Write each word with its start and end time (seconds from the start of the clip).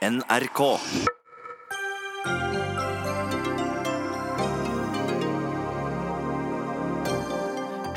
NRK. 0.00 0.78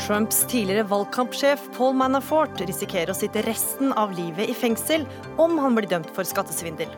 Trumps 0.07 0.45
tidligere 0.47 0.83
valgkampsjef 0.83 1.69
Paul 1.77 1.93
Manafort 1.95 2.59
risikerer 2.59 3.13
å 3.13 3.15
sitte 3.15 3.45
resten 3.47 3.95
av 3.95 4.11
livet 4.17 4.51
i 4.51 4.55
fengsel 4.57 5.05
om 5.39 5.55
han 5.63 5.79
blir 5.79 5.87
dømt 5.87 6.11
for 6.11 6.27
skattesvindel. 6.27 6.91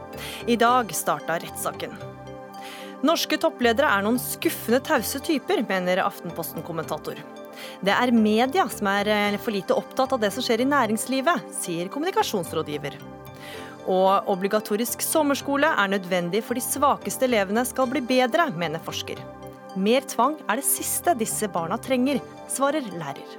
I 0.50 0.58
dag 0.58 0.90
starta 0.98 1.38
rettssaken. 1.44 1.94
Norske 3.06 3.38
toppledere 3.38 3.92
er 3.94 4.02
noen 4.08 4.18
skuffende 4.18 4.80
tause 4.82 5.22
typer, 5.22 5.62
mener 5.70 6.02
Aftenposten-kommentator. 6.02 7.22
Det 7.86 7.94
er 7.94 8.16
media 8.16 8.66
som 8.74 8.90
er 8.90 9.14
eh, 9.14 9.38
for 9.38 9.54
lite 9.54 9.78
opptatt 9.78 10.18
av 10.18 10.26
det 10.26 10.34
som 10.34 10.42
skjer 10.42 10.66
i 10.66 10.72
næringslivet, 10.74 11.54
sier 11.62 11.94
kommunikasjonsrådgiver. 11.94 12.98
Og 13.86 14.30
obligatorisk 14.34 15.04
sommerskole 15.06 15.70
er 15.70 15.92
nødvendig 15.92 16.42
for 16.46 16.58
de 16.58 16.64
svakeste 16.66 17.28
elevene 17.28 17.66
skal 17.70 17.90
bli 17.92 18.02
bedre, 18.02 18.50
mener 18.58 18.82
forsker. 18.82 19.22
Mer 19.78 20.06
tvang 20.10 20.40
er 20.50 20.62
det 20.62 20.66
siste 20.66 21.14
disse 21.20 21.50
barna 21.52 21.78
trenger, 21.78 22.22
svarer 22.50 22.86
lærer. 22.96 23.36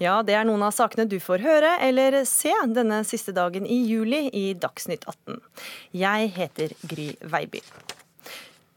Ja, 0.00 0.22
det 0.24 0.32
er 0.32 0.46
noen 0.48 0.62
av 0.64 0.72
sakene 0.72 1.04
du 1.04 1.18
får 1.20 1.42
høre 1.44 1.74
eller 1.84 2.22
se 2.24 2.54
denne 2.72 3.02
siste 3.04 3.34
dagen 3.36 3.66
i 3.68 3.82
juli 3.84 4.30
i 4.32 4.46
Dagsnytt 4.56 5.04
18. 5.04 5.42
Jeg 5.92 6.32
heter 6.38 6.72
Gry 6.88 7.10
Veiby. 7.20 7.60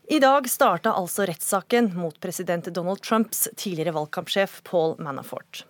I 0.08 0.20
dag 0.20 0.50
starta 0.50 0.92
altså 1.00 1.24
rettssaken 1.26 1.94
mot 1.96 2.20
president 2.20 2.66
Donald 2.76 3.00
Trumps 3.02 3.48
tidligere 3.56 3.94
valgkampsjef 3.96 4.60
Paul 4.68 4.98
Manafort. 5.00 5.66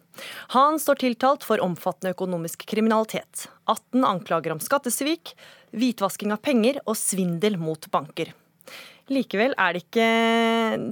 Han 0.56 0.80
står 0.80 0.96
tiltalt 1.04 1.46
for 1.46 1.62
omfattende 1.62 2.16
økonomisk 2.16 2.66
kriminalitet. 2.70 3.48
18 3.70 4.06
anklager 4.06 4.56
om 4.56 4.62
skattesvik, 4.62 5.36
hvitvasking 5.70 6.34
av 6.34 6.42
penger 6.46 6.82
og 6.86 6.98
svindel 6.98 7.60
mot 7.62 7.86
banker. 7.94 8.34
Likevel 9.12 9.52
er 9.60 9.76
det 9.76 9.82
ikke 9.84 10.06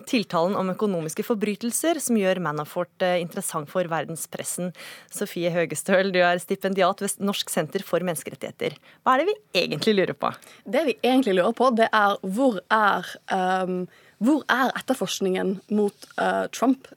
tiltalen 0.09 0.57
om 0.59 0.71
økonomiske 0.73 1.23
forbrytelser 1.23 1.99
som 2.03 2.17
gjør 2.19 2.41
Manafort 2.43 3.05
eh, 3.05 3.21
interessant 3.23 3.69
for 3.71 3.87
verdenspressen. 3.87 4.73
Sofie 5.13 5.51
Høgestøl, 5.53 6.11
du 6.11 6.19
er 6.19 6.41
stipendiat 6.43 6.99
ved 7.03 7.23
Norsk 7.23 7.53
senter 7.53 7.85
for 7.87 8.03
menneskerettigheter. 8.03 8.75
Hva 9.05 9.15
er 9.15 9.23
det 9.23 9.29
vi 9.29 9.63
egentlig 9.63 9.95
lurer 9.95 10.19
på? 10.19 10.33
Det 10.67 10.83
vi 10.89 10.97
egentlig 10.99 11.37
lurer 11.39 11.55
på, 11.55 11.71
det 11.79 11.87
er 11.87 12.19
hvor 12.35 12.59
er, 12.67 13.07
um, 13.31 13.85
hvor 14.19 14.43
er 14.51 14.75
etterforskningen 14.81 15.61
mot 15.71 16.11
uh, 16.19 16.51
Trump 16.51 16.91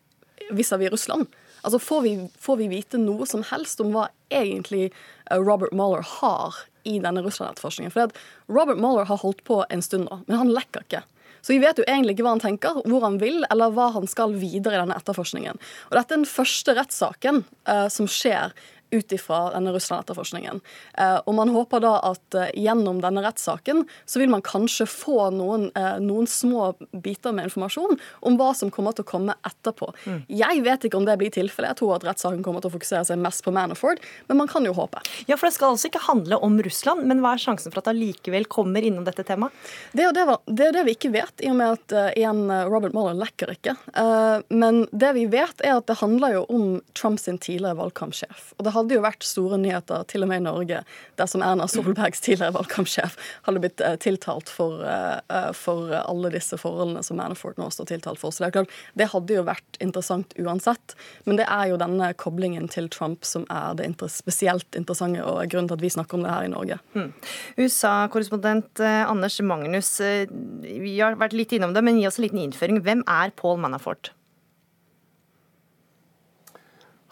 vis-à-vis 0.50 0.90
-vis 0.90 0.96
Russland? 0.98 1.26
Altså 1.62 1.78
får 1.78 2.00
vi, 2.02 2.16
får 2.38 2.56
vi, 2.56 2.68
vite 2.68 2.98
noe 2.98 3.26
som 3.26 3.46
helst 3.46 3.80
om 3.80 3.94
hva 3.94 4.08
egentlig 4.30 4.90
uh, 5.30 5.38
Robert 5.38 5.72
Mueller 5.72 6.02
har 6.18 6.64
i 6.84 6.98
denne 7.02 7.24
Russland-etterforskningen. 7.24 7.94
For 7.94 8.12
Robert 8.52 8.80
Mueller 8.80 9.08
har 9.08 9.20
holdt 9.22 9.44
på 9.48 9.62
en 9.68 9.82
stund 9.84 10.08
nå, 10.08 10.22
men 10.28 10.40
han 10.40 10.52
lekker 10.54 10.86
ikke. 10.86 11.02
Så 11.44 11.52
vi 11.52 11.60
vet 11.60 11.76
jo 11.76 11.84
egentlig 11.84 12.14
ikke 12.14 12.24
hva 12.24 12.36
han 12.38 12.40
tenker, 12.40 12.78
hvor 12.88 13.02
han 13.04 13.18
vil, 13.20 13.42
eller 13.52 13.72
hva 13.76 13.90
han 13.92 14.06
skal 14.08 14.32
videre 14.40 14.78
i 14.78 14.80
denne 14.80 14.96
etterforskningen. 14.96 15.58
Og 15.90 15.98
Dette 15.98 16.16
er 16.16 16.22
den 16.22 16.30
første 16.30 16.72
rettssaken 16.78 17.42
uh, 17.68 17.88
som 17.92 18.08
skjer 18.08 18.54
ut 18.94 19.12
ifra 19.12 19.50
denne 19.54 19.72
Russland-etterforskningen. 19.74 20.60
Eh, 20.98 21.16
og 21.26 21.34
man 21.34 21.50
håper 21.54 21.82
da 21.82 21.94
at 22.10 22.36
eh, 22.38 22.52
gjennom 22.64 23.00
denne 23.02 23.24
rettssaken 23.24 23.82
så 24.06 24.20
vil 24.22 24.30
man 24.32 24.44
kanskje 24.44 24.86
få 24.90 25.28
noen, 25.34 25.68
eh, 25.78 25.98
noen, 26.02 26.28
små 26.30 26.72
biter 27.04 27.34
med 27.34 27.48
informasjon 27.48 27.98
om 28.26 28.38
hva 28.40 28.52
som 28.56 28.70
kommer 28.74 28.94
til 28.96 29.04
å 29.04 29.10
komme 29.10 29.36
etterpå. 29.46 29.90
Mm. 30.06 30.20
Jeg 30.30 30.62
vet 30.66 30.86
ikke 30.86 31.00
om 31.00 31.08
det 31.08 31.18
blir 31.20 31.34
tilfellet. 31.34 31.74
Jeg 31.74 31.80
tror 31.82 31.96
at 31.96 32.06
rettssaken 32.08 32.42
kommer 32.46 32.64
til 32.64 32.72
å 32.72 32.76
fokusere 32.76 33.04
seg 33.08 33.20
mest 33.20 33.44
på 33.44 33.52
Manafort, 33.54 34.02
men 34.28 34.40
man 34.40 34.50
kan 34.50 34.66
jo 34.66 34.74
håpe. 34.76 35.02
Ja, 35.28 35.36
for 35.36 35.48
det 35.48 35.56
skal 35.58 35.74
altså 35.74 35.90
ikke 35.90 36.04
handle 36.06 36.38
om 36.44 36.58
Russland, 36.64 37.04
men 37.10 37.22
hva 37.24 37.34
er 37.34 37.42
sjansen 37.42 37.74
for 37.74 37.82
at 37.82 37.90
det 37.90 37.96
allikevel 37.96 38.48
kommer 38.50 38.84
innom 38.84 39.06
dette 39.06 39.26
temaet? 39.26 39.54
Det 39.92 40.06
er 40.06 40.14
det, 40.16 40.26
det, 40.46 40.70
er 40.70 40.78
det 40.78 40.86
vi 40.88 40.96
ikke 40.96 41.12
vet, 41.14 41.34
i 41.44 41.50
og 41.50 41.58
med 41.58 41.76
at 41.76 41.96
uh, 41.96 42.08
igjen 42.14 42.46
Robert 42.70 42.94
Mueller 42.96 43.18
lekker 43.18 43.54
ikke. 43.56 43.76
Uh, 43.96 44.40
men 44.54 44.84
det 44.92 45.14
vi 45.18 45.26
vet, 45.30 45.60
er 45.64 45.78
at 45.78 45.88
det 45.90 45.98
handler 46.00 46.38
jo 46.38 46.44
om 46.54 46.66
Trumps 46.96 47.24
tidligere 47.24 47.78
valgkampsjef. 47.78 48.52
Og 48.58 48.66
det 48.66 48.74
hadde 48.84 48.98
jo 48.98 49.04
vært 49.04 49.26
store 49.26 49.58
nyheter, 49.60 50.04
til 50.10 50.24
og 50.24 50.30
med 50.30 50.42
i 50.42 50.44
Norge, 50.46 50.82
dersom 51.18 51.44
Erna 51.44 51.66
Solbergs 51.70 52.22
tidligere 52.24 52.54
valgkampsjef 52.56 53.16
hadde 53.46 53.62
blitt 53.64 53.82
uh, 53.84 53.96
tiltalt 54.00 54.50
for, 54.52 54.84
uh, 54.84 55.50
for, 55.56 55.92
alle 56.04 56.30
disse 56.34 56.58
forholdene 56.60 57.02
som 57.06 57.18
Manafort 57.20 57.58
nå 57.60 57.68
står 57.72 57.90
tiltalt 57.92 58.20
for. 58.20 58.34
Så 58.34 58.44
Det 58.44 58.50
er 58.50 58.56
klart, 58.58 58.74
det 58.94 59.10
hadde 59.12 59.38
jo 59.38 59.44
vært 59.46 59.78
interessant 59.84 60.34
uansett, 60.40 60.96
men 61.28 61.40
det 61.40 61.48
er 61.48 61.70
jo 61.72 61.80
denne 61.80 62.12
koblingen 62.20 62.68
til 62.72 62.88
Trump 62.92 63.26
som 63.26 63.46
er 63.52 63.78
det 63.78 63.90
spesielt 64.12 64.76
interessante 64.78 65.22
og 65.24 65.46
grunnen 65.50 65.70
til 65.70 65.78
at 65.78 65.84
vi 65.84 65.92
snakker 65.92 66.18
om 66.18 66.24
det 66.26 66.32
her 66.32 66.48
i 66.48 66.52
Norge. 66.52 66.80
Mm. 66.94 67.12
USA-korrespondent 67.60 68.82
Anders 68.84 69.38
Magnus, 69.44 69.96
vi 70.00 70.98
har 70.98 71.18
vært 71.20 71.36
litt 71.36 71.54
innom 71.56 71.74
det, 71.76 71.84
men 71.84 72.00
gi 72.00 72.08
oss 72.08 72.18
en 72.20 72.26
liten 72.26 72.42
innføring. 72.42 72.82
Hvem 72.84 73.04
er 73.10 73.34
Paul 73.38 73.60
Manafort? 73.62 74.12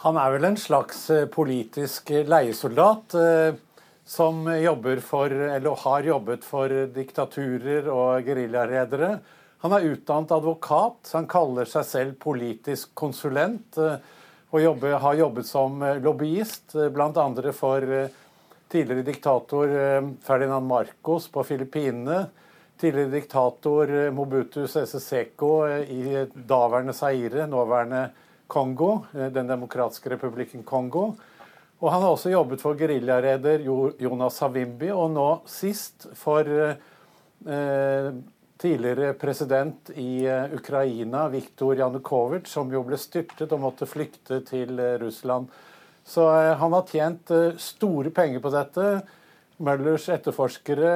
Han 0.02 0.16
er 0.18 0.32
vel 0.34 0.48
en 0.48 0.56
slags 0.58 1.04
eh, 1.14 1.28
politisk 1.30 2.08
leiesoldat 2.26 3.14
eh, 3.14 3.58
som 4.02 4.48
jobber 4.50 4.98
for, 4.98 5.30
eller 5.30 5.78
har 5.84 6.08
jobbet 6.08 6.42
for 6.42 6.72
diktaturer 6.90 7.86
og 7.86 8.26
geriljaredere. 8.26 9.12
Han 9.62 9.76
er 9.76 9.86
utdannet 9.92 10.34
advokat, 10.34 11.12
han 11.14 11.28
kaller 11.30 11.70
seg 11.70 11.86
selv 11.86 12.16
politisk 12.24 12.90
konsulent. 12.98 13.78
Eh, 13.78 14.02
og 14.52 14.60
jobber, 14.60 14.96
har 15.04 15.16
jobbet 15.16 15.46
som 15.48 15.78
lobbyist, 16.02 16.74
bl.a. 16.92 17.52
for 17.56 17.86
tidligere 18.68 19.06
diktator 19.06 19.70
Ferdinand 20.26 20.68
Marcos 20.68 21.30
på 21.32 21.40
Filippinene. 21.48 22.26
Tidligere 22.76 23.14
diktator 23.14 23.94
Mobutu 24.12 24.66
Sese 24.68 25.00
i 25.00 26.26
daværende 26.34 26.92
Zaire, 26.92 27.46
nåværende 27.48 28.02
Kongo, 28.52 29.06
eh, 29.16 29.30
Den 29.32 29.48
demokratiske 29.48 30.12
republikken 30.12 30.66
Kongo. 30.68 31.12
Og 31.82 31.90
han 31.90 32.04
har 32.04 32.12
også 32.14 32.30
jobbet 32.30 32.60
for 32.62 32.78
geriljareder 32.78 33.64
Jonas 33.98 34.36
Savimbi, 34.38 34.92
og 34.94 35.10
nå 35.16 35.26
sist 35.50 36.06
for 36.14 36.46
eh, 36.46 38.12
tidligere 38.62 39.16
president 39.18 39.90
i 39.98 40.22
eh, 40.26 40.54
Ukraina, 40.54 41.26
Viktor 41.28 41.74
Janukovitsj, 41.74 42.52
som 42.52 42.70
jo 42.70 42.84
ble 42.86 42.98
styrtet 43.00 43.50
og 43.50 43.64
måtte 43.64 43.88
flykte 43.90 44.38
til 44.46 44.78
eh, 44.78 44.94
Russland. 45.02 45.50
Så 46.06 46.28
eh, 46.30 46.52
han 46.60 46.76
har 46.78 46.86
tjent 46.86 47.34
eh, 47.34 47.58
store 47.58 48.14
penger 48.14 48.44
på 48.44 48.54
dette. 48.54 48.88
Møllers 49.62 50.06
etterforskere 50.10 50.92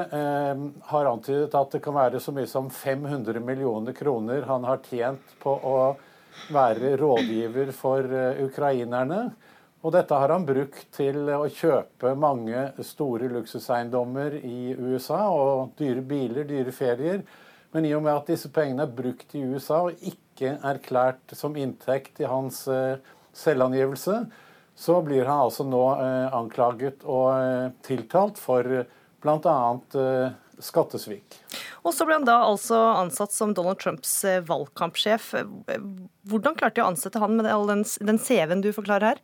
har 0.91 1.06
antydet 1.06 1.53
at 1.55 1.75
det 1.77 1.78
kan 1.84 1.94
være 1.94 2.19
så 2.19 2.33
mye 2.34 2.49
som 2.50 2.67
500 2.73 3.38
millioner 3.44 3.94
kroner 3.94 4.43
han 4.49 4.65
har 4.67 4.81
tjent 4.83 5.37
på 5.38 5.53
å 5.55 5.77
være 6.52 6.97
rådgiver 7.00 7.72
for 7.74 8.06
eh, 8.06 8.42
ukrainerne. 8.47 9.30
Og 9.86 9.92
dette 9.94 10.19
har 10.19 10.32
han 10.34 10.47
brukt 10.47 10.86
til 10.97 11.28
å 11.30 11.44
kjøpe 11.52 12.14
mange 12.19 12.70
store 12.86 13.28
luksuseiendommer 13.30 14.38
i 14.41 14.72
USA 14.75 15.26
og 15.30 15.76
dyre 15.78 16.02
biler, 16.02 16.46
dyre 16.48 16.75
ferier. 16.75 17.20
Men 17.75 17.86
i 17.86 17.92
og 17.94 18.02
med 18.06 18.14
at 18.14 18.32
disse 18.32 18.50
pengene 18.50 18.86
er 18.86 18.96
brukt 18.96 19.36
i 19.36 19.44
USA 19.44 19.84
og 19.86 20.00
ikke 20.00 20.56
erklært 20.66 21.36
som 21.38 21.56
inntekt 21.60 22.22
i 22.25 22.30
hans 22.30 22.64
eh, 22.72 22.98
selvangivelse, 23.36 24.19
så 24.76 24.98
blir 25.04 25.28
han 25.28 25.46
altså 25.46 25.64
nå 25.69 25.84
eh, 26.00 26.34
anklaget 26.36 27.06
og 27.06 27.76
tiltalt 27.86 28.41
for 28.41 28.82
bl.a. 29.22 29.56
skattesvik. 30.62 31.41
Og 31.86 31.94
så 31.94 32.06
ble 32.06 32.19
han 32.19 32.26
da 32.26 32.41
altså 32.42 32.76
ansatt 32.98 33.34
som 33.34 33.52
Donald 33.54 33.78
Trumps 33.78 34.19
eh, 34.26 34.42
valgkampsjef. 34.42 35.30
Hvordan 36.26 36.56
klarte 36.58 36.80
de 36.80 36.82
å 36.82 36.91
ansette 36.91 37.20
han 37.22 37.36
med 37.38 37.47
all 37.47 37.69
den, 37.70 37.84
den 38.02 38.19
CV-en 38.19 38.64
du 38.64 38.72
forklarer 38.74 39.14
her? 39.14 39.20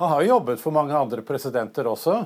Han 0.00 0.14
har 0.14 0.24
jobbet 0.24 0.62
for 0.62 0.74
mange 0.74 0.96
andre 0.96 1.20
presidenter 1.26 1.90
også. 1.90 2.22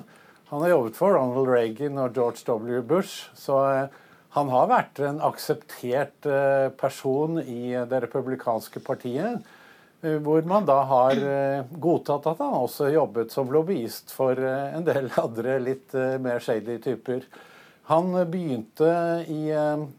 Han 0.52 0.62
har 0.62 0.76
jobbet 0.76 0.98
for 0.98 1.16
Ronald 1.16 1.50
Reagan 1.50 1.98
og 1.98 2.14
George 2.14 2.46
W. 2.46 2.78
Bush. 2.86 3.26
Så 3.34 3.58
eh, 3.72 3.98
han 4.36 4.52
har 4.52 4.70
vært 4.70 5.02
en 5.02 5.18
akseptert 5.26 6.30
eh, 6.30 6.68
person 6.78 7.42
i 7.42 7.74
det 7.74 8.02
republikanske 8.06 8.84
partiet. 8.86 9.54
Hvor 10.06 10.44
man 10.46 10.66
da 10.68 10.76
har 10.86 11.18
godtatt 11.82 12.28
at 12.30 12.38
han 12.44 12.52
også 12.54 12.92
jobbet 12.92 13.32
som 13.32 13.48
lobbyist 13.50 14.12
for 14.14 14.38
en 14.38 14.84
del 14.86 15.08
andre 15.24 15.56
litt 15.64 15.96
mer 16.22 16.38
shady 16.44 16.76
typer. 16.84 17.24
Han 17.86 18.10
begynte 18.30 18.88
i 19.30 19.44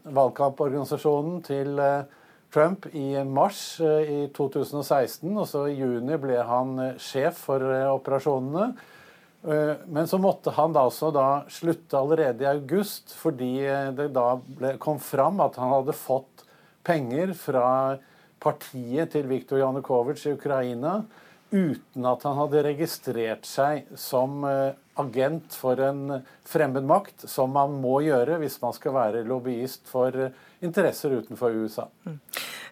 valgkamporganisasjonen 0.04 1.38
til 1.46 1.78
Trump 2.52 2.84
i 2.92 3.16
mars 3.24 3.80
i 3.80 4.26
2016, 4.36 5.30
og 5.32 5.46
så 5.48 5.64
i 5.70 5.78
juni 5.78 6.18
ble 6.20 6.36
han 6.44 6.74
sjef 7.00 7.40
for 7.48 7.64
operasjonene. 7.94 8.66
Men 9.88 10.10
så 10.10 10.18
måtte 10.20 10.52
han 10.56 10.74
da 10.76 10.82
også 10.88 11.08
da 11.14 11.26
slutte 11.52 11.96
allerede 11.96 12.44
i 12.44 12.50
august, 12.50 13.14
fordi 13.16 13.54
det 13.96 14.10
da 14.16 14.26
ble, 14.36 14.74
kom 14.82 15.00
fram 15.00 15.40
at 15.44 15.56
han 15.60 15.72
hadde 15.72 15.96
fått 15.96 16.44
penger 16.84 17.32
fra 17.40 17.68
partiet 18.42 19.14
til 19.14 19.28
Viktor 19.30 19.62
Janukovitsj 19.62 20.28
i 20.28 20.36
Ukraina 20.36 20.98
uten 21.50 22.06
at 22.06 22.24
han 22.26 22.36
hadde 22.38 22.64
registrert 22.66 23.48
seg 23.48 23.88
som 23.96 24.44
eh, 24.44 24.76
agent 25.00 25.54
for 25.56 25.80
en 25.80 26.20
fremmed 26.48 26.86
makt, 26.88 27.28
som 27.30 27.52
man 27.54 27.78
må 27.82 28.00
gjøre 28.04 28.40
hvis 28.42 28.58
man 28.62 28.74
skal 28.76 28.96
være 28.96 29.24
lobbyist 29.28 29.88
for 29.88 30.14
eh, 30.28 30.34
interesser 30.64 31.16
utenfor 31.20 31.56
USA. 31.62 31.88
Mm. 32.04 32.18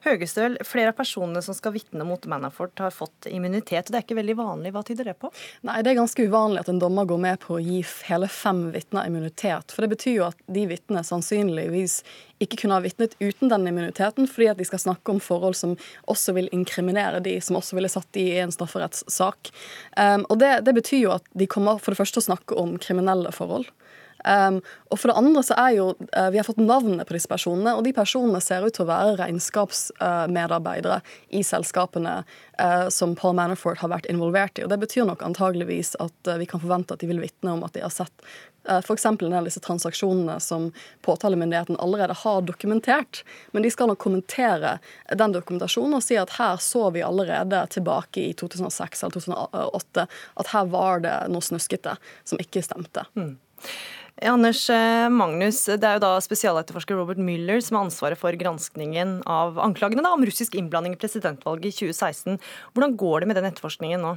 Høgestøl, 0.07 0.55
flere 0.63 0.93
av 0.93 0.99
personene 1.01 1.41
som 1.43 1.55
skal 1.57 1.75
vitne 1.75 2.05
mot 2.07 2.23
Manafort, 2.31 2.79
har 2.79 2.95
fått 2.95 3.27
immunitet. 3.27 3.89
Det 3.91 3.99
er 3.99 4.05
ikke 4.05 4.19
veldig 4.21 4.37
vanlig. 4.39 4.71
Hva 4.75 4.85
tyder 4.87 5.11
det 5.11 5.17
på? 5.19 5.33
Nei, 5.67 5.81
Det 5.83 5.93
er 5.93 5.99
ganske 5.99 6.27
uvanlig 6.29 6.63
at 6.63 6.71
en 6.71 6.79
dommer 6.83 7.09
går 7.11 7.19
med 7.25 7.41
på 7.43 7.57
å 7.57 7.63
gi 7.63 7.81
hele 8.07 8.29
fem 8.31 8.69
vitner 8.75 9.09
immunitet. 9.11 9.75
For 9.75 9.83
det 9.83 9.91
betyr 9.97 10.15
jo 10.15 10.29
at 10.29 10.39
de 10.47 10.67
vitnene 10.71 11.03
sannsynligvis 11.07 11.99
ikke 12.39 12.61
kunne 12.63 12.79
ha 12.79 12.85
vitnet 12.85 13.17
uten 13.19 13.51
den 13.51 13.67
immuniteten, 13.67 14.29
fordi 14.31 14.51
at 14.53 14.61
de 14.61 14.67
skal 14.69 14.83
snakke 14.85 15.11
om 15.11 15.23
forhold 15.23 15.57
som 15.59 15.75
også 16.07 16.37
vil 16.37 16.51
inkriminere 16.55 17.23
de, 17.25 17.39
som 17.41 17.59
også 17.59 17.79
ville 17.79 17.91
satt 17.91 18.07
de 18.15 18.29
i 18.37 18.39
en 18.45 18.55
strafferettssak. 18.55 19.51
Um, 19.97 20.27
og 20.29 20.39
det, 20.43 20.53
det 20.69 20.77
betyr 20.77 21.03
jo 21.03 21.17
at 21.17 21.27
de 21.35 21.51
kommer 21.51 21.81
for 21.83 21.95
det 21.95 22.03
første 22.03 22.23
å 22.23 22.29
snakke 22.29 22.59
om 22.61 22.77
kriminelle 22.79 23.33
forhold. 23.35 23.73
Um, 24.27 24.59
og 24.91 24.99
for 24.99 25.11
det 25.11 25.19
andre 25.21 25.43
så 25.47 25.55
er 25.61 25.77
jo 25.77 25.85
uh, 25.95 26.31
Vi 26.35 26.41
har 26.41 26.47
fått 26.47 26.59
navnene 26.59 27.05
på 27.07 27.15
disse 27.15 27.31
personene, 27.31 27.77
og 27.79 27.85
de 27.87 27.93
personene 27.95 28.41
ser 28.43 28.67
ut 28.67 28.75
til 28.75 28.83
å 28.83 28.89
være 28.91 29.15
regnskapsmedarbeidere 29.21 30.99
uh, 30.99 31.15
i 31.31 31.45
selskapene 31.47 32.17
uh, 32.25 32.89
som 32.91 33.15
Paul 33.19 33.37
Manafort 33.39 33.79
har 33.85 33.93
vært 33.95 34.11
involvert 34.11 34.59
i. 34.59 34.67
Og 34.67 34.73
Det 34.73 34.81
betyr 34.83 35.07
nok 35.07 35.23
antageligvis 35.27 35.95
at 36.03 36.35
vi 36.41 36.51
kan 36.51 36.63
forvente 36.63 36.97
at 36.97 37.05
de 37.05 37.11
vil 37.11 37.23
vitne 37.23 37.55
om 37.55 37.63
at 37.67 37.77
de 37.77 37.85
har 37.87 37.95
sett 37.95 38.27
F.eks. 38.67 39.05
en 39.07 39.17
del 39.21 39.35
av 39.39 39.47
disse 39.47 39.61
transaksjonene 39.63 40.41
som 40.43 40.73
påtalemyndigheten 41.07 41.77
allerede 41.79 42.17
har 42.19 42.41
dokumentert. 42.43 43.23
Men 43.55 43.63
de 43.63 43.71
skal 43.71 43.93
nok 43.93 44.01
kommentere 44.03 44.81
den 45.15 45.37
dokumentasjonen 45.37 46.01
og 46.01 46.03
si 46.03 46.19
at 46.19 46.35
her 46.41 46.59
så 46.63 46.89
vi 46.91 47.05
allerede 47.07 47.63
tilbake 47.71 48.25
i 48.25 48.33
2006 48.35 49.05
eller 49.05 49.21
2008 49.21 50.07
at 50.43 50.51
her 50.51 50.73
var 50.75 51.07
det 51.07 51.15
noe 51.31 51.47
snuskete 51.47 51.95
som 52.27 52.43
ikke 52.43 52.65
stemte. 52.67 53.07
Mm. 53.15 53.37
Anders 54.25 54.63
eh, 54.73 55.11
Magnus, 55.13 55.59
det 55.69 55.85
er 55.85 55.99
jo 55.99 56.05
da 56.07 56.15
spesialetterforsker 56.25 56.97
Robert 56.97 57.21
Müller 57.21 57.61
som 57.61 57.77
har 57.77 57.85
ansvaret 57.85 58.17
for 58.17 58.33
granskningen 58.41 59.19
av 59.29 59.59
anklagene 59.61 60.01
da, 60.01 60.15
om 60.17 60.25
russisk 60.25 60.57
innblanding 60.57 60.95
i 60.97 61.01
presidentvalget 61.01 61.69
i 61.69 61.91
2016. 61.93 62.39
Hvordan 62.73 62.97
går 62.97 63.21
det 63.21 63.29
med 63.29 63.37
den 63.37 63.49
etterforskningen 63.51 64.01
nå? 64.01 64.15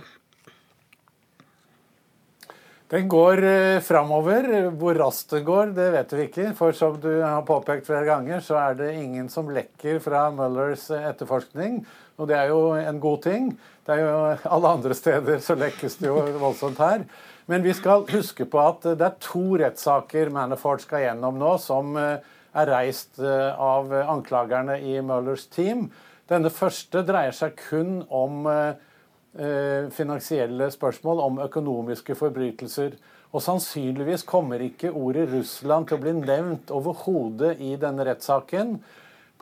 Den 2.90 3.10
går 3.12 3.44
eh, 3.46 3.80
framover. 3.86 4.48
Hvor 4.80 4.98
raskt 4.98 5.36
det 5.36 5.44
går, 5.46 5.76
det 5.76 5.90
vet 5.94 6.14
vi 6.16 6.28
ikke. 6.30 6.46
For 6.58 6.74
som 6.74 6.96
du 7.04 7.12
har 7.20 7.44
påpekt 7.46 7.90
flere 7.90 8.08
ganger, 8.08 8.40
så 8.42 8.56
er 8.64 8.80
det 8.80 8.94
ingen 8.98 9.28
som 9.30 9.52
lekker 9.52 10.00
fra 10.02 10.30
Mullers 10.34 10.88
etterforskning. 10.96 11.84
Og 12.18 12.32
det 12.32 12.40
er 12.40 12.54
jo 12.54 12.72
en 12.80 13.04
god 13.04 13.22
ting. 13.28 13.52
Det 13.86 13.98
er 13.98 14.08
jo 14.08 14.16
Alle 14.56 14.72
andre 14.80 14.96
steder 14.98 15.44
så 15.44 15.60
lekkes 15.60 16.00
det 16.00 16.08
jo 16.08 16.24
voldsomt 16.40 16.80
her. 16.82 17.04
Men 17.50 17.64
vi 17.66 17.72
skal 17.74 18.04
huske 18.12 18.46
på 18.46 18.60
at 18.62 18.84
det 18.86 19.02
er 19.02 19.16
to 19.26 19.56
rettssaker 19.58 20.30
Manafort 20.30 20.84
skal 20.84 21.02
gjennom 21.08 21.40
nå, 21.42 21.56
som 21.58 21.96
eh, 21.98 22.20
er 22.54 22.70
reist 22.70 23.18
eh, 23.18 23.58
av 23.58 23.90
anklagerne 24.04 24.76
i 24.86 25.00
Mullers 25.02 25.48
team. 25.50 25.88
Denne 26.30 26.52
første 26.54 27.02
dreier 27.08 27.34
seg 27.34 27.56
kun 27.58 28.04
om 28.14 28.46
eh, 28.46 29.90
finansielle 29.98 30.68
spørsmål, 30.70 31.24
om 31.26 31.42
økonomiske 31.48 32.14
forbrytelser. 32.20 33.00
Og 33.34 33.42
sannsynligvis 33.42 34.28
kommer 34.30 34.62
ikke 34.62 34.94
ordet 34.94 35.32
Russland 35.34 35.90
til 35.90 35.98
å 35.98 36.04
bli 36.04 36.14
nevnt 36.20 36.70
overhodet 36.74 37.56
i 37.66 37.72
denne 37.82 38.06
rettssaken. 38.06 38.76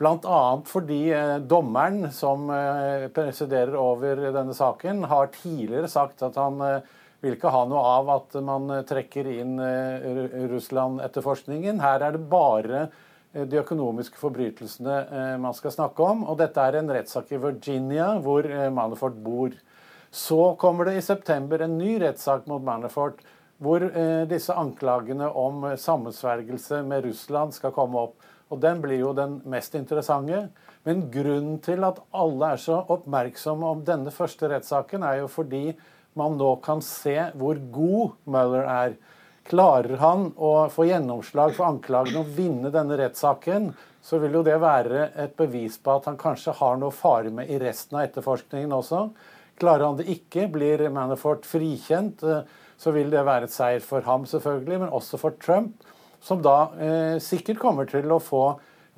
Bl.a. 0.00 0.40
fordi 0.64 1.02
dommeren 1.50 2.06
som 2.14 2.46
presiderer 3.12 3.74
over 3.80 4.28
denne 4.30 4.54
saken, 4.54 5.02
har 5.10 5.32
tidligere 5.34 5.90
sagt 5.90 6.22
at 6.22 6.38
han 6.38 6.62
vil 7.24 7.34
ikke 7.34 7.50
ha 7.52 7.64
noe 7.66 7.82
av 7.96 8.10
at 8.14 8.36
man 8.46 8.70
trekker 8.86 9.28
inn 9.32 9.58
eh, 9.62 10.44
Russland-etterforskningen. 10.52 11.80
Her 11.82 12.04
er 12.06 12.14
det 12.14 12.28
bare 12.30 12.84
eh, 12.84 13.42
de 13.42 13.58
økonomiske 13.62 14.20
forbrytelsene 14.20 14.98
eh, 15.02 15.32
man 15.42 15.56
skal 15.56 15.74
snakke 15.74 16.06
om. 16.06 16.22
Og 16.30 16.38
dette 16.38 16.62
er 16.62 16.78
en 16.78 16.92
rettssak 16.94 17.32
i 17.34 17.42
Virginia, 17.42 18.12
hvor 18.22 18.46
Manafort 18.74 19.18
bor. 19.24 19.56
Så 20.14 20.54
kommer 20.60 20.88
det 20.88 21.00
i 21.00 21.04
september 21.04 21.64
en 21.64 21.76
ny 21.80 21.98
rettssak 22.00 22.46
mot 22.48 22.62
Manafort, 22.64 23.20
hvor 23.58 23.82
disse 24.30 24.54
anklagene 24.54 25.26
om 25.34 25.64
sammensvergelse 25.82 26.78
med 26.86 27.08
Russland 27.08 27.56
skal 27.56 27.72
komme 27.74 28.04
opp. 28.06 28.28
Og 28.54 28.60
Den 28.62 28.78
blir 28.80 29.02
jo 29.02 29.10
den 29.12 29.40
mest 29.50 29.74
interessante. 29.74 30.46
Men 30.86 31.08
grunnen 31.12 31.58
til 31.60 31.82
at 31.84 31.98
alle 32.14 32.52
er 32.54 32.62
så 32.62 32.78
oppmerksomme 32.94 33.66
om 33.66 33.82
denne 33.84 34.14
første 34.14 34.48
rettssaken, 34.48 35.02
er 35.02 35.24
jo 35.24 35.26
fordi 35.28 35.74
man 36.16 36.38
nå 36.38 36.54
kan 36.64 36.80
se 36.84 37.16
hvor 37.38 37.58
god 37.72 38.16
Mueller 38.30 38.64
er. 38.64 38.96
Klarer 39.48 39.96
han 40.02 40.30
å 40.36 40.68
få 40.72 40.88
gjennomslag 40.88 41.54
for 41.56 41.68
anklagene 41.70 42.20
og 42.20 42.32
vinne 42.36 42.72
denne 42.72 42.98
rettssaken, 43.00 43.70
så 44.04 44.20
vil 44.20 44.38
jo 44.38 44.44
det 44.44 44.56
være 44.60 45.08
et 45.20 45.34
bevis 45.38 45.78
på 45.80 45.94
at 45.96 46.08
han 46.08 46.18
kanskje 46.20 46.54
har 46.60 46.78
noe 46.80 46.94
fare 46.94 47.32
med 47.34 47.50
i 47.50 47.58
resten 47.60 47.98
av 47.98 48.06
etterforskningen 48.06 48.74
også. 48.76 49.06
Klarer 49.58 49.88
han 49.88 49.98
det 49.98 50.08
ikke, 50.12 50.46
blir 50.52 50.84
Manafort 50.94 51.48
frikjent, 51.48 52.22
eh, 52.22 52.44
så 52.78 52.92
vil 52.94 53.10
det 53.10 53.24
være 53.26 53.48
et 53.48 53.54
seier 53.54 53.82
for 53.82 54.04
ham 54.06 54.26
selvfølgelig, 54.28 54.82
men 54.84 54.94
også 54.94 55.18
for 55.20 55.34
Trump, 55.42 55.82
som 56.22 56.42
da 56.44 56.58
eh, 56.78 57.16
sikkert 57.22 57.60
kommer 57.62 57.88
til 57.90 58.06
å 58.12 58.20
få 58.22 58.44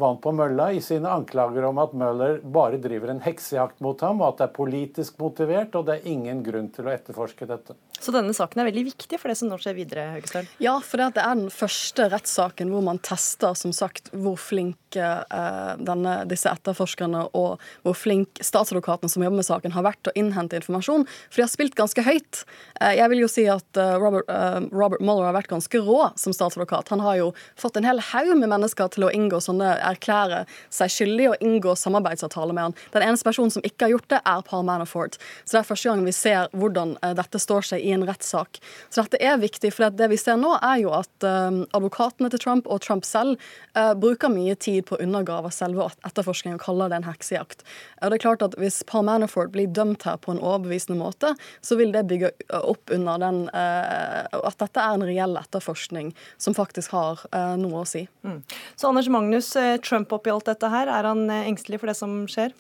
vann 0.01 0.19
på 0.23 0.33
mølla 0.35 0.71
i 0.73 0.81
sine 0.85 1.11
anklager 1.13 1.69
om 1.69 1.79
at 1.83 1.95
Møller 1.97 2.41
bare 2.43 2.81
driver 2.83 3.13
en 3.13 3.23
heksejakt 3.25 3.81
mot 3.85 4.01
ham, 4.05 4.23
og 4.23 4.33
at 4.33 4.41
det 4.41 4.49
er 4.49 4.57
politisk 4.57 5.21
motivert, 5.21 5.77
og 5.77 5.87
det 5.89 5.99
er 5.99 6.11
ingen 6.11 6.43
grunn 6.47 6.73
til 6.75 6.89
å 6.89 6.95
etterforske 6.95 7.49
dette. 7.51 7.77
Så 8.01 8.15
denne 8.15 8.33
saken 8.33 8.63
er 8.63 8.71
veldig 8.71 8.87
viktig 8.89 9.19
for 9.21 9.29
det 9.29 9.37
som 9.37 9.51
nå 9.51 9.59
skjer 9.61 9.77
videre, 9.77 10.07
Høgestøl? 10.15 10.47
Ja, 10.63 10.79
for 10.81 10.97
det 10.97 11.21
er 11.21 11.37
den 11.37 11.51
første 11.53 12.07
rettssaken 12.09 12.71
hvor 12.73 12.85
man 12.85 13.01
tester 13.05 13.53
som 13.59 13.75
sagt, 13.77 14.09
hvor 14.17 14.39
flinke 14.41 15.05
eh, 15.21 15.73
denne, 15.85 16.15
disse 16.31 16.49
etterforskerne 16.49 17.27
og 17.37 17.61
hvor 17.85 17.99
flink 17.99 18.41
statsadvokaten 18.41 19.13
som 19.13 19.25
jobber 19.25 19.43
med 19.43 19.49
saken, 19.49 19.75
har 19.77 19.85
vært 19.85 20.01
til 20.01 20.15
å 20.15 20.17
innhente 20.23 20.57
informasjon. 20.57 21.05
For 21.29 21.43
de 21.43 21.45
har 21.45 21.53
spilt 21.53 21.77
ganske 21.77 22.05
høyt. 22.07 22.41
Eh, 22.81 22.95
jeg 22.97 23.13
vil 23.13 23.21
jo 23.21 23.29
si 23.29 23.45
at 23.53 23.81
eh, 23.81 23.93
Robert, 24.01 24.33
Robert 24.73 25.05
Mueller 25.05 25.29
har 25.29 25.37
vært 25.37 25.53
ganske 25.53 25.85
rå 25.85 26.09
som 26.17 26.33
statsadvokat. 26.33 26.89
Han 26.95 27.05
har 27.05 27.21
jo 27.21 27.29
fått 27.61 27.77
en 27.77 27.89
hel 27.89 28.01
haug 28.15 28.33
med 28.33 28.49
mennesker 28.49 28.89
til 28.97 29.11
å 29.11 29.13
inngå 29.13 29.43
sånne 29.45 29.75
erklære 29.91 30.47
seg 30.73 30.97
skyldig 30.97 31.29
og 31.35 31.45
inngå 31.45 31.77
samarbeidsavtale 31.77 32.57
med 32.57 32.71
han. 32.71 32.79
Den 32.97 33.11
eneste 33.11 33.29
personen 33.29 33.53
som 33.53 33.67
ikke 33.67 33.91
har 33.91 33.99
gjort 33.99 34.11
det, 34.17 34.25
er 34.25 34.49
Paul 34.49 34.65
Manafort. 34.65 35.21
Så 35.45 35.59
det 35.59 35.63
er 35.63 35.69
første 35.69 35.93
gang 35.93 36.09
vi 36.09 36.17
ser 36.17 36.49
hvordan 36.57 36.97
dette 37.19 37.41
står 37.43 37.73
seg 37.75 37.85
i 37.85 37.90
i 37.91 37.95
en 37.97 38.07
rettssak. 38.07 38.61
Så 38.89 39.05
dette 39.05 39.21
er 39.23 39.41
viktig, 39.43 39.73
for 39.75 39.91
det 39.95 40.11
vi 40.13 40.19
ser 40.21 40.39
nå, 40.41 40.55
er 40.65 40.81
jo 40.85 40.93
at 40.97 41.27
uh, 41.27 41.63
advokatene 41.77 42.31
til 42.33 42.43
Trump 42.43 42.71
og 42.71 42.83
Trump 42.85 43.07
selv 43.09 43.37
uh, 43.77 43.93
bruker 43.99 44.33
mye 44.33 44.57
tid 44.61 44.87
på 44.89 44.97
å 44.97 45.03
undergrave 45.05 45.53
selve 45.55 45.91
etterforskningen 46.07 46.59
og 46.59 46.65
kaller 46.65 46.93
det 46.93 47.01
en 47.01 47.09
heksejakt. 47.09 47.65
Og 48.01 48.13
det 48.13 48.21
er 48.21 48.25
klart 48.25 48.47
at 48.47 48.57
Hvis 48.61 48.83
Paul 48.89 49.07
Manafort 49.09 49.53
blir 49.55 49.71
dømt 49.71 50.05
her 50.09 50.19
på 50.21 50.35
en 50.35 50.43
overbevisende 50.43 50.99
måte, 51.01 51.35
så 51.65 51.79
vil 51.81 51.95
det 51.95 52.07
bygge 52.11 52.33
opp 52.61 52.93
under 52.95 53.21
den, 53.23 53.43
uh, 53.55 54.25
at 54.41 54.59
dette 54.63 54.83
er 54.83 54.97
en 54.97 55.07
reell 55.07 55.39
etterforskning 55.41 56.13
som 56.41 56.57
faktisk 56.57 56.93
har 56.95 57.23
noe 57.61 57.83
å 57.83 57.89
si. 57.89 58.03
Mm. 58.27 58.41
Så 58.79 58.89
Anders 58.89 59.09
Magnus, 59.13 59.53
Trump 59.87 60.13
oppi 60.13 60.33
alt 60.33 60.49
dette 60.49 60.69
her, 60.73 60.91
er 60.91 61.07
han 61.09 61.31
engstelig 61.31 61.81
for 61.81 61.91
det 61.91 61.97
som 61.99 62.25
skjer? 62.31 62.53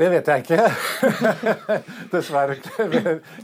Det 0.00 0.08
vet 0.08 0.28
jeg 0.32 0.44
ikke. 0.46 0.66
Dessverre 2.14 2.54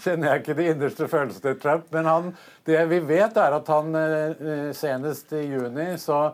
kjenner 0.01 0.31
jeg 0.31 0.41
ikke 0.41 0.55
de 0.57 0.69
innerste 0.71 1.09
følelsene 1.13 1.51
til 1.51 1.59
Trump. 1.61 1.91
Men 1.93 2.09
han, 2.09 2.31
det 2.65 2.81
vi 2.89 3.03
vet, 3.05 3.37
er 3.37 3.57
at 3.59 3.69
han 3.69 3.99
eh, 4.01 4.71
senest 4.77 5.35
i 5.37 5.43
juni 5.51 5.91
så 6.01 6.31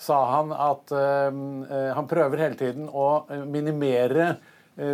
sa 0.00 0.16
han 0.28 0.50
at 0.52 0.92
uh, 0.92 1.28
han 1.96 2.08
prøver 2.08 2.42
hele 2.44 2.56
tiden 2.60 2.88
å 2.88 3.24
minimere 3.48 4.34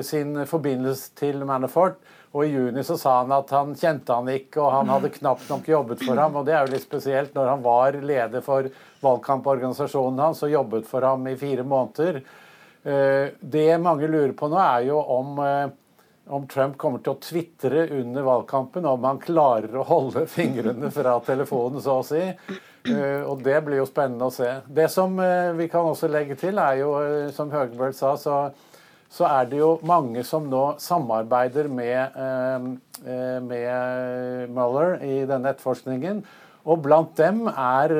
sin 0.06 0.44
forbindelse 0.46 1.10
til 1.18 1.40
Manafort. 1.46 1.96
Og 2.32 2.46
i 2.46 2.52
juni 2.52 2.84
så 2.86 2.94
sa 2.98 3.16
han 3.20 3.32
at 3.34 3.50
han 3.52 3.74
kjente 3.76 4.14
han 4.14 4.30
ikke, 4.30 4.60
og 4.62 4.70
han 4.76 4.92
hadde 4.92 5.10
knapt 5.18 5.50
nok 5.50 5.66
jobbet 5.68 6.04
for 6.06 6.18
ham. 6.22 6.38
Og 6.38 6.46
det 6.46 6.54
er 6.54 6.62
jo 6.62 6.74
litt 6.74 6.86
spesielt 6.86 7.34
når 7.34 7.50
han 7.50 7.64
var 7.64 7.98
leder 7.98 8.44
for 8.46 8.70
valgkamporganisasjonen 9.02 10.22
hans 10.22 10.42
og 10.46 10.54
jobbet 10.54 10.86
for 10.88 11.06
ham 11.06 11.26
i 11.28 11.34
fire 11.38 11.66
måneder. 11.66 12.22
Eh, 12.84 13.28
det 13.40 13.78
mange 13.78 14.08
lurer 14.10 14.32
på 14.34 14.48
nå, 14.50 14.58
er 14.58 14.88
jo 14.88 14.98
om, 14.98 15.38
eh, 15.38 15.68
om 16.34 16.46
Trump 16.50 16.74
kommer 16.78 17.02
til 17.02 17.14
å 17.14 17.20
tvitre 17.22 17.84
under 18.00 18.26
valgkampen, 18.26 18.86
om 18.86 19.06
han 19.06 19.22
klarer 19.22 19.76
å 19.78 19.86
holde 19.86 20.26
fingrene 20.36 20.90
fra 20.94 21.18
telefonen, 21.22 21.82
så 21.82 22.00
å 22.00 22.06
si. 22.06 22.22
Eh, 22.90 23.22
og 23.22 23.44
det 23.46 23.60
blir 23.62 23.78
jo 23.78 23.86
spennende 23.86 24.26
å 24.26 24.34
se. 24.34 24.50
Det 24.66 24.88
som 24.90 25.14
vi 25.58 25.68
kan 25.70 25.92
også 25.92 26.10
legge 26.10 26.34
til, 26.40 26.58
er 26.58 26.82
jo, 26.82 26.92
som 27.34 27.52
Høgebøl 27.54 27.94
sa, 27.94 28.16
så, 28.18 28.42
så, 29.06 29.28
er 29.30 29.50
det 29.52 29.62
jo 29.62 29.76
mange 29.86 30.26
som 30.26 30.50
nå 30.50 30.64
samarbeider 30.82 31.70
med, 31.70 32.18
med 33.46 34.50
Mueller 34.50 34.96
i 35.06 35.20
denne 35.28 35.54
etterforskningen. 35.54 36.24
Og 36.62 36.78
blant 36.84 37.16
dem 37.18 37.48
er 37.50 37.92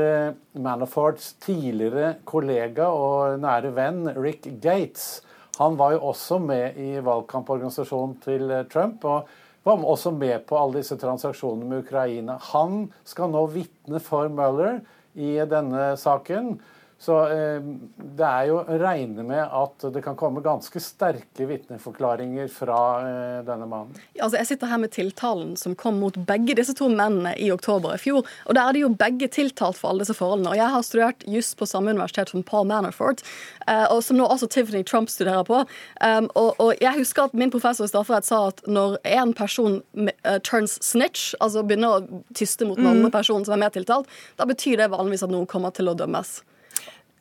Manafords 0.55 1.33
Manaforts 1.33 1.33
tidligere 1.43 2.15
kollega 2.29 2.87
og 2.95 3.41
nære 3.43 3.73
venn 3.75 4.05
Rick 4.15 4.47
Gates. 4.63 5.23
Han 5.59 5.75
var 5.79 5.97
jo 5.97 6.05
også 6.13 6.39
med 6.39 6.79
i 6.81 7.01
valgkamporganisasjonen 7.03 8.17
til 8.23 8.51
eh, 8.51 8.67
Trump. 8.71 9.05
og 9.05 9.27
var 9.65 9.85
også 9.87 10.11
med 10.11 10.47
på 10.47 10.59
alle 10.59 10.81
disse 10.81 10.97
transaksjonene 10.99 11.69
med 11.69 11.85
Ukraina. 11.85 12.39
Han 12.53 12.89
skal 13.07 13.31
nå 13.31 13.45
vitne 13.53 14.01
for 14.03 14.31
Mueller 14.33 14.81
i 15.15 15.37
denne 15.47 15.93
saken. 16.01 16.57
Så 17.03 17.17
eh, 17.35 17.63
det 17.99 18.27
er 18.27 18.45
jo 18.47 18.61
å 18.61 18.77
regne 18.79 19.25
med 19.27 19.43
at 19.43 19.87
det 19.91 20.05
kan 20.05 20.15
komme 20.19 20.43
ganske 20.45 20.79
sterke 20.79 21.49
vitneforklaringer 21.49 22.47
fra 22.53 22.79
eh, 23.03 23.39
denne 23.47 23.67
mannen. 23.67 23.97
Altså, 24.21 24.37
jeg 24.39 24.53
sitter 24.53 24.71
her 24.71 24.79
med 24.85 24.93
tiltalen 24.95 25.57
som 25.59 25.75
kom 25.79 25.99
mot 25.99 26.15
begge 26.29 26.55
disse 26.61 26.77
to 26.79 26.87
mennene 26.93 27.33
i 27.43 27.49
oktober 27.51 27.97
i 27.97 27.99
fjor. 27.99 28.23
og 28.47 28.55
Da 28.55 28.69
er 28.69 28.77
de 28.77 28.85
jo 28.85 28.93
begge 28.95 29.27
tiltalt 29.35 29.81
for 29.81 29.91
alle 29.91 30.07
disse 30.07 30.15
forholdene. 30.15 30.53
og 30.53 30.61
Jeg 30.61 30.75
har 30.77 30.87
studert 30.87 31.27
juss 31.27 31.51
på 31.59 31.67
samme 31.67 31.91
universitet 31.91 32.31
som 32.31 32.47
Paul 32.47 32.71
Manafort, 32.71 33.25
eh, 33.67 33.89
og 33.89 34.05
som 34.07 34.21
nå 34.21 34.31
også 34.31 34.47
Tiffany 34.55 34.85
Trump 34.87 35.11
studerer 35.11 35.43
på. 35.49 35.65
Um, 35.99 36.31
og, 36.39 36.55
og, 36.63 36.73
jeg 36.81 36.95
husker 37.01 37.27
at 37.27 37.35
Min 37.35 37.51
professor 37.51 37.89
i 37.89 37.91
strafferett 37.91 38.27
sa 38.29 38.45
at 38.53 38.63
når 38.71 39.01
en 39.09 39.35
person 39.35 39.81
uh, 39.99 40.39
turns 40.47 40.79
snitch, 40.85 41.33
altså 41.41 41.67
begynner 41.67 41.99
å 41.99 42.23
tyste 42.39 42.69
mot 42.69 42.79
den 42.79 42.87
andre 42.87 43.11
mm. 43.11 43.15
personen 43.15 43.47
som 43.49 43.57
er 43.57 43.65
mer 43.65 43.75
tiltalt, 43.75 44.11
da 44.39 44.47
betyr 44.47 44.79
det 44.79 44.93
vanligvis 44.95 45.27
at 45.27 45.35
noen 45.35 45.51
kommer 45.51 45.75
til 45.75 45.91
å 45.91 45.99
dømmes. 45.99 46.43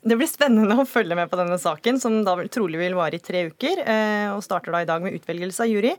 Det 0.02 0.16
blir 0.18 0.26
spennende 0.26 0.74
å 0.82 0.84
følge 0.88 1.14
med 1.14 1.30
på 1.30 1.38
denne 1.38 1.54
saken, 1.62 2.00
som 2.02 2.16
da 2.26 2.34
trolig 2.50 2.80
vil 2.80 2.96
vare 2.98 3.20
i 3.20 3.22
tre 3.22 3.44
uker. 3.52 3.84
Eh, 3.86 4.32
og 4.32 4.42
starter 4.42 4.74
da 4.74 4.80
i 4.82 4.88
dag 4.88 5.04
med 5.04 5.14
utvelgelse 5.14 5.62
av 5.62 5.70
jury. 5.70 5.92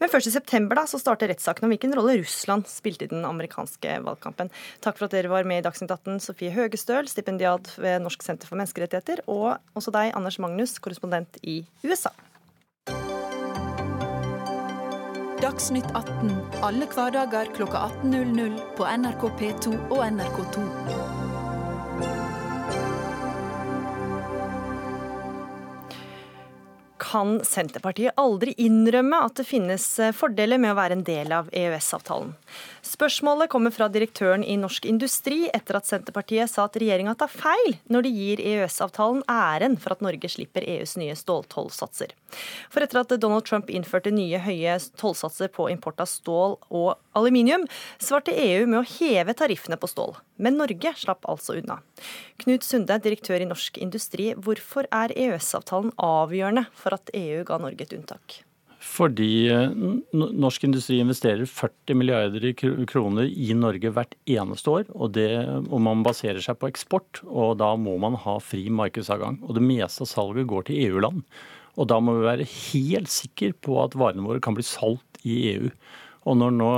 Men 0.00 0.08
først 0.12 0.30
i 0.30 0.32
september 0.32 0.80
da, 0.80 0.86
så 0.88 1.00
starter 1.00 1.28
rettssaken 1.28 1.68
om 1.68 1.74
hvilken 1.74 1.92
rolle 1.98 2.16
Russland 2.22 2.64
spilte 2.72 3.04
i 3.04 3.12
den 3.12 3.26
amerikanske 3.28 3.98
valgkampen. 4.06 4.48
Takk 4.80 4.96
for 4.96 5.10
at 5.10 5.18
dere 5.18 5.32
var 5.32 5.44
med 5.44 5.60
i 5.60 5.66
Dagsnytt 5.68 5.92
18, 5.92 6.22
Sofie 6.24 6.54
Høgestøl, 6.56 7.10
stipendiat 7.12 7.74
ved 7.76 8.00
Norsk 8.06 8.24
senter 8.24 8.48
for 8.48 8.56
menneskerettigheter, 8.56 9.26
og 9.28 9.58
også 9.76 9.92
deg, 9.92 10.14
Anders 10.16 10.40
Magnus, 10.40 10.78
korrespondent 10.80 11.36
i 11.44 11.60
USA. 11.84 12.16
Dagsnytt 15.40 15.88
18 15.92 16.32
alle 16.64 16.88
hverdager 16.88 17.52
klokka 17.56 17.90
18.00 18.04 18.60
på 18.80 18.88
NRK 19.04 19.32
P2 19.40 19.80
og 19.90 20.06
NRK2. 20.08 21.19
Kan 27.10 27.40
Senterpartiet 27.44 28.14
aldri 28.20 28.54
innrømme 28.62 29.18
at 29.26 29.40
det 29.40 29.46
finnes 29.48 29.84
eh, 29.98 30.12
fordeler 30.14 30.60
med 30.62 30.74
å 30.74 30.78
være 30.78 30.98
en 30.98 31.04
del 31.06 31.32
av 31.34 31.48
EØS-avtalen. 31.50 32.32
Spørsmålet 32.86 33.50
kommer 33.50 33.74
fra 33.74 33.88
direktøren 33.90 34.44
i 34.46 34.56
Norsk 34.60 34.86
Industri 34.88 35.48
etter 35.50 35.80
at 35.80 35.88
Senterpartiet 35.88 36.50
sa 36.52 36.68
at 36.68 36.78
regjeringa 36.80 37.16
tar 37.18 37.32
feil 37.32 37.74
når 37.90 38.06
de 38.06 38.12
gir 38.14 38.44
EØS-avtalen 38.52 39.24
æren 39.30 39.76
for 39.80 39.96
at 39.96 40.04
Norge 40.06 40.30
slipper 40.30 40.66
EUs 40.76 40.94
nye 41.00 41.16
ståltollsatser. 41.18 42.14
For 42.70 42.86
etter 42.86 43.02
at 43.02 43.16
Donald 43.18 43.48
Trump 43.48 43.70
innførte 43.74 44.14
nye 44.14 44.38
høye 44.44 44.78
tollsatser 45.00 45.50
på 45.54 45.66
import 45.72 46.02
av 46.02 46.10
stål 46.10 46.60
og 46.70 46.92
aluminium, 47.18 47.66
svarte 47.98 48.36
EU 48.36 48.68
med 48.70 48.82
å 48.84 48.88
heve 48.98 49.34
tariffene 49.34 49.80
på 49.80 49.90
stål. 49.90 50.14
Men 50.40 50.60
Norge 50.60 50.94
slapp 50.96 51.26
altså 51.28 51.58
unna. 51.58 51.80
Knut 52.42 52.66
Sunde, 52.66 52.98
direktør 53.02 53.40
i 53.40 53.48
Norsk 53.48 53.80
Industri, 53.82 54.30
hvorfor 54.34 54.88
er 54.90 55.14
EØS-avtalen 55.16 55.94
avgjørende 55.96 56.66
for 56.76 56.96
at 56.96 57.12
EU 57.16 57.42
ga 57.48 57.60
Norge 57.62 57.86
et 57.86 57.96
unntak? 57.96 58.40
Fordi 58.80 59.44
eh, 59.52 59.74
norsk 60.16 60.62
industri 60.64 61.02
investerer 61.02 61.44
40 61.44 61.98
milliarder 62.00 62.46
kroner 62.88 63.28
i 63.28 63.52
Norge 63.52 63.92
hvert 63.92 64.16
eneste 64.24 64.72
år. 64.72 64.86
Og, 64.96 65.12
det, 65.18 65.28
og 65.68 65.82
man 65.84 66.04
baserer 66.06 66.40
seg 66.40 66.56
på 66.60 66.70
eksport, 66.70 67.20
og 67.28 67.58
da 67.60 67.74
må 67.76 67.98
man 68.00 68.16
ha 68.24 68.38
fri 68.40 68.64
markedsadgang. 68.72 69.42
Og 69.44 69.58
det 69.58 69.64
meste 69.66 70.06
av 70.06 70.12
salget 70.14 70.48
går 70.48 70.70
til 70.70 70.80
EU-land. 70.86 71.26
Og 71.76 71.90
da 71.92 72.00
må 72.02 72.16
vi 72.16 72.26
være 72.26 72.48
helt 72.48 73.12
sikre 73.12 73.52
på 73.52 73.76
at 73.84 73.96
varene 74.00 74.24
våre 74.24 74.40
kan 74.42 74.56
bli 74.56 74.64
solgt 74.66 75.20
i 75.28 75.36
EU. 75.52 75.68
Og 76.28 76.40
når 76.40 76.56
nå 76.56 76.72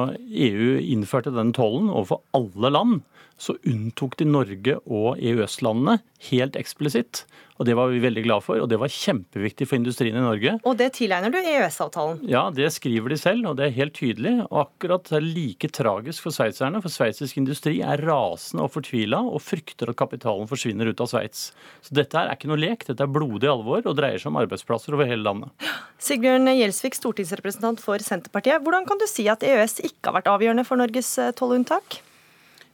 EU 0.48 0.74
innførte 0.82 1.32
den 1.34 1.54
tollen 1.54 1.90
overfor 1.90 2.22
alle 2.36 2.70
land, 2.74 3.00
så 3.40 3.56
unntok 3.68 4.16
de 4.20 4.26
Norge 4.28 4.78
og 4.86 5.20
EØS-landene 5.20 5.98
helt 6.30 6.58
eksplisitt. 6.58 7.24
Og 7.60 7.66
Det 7.68 7.76
var 7.78 7.92
vi 7.92 8.00
veldig 8.02 8.22
glad 8.24 8.42
for, 8.42 8.58
og 8.58 8.66
det 8.70 8.78
var 8.80 8.90
kjempeviktig 8.90 9.68
for 9.70 9.78
industrien 9.78 10.16
i 10.18 10.22
Norge. 10.24 10.56
Og 10.66 10.74
det 10.80 10.88
tilegner 10.96 11.30
du 11.30 11.38
EØS-avtalen? 11.38 12.18
Ja, 12.26 12.48
det 12.50 12.72
skriver 12.74 13.12
de 13.12 13.18
selv, 13.20 13.46
og 13.46 13.58
det 13.60 13.68
er 13.68 13.76
helt 13.76 13.94
tydelig. 13.94 14.32
Og 14.48 14.64
akkurat 14.64 15.06
det 15.06 15.18
er 15.20 15.28
like 15.28 15.70
tragisk 15.70 16.26
for 16.26 16.34
sveitserne, 16.34 16.82
for 16.82 16.90
sveitsisk 16.90 17.38
industri 17.38 17.76
er 17.86 18.02
rasende 18.02 18.66
og 18.66 18.72
fortvila 18.74 19.22
og 19.22 19.42
frykter 19.44 19.92
at 19.92 20.00
kapitalen 20.00 20.50
forsvinner 20.50 20.90
ut 20.90 21.04
av 21.04 21.12
Sveits. 21.12 21.50
Så 21.86 21.94
dette 21.94 22.18
er 22.18 22.34
ikke 22.34 22.50
noe 22.50 22.58
lek, 22.58 22.86
dette 22.88 23.06
er 23.06 23.14
blodig 23.14 23.50
alvor 23.52 23.86
og 23.86 23.98
dreier 23.98 24.18
seg 24.18 24.32
om 24.32 24.42
arbeidsplasser 24.42 24.96
over 24.96 25.06
hele 25.06 25.22
landet. 25.22 25.52
Sigbjørn 26.02 26.50
Gjelsvik, 26.56 26.98
stortingsrepresentant 26.98 27.82
for 27.84 28.02
Senterpartiet. 28.02 28.64
Hvordan 28.64 28.88
kan 28.88 28.98
du 28.98 29.06
si 29.06 29.28
at 29.30 29.46
EØS 29.46 29.84
ikke 29.86 30.10
har 30.10 30.18
vært 30.18 30.32
avgjørende 30.32 30.66
for 30.66 30.82
Norges 30.82 31.14
eh, 31.22 31.34
tollunntak? 31.38 32.02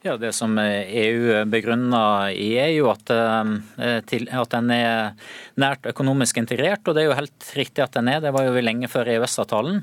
Ja, 0.02 0.17
Det 0.17 0.33
som 0.33 0.59
EU 0.59 1.45
begrunner 1.50 2.31
i, 2.31 2.52
er 2.55 2.71
jo 2.76 2.87
at, 2.93 3.11
eh, 3.11 3.99
at 4.31 4.55
den 4.55 4.71
er 4.71 5.14
nært 5.59 5.88
økonomisk 5.90 6.38
integrert. 6.38 6.87
Og 6.87 6.95
det 6.95 7.02
er 7.02 7.09
jo 7.11 7.19
helt 7.19 7.52
riktig 7.59 7.83
at 7.83 7.99
den 7.99 8.09
er, 8.09 8.21
det 8.23 8.33
var 8.33 8.47
jo 8.47 8.62
lenge 8.62 8.88
før 8.88 9.11
EØS-avtalen. 9.11 9.83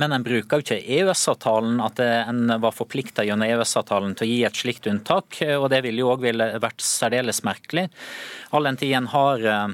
Men 0.00 0.14
en 0.16 0.24
bruker 0.24 0.62
jo 0.62 0.64
ikke 0.64 0.80
EØS-avtalen, 0.96 1.76
at 1.84 2.00
en 2.00 2.54
var 2.56 2.72
forplikta 2.72 3.26
gjennom 3.28 3.44
EØS-avtalen 3.50 4.16
til 4.16 4.24
å 4.24 4.30
gi 4.30 4.38
et 4.48 4.56
slikt 4.56 4.88
unntak. 4.88 5.36
Og 5.60 5.68
det 5.68 5.82
ville 5.84 6.00
jo 6.00 6.14
òg 6.14 6.24
vært 6.24 6.80
særdeles 6.80 7.42
merkelig, 7.44 7.90
all 8.50 8.64
den 8.64 8.80
tid 8.80 8.96
en 8.96 9.12
har 9.12 9.44
Eh, 9.44 9.68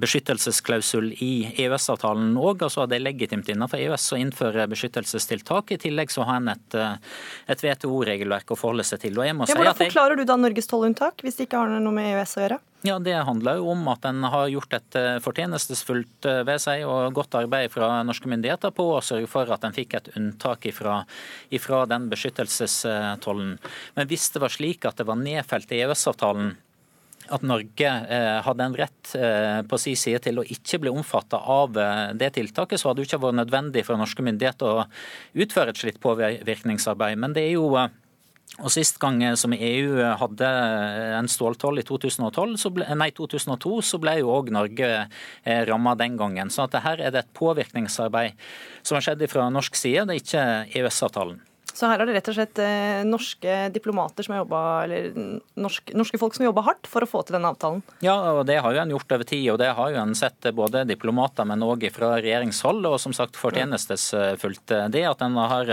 beskyttelsesklausul 0.00 1.12
i 1.18 1.32
EØS-avtalen 1.58 2.36
òg. 2.38 2.62
Altså 2.66 2.86
det 2.90 3.00
er 3.00 3.06
legitimt 3.08 3.48
innenfor 3.50 3.82
EØS 3.82 4.12
å 4.14 4.20
innføre 4.20 4.68
beskyttelsestiltak. 4.70 5.74
I 5.74 5.80
tillegg 5.82 6.12
så 6.14 6.26
har 6.28 6.40
en 6.40 6.48
et, 6.54 6.74
eh, 6.74 6.96
et 7.48 7.62
WTO-regelverk 7.64 8.54
å 8.54 8.58
forholde 8.58 8.86
seg 8.86 9.00
til. 9.00 9.18
Ja, 9.20 9.34
si 9.46 9.54
hvordan 9.58 9.76
forklarer 9.76 10.16
du 10.16 10.24
da 10.24 10.36
Norges 10.36 10.70
tollunntak, 10.70 11.22
hvis 11.22 11.36
det 11.36 11.48
ikke 11.48 11.58
har 11.58 11.80
noe 11.80 11.92
med 11.94 12.14
EØS 12.14 12.36
å 12.36 12.44
gjøre? 12.44 12.60
Ja, 12.82 12.98
Det 12.98 13.12
handler 13.12 13.56
jo 13.58 13.70
om 13.74 13.88
at 13.88 14.04
en 14.08 14.22
har 14.22 14.48
gjort 14.48 14.72
et 14.72 14.96
fortjenestesfullt 15.20 16.00
fortjenestefullt 16.00 16.46
ved 16.46 16.60
seg 16.60 16.84
og 16.88 17.12
godt 17.14 17.36
arbeid 17.38 17.70
fra 17.70 18.02
norske 18.06 18.28
myndigheter 18.30 18.72
på 18.72 18.86
å 18.96 19.02
sørge 19.04 19.28
for 19.28 19.50
at 19.52 19.64
en 19.64 19.72
fikk 19.72 19.94
et 19.94 20.10
unntak 20.16 20.66
ifra, 20.70 21.04
ifra 21.50 21.86
den 21.86 22.08
beskyttelsestollen. 22.10 23.58
Men 23.96 24.10
hvis 24.10 24.30
det 24.32 24.40
var 24.40 24.52
slik 24.52 24.84
at 24.88 24.96
det 24.96 25.06
var 25.08 25.20
nedfelt 25.20 25.70
i 25.72 25.82
EØS-avtalen 25.84 26.56
at 27.30 27.46
Norge 27.46 27.86
eh, 27.86 28.38
hadde 28.44 28.66
en 28.66 28.76
rett 28.76 29.14
eh, 29.18 29.62
på 29.68 29.78
sin 29.80 29.98
side 29.98 30.22
til 30.24 30.40
å 30.40 30.46
ikke 30.46 30.80
bli 30.82 30.92
omfattet 30.92 31.38
av 31.38 31.78
eh, 31.78 32.04
det 32.18 32.32
tiltaket, 32.36 32.80
så 32.80 32.90
hadde 32.90 33.02
det 33.02 33.10
ikke 33.10 33.22
vært 33.24 33.40
nødvendig 33.40 33.86
for 33.86 34.00
norske 34.00 34.24
myndigheter 34.26 34.82
å 34.82 34.86
utføre 35.44 35.74
et 35.74 35.80
slikt 35.80 36.02
påvirkningsarbeid. 36.02 37.18
Men 37.20 37.36
det 37.36 37.48
er 37.48 37.58
jo 37.58 37.72
og 38.60 38.66
Sist 38.74 38.98
gang 39.00 39.22
som 39.38 39.54
EU 39.54 40.00
hadde 40.20 40.48
en 41.16 41.28
ståltoll 41.30 41.80
i 41.80 41.84
2012, 41.86 42.58
ble, 42.74 42.88
nei, 42.98 43.08
2002, 43.16 43.76
så 43.86 44.00
ble 44.02 44.16
jo 44.18 44.32
òg 44.34 44.50
Norge 44.52 44.90
ramma 45.70 45.94
den 45.96 46.18
gangen. 46.20 46.50
Så 46.52 46.66
at 46.66 46.74
her 46.82 47.00
er 47.00 47.14
det 47.14 47.22
et 47.22 47.30
påvirkningsarbeid 47.38 48.34
som 48.82 48.98
har 48.98 49.06
skjedd 49.06 49.22
fra 49.32 49.46
norsk 49.54 49.78
side, 49.78 50.04
det 50.10 50.18
er 50.18 50.24
ikke 50.26 50.44
EØS-avtalen. 50.82 51.38
Så 51.76 51.88
her 51.90 52.02
er 52.02 52.08
det 52.08 52.16
rett 52.18 52.30
og 52.32 52.36
slett 52.36 52.60
eh, 52.62 53.02
norske 53.06 53.56
diplomater 53.74 54.26
som 54.26 54.34
har 54.34 54.42
jobba, 54.42 54.62
eller 54.84 55.40
norsk, 55.60 55.92
norske 55.96 56.20
folk 56.20 56.36
som 56.36 56.44
har 56.44 56.50
jobba 56.50 56.64
hardt 56.66 56.90
for 56.90 57.04
å 57.04 57.08
få 57.08 57.22
til 57.26 57.36
denne 57.36 57.52
avtalen? 57.52 57.82
Ja, 58.04 58.16
og 58.34 58.44
det 58.48 58.60
har 58.64 58.74
jo 58.74 58.82
en 58.82 58.94
gjort 58.94 59.14
over 59.16 59.28
tid. 59.28 59.46
Og 59.52 59.60
det 59.62 59.70
har 59.76 59.92
jo 59.94 60.00
en 60.02 60.14
sett 60.18 60.50
både 60.56 60.84
diplomater, 60.88 61.48
men 61.48 61.64
òg 61.66 61.86
fra 61.94 62.12
regjeringshold. 62.18 62.86
Og 62.90 62.98
som 63.02 63.14
sagt 63.16 63.38
fortjenestesfullt 63.40 64.76
det 64.92 65.04
at 65.08 65.24
en 65.24 65.38
har, 65.40 65.72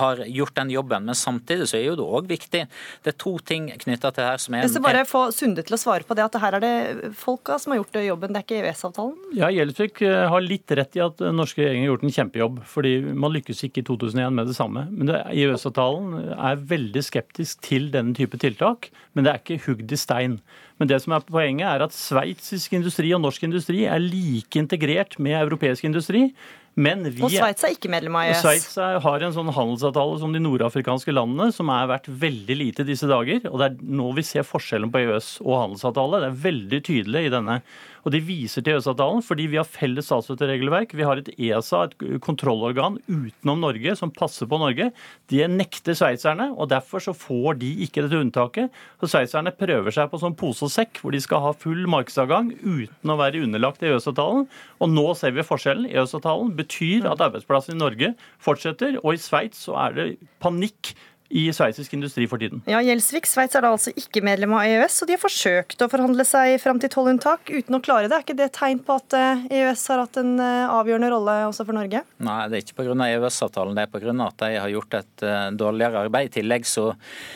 har, 0.00 0.24
gjort 0.26 0.56
den 0.58 0.72
jobben. 0.72 1.08
Men 1.08 1.18
samtidig 1.18 1.68
så 1.70 1.78
er 1.80 1.86
jo 1.90 1.98
det 2.00 2.08
òg 2.18 2.30
viktig. 2.30 2.64
Det 3.02 3.14
er 3.14 3.18
to 3.20 3.36
ting 3.44 3.70
knytta 3.72 4.12
til 4.12 4.22
det 4.22 4.30
her 4.30 4.42
som 4.42 4.56
er 4.56 4.66
Jeg 4.66 4.74
skal 4.76 4.86
bare 4.86 5.06
få 5.08 5.24
Sunde 5.32 5.64
til 5.64 5.74
å 5.76 5.80
svare 5.80 6.04
på 6.06 6.14
det, 6.18 6.24
at 6.26 6.36
her 6.42 6.58
er 6.58 6.62
det 6.62 7.12
folka 7.18 7.56
som 7.60 7.72
har 7.72 7.80
gjort 7.80 7.96
jobben, 8.04 8.34
det 8.34 8.42
er 8.42 8.44
ikke 8.44 8.58
EØS-avtalen? 8.60 9.14
Ja, 9.38 9.48
Gjelsvik 9.52 10.02
eh, 10.04 10.26
har 10.28 10.44
litt 10.44 10.70
rett 10.76 10.98
i 10.98 11.02
at 11.04 11.22
norske 11.32 11.62
regjeringer 11.62 11.86
har 11.86 11.94
gjort 11.94 12.06
en 12.06 12.14
kjempejobb. 12.16 12.60
fordi 12.68 12.92
man 13.24 13.32
lykkes 13.34 13.64
ikke 13.68 13.82
i 13.82 13.86
2001 13.88 14.36
med 14.36 14.50
det 14.50 14.56
samme. 14.56 14.84
Men 14.90 15.10
det 15.10 15.18
er 15.18 15.31
EØS-avtalen 15.32 16.32
er 16.36 16.62
veldig 16.70 17.02
skeptisk 17.04 17.62
til 17.64 17.90
denne 17.94 18.14
type 18.16 18.38
tiltak, 18.40 18.90
men 19.12 19.26
det 19.26 19.32
er 19.32 19.42
ikke 19.42 19.62
hugd 19.66 19.92
i 19.92 19.98
stein. 20.00 20.38
Men 20.80 20.90
det 20.90 20.98
som 21.04 21.14
er 21.16 21.26
poenget 21.26 21.68
er 21.68 21.84
at 21.84 21.94
sveitsisk 21.94 22.72
industri 22.78 23.12
og 23.14 23.22
norsk 23.22 23.44
industri 23.46 23.84
er 23.86 24.02
like 24.02 24.58
integrert 24.58 25.18
med 25.22 25.38
europeisk 25.38 25.86
industri. 25.86 26.30
Men 26.72 27.04
vi, 27.04 27.20
og 27.20 27.28
Sveits 27.28 27.66
er 27.66 27.74
ikke 27.74 27.90
medlem 27.92 28.14
av 28.16 28.30
EØS? 28.30 28.40
Sveits 28.40 29.02
har 29.04 29.24
en 29.26 29.34
sånn 29.34 29.50
handelsavtale 29.52 30.16
som 30.22 30.32
de 30.32 30.40
nordafrikanske 30.40 31.12
landene, 31.12 31.50
som 31.52 31.68
er 31.68 31.90
verdt 31.90 32.08
veldig 32.22 32.56
lite 32.56 32.86
disse 32.88 33.08
dager. 33.10 33.44
Og 33.50 33.60
det 33.60 33.68
er 33.68 33.90
nå 34.00 34.08
vi 34.16 34.24
ser 34.24 34.46
forskjellen 34.48 34.92
på 34.92 35.02
EØS 35.02 35.34
og 35.44 35.58
handelsavtale. 35.58 36.22
Det 36.22 36.30
er 36.30 36.38
veldig 36.46 36.80
tydelig 36.88 37.26
i 37.28 37.34
denne. 37.34 37.58
Og 38.02 38.14
de 38.14 38.20
viser 38.24 38.64
til 38.64 38.76
EØS-avtalen 38.76 39.22
fordi 39.24 39.46
vi 39.52 39.58
har 39.60 39.68
felles 39.68 40.08
statsstøtteregelverk. 40.08 40.94
Vi 40.98 41.06
har 41.06 41.20
et 41.20 41.30
ESA, 41.36 41.84
et 41.86 42.22
kontrollorgan 42.24 42.98
utenom 43.06 43.62
Norge, 43.62 43.94
som 43.98 44.12
passer 44.14 44.48
på 44.50 44.58
Norge. 44.58 44.90
De 45.30 45.42
nekter 45.50 45.96
sveitserne, 45.98 46.50
og 46.56 46.70
derfor 46.72 47.02
så 47.04 47.14
får 47.16 47.60
de 47.62 47.70
ikke 47.86 48.04
dette 48.04 48.18
unntaket. 48.18 48.74
Så 49.00 49.12
Sveitserne 49.12 49.54
prøver 49.54 49.94
seg 49.94 50.10
på 50.10 50.20
sånn 50.22 50.36
pose 50.38 50.66
og 50.66 50.74
sekk, 50.74 51.02
hvor 51.02 51.14
de 51.14 51.22
skal 51.22 51.44
ha 51.44 51.54
full 51.54 51.86
markedsadgang 51.90 52.50
uten 52.62 53.14
å 53.14 53.18
være 53.20 53.44
underlagt 53.46 53.84
EØS-avtalen. 53.86 54.48
Og 54.82 54.92
nå 54.92 55.06
ser 55.18 55.36
vi 55.36 55.46
forskjellen. 55.46 55.90
EØS-avtalen 55.92 56.52
betyr 56.58 57.08
at 57.12 57.22
arbeidsplassen 57.22 57.76
i 57.76 57.82
Norge 57.82 58.12
fortsetter, 58.42 58.98
og 59.02 59.14
i 59.14 59.22
Sveits 59.22 59.62
så 59.68 59.78
er 59.86 59.98
det 59.98 60.08
panikk 60.42 60.94
i 61.32 61.46
sveitsisk 61.54 61.94
industri 61.96 62.26
for 62.28 62.42
tiden. 62.42 62.60
Ja, 62.68 62.82
Gjelsvik, 62.84 63.26
Sveits 63.28 63.56
er 63.56 63.64
da 63.64 63.72
altså 63.72 63.92
ikke 63.96 64.22
medlem 64.24 64.52
av 64.56 64.66
EØS, 64.68 64.98
og 65.02 65.08
de 65.08 65.16
har 65.16 65.22
forsøkt 65.22 65.80
å 65.84 65.88
forhandle 65.92 66.26
seg 66.28 66.58
fram 66.60 66.80
til 66.82 66.92
tollunntak 66.92 67.48
uten 67.48 67.78
å 67.78 67.80
klare 67.84 68.10
det. 68.10 68.18
Er 68.18 68.26
ikke 68.26 68.36
det 68.38 68.50
et 68.50 68.58
tegn 68.58 68.82
på 68.84 68.98
at 69.00 69.16
EØS 69.16 69.86
har 69.92 70.02
hatt 70.04 70.20
en 70.20 70.34
avgjørende 70.42 71.10
rolle 71.14 71.38
også 71.48 71.66
for 71.68 71.76
Norge? 71.76 72.04
Nei, 72.22 72.38
det 72.52 72.58
er 72.58 72.66
ikke 72.66 72.78
pga. 72.82 72.98
EØS-avtalen, 73.02 73.74
det 73.76 73.86
er 73.86 73.90
pga. 73.90 74.12
at 74.26 74.44
de 74.44 74.60
har 74.60 74.70
gjort 74.74 74.98
et 75.00 75.24
dårligere 75.58 76.04
arbeid. 76.04 76.28
I 76.28 76.34
tillegg 76.36 76.68
så, 76.68 76.90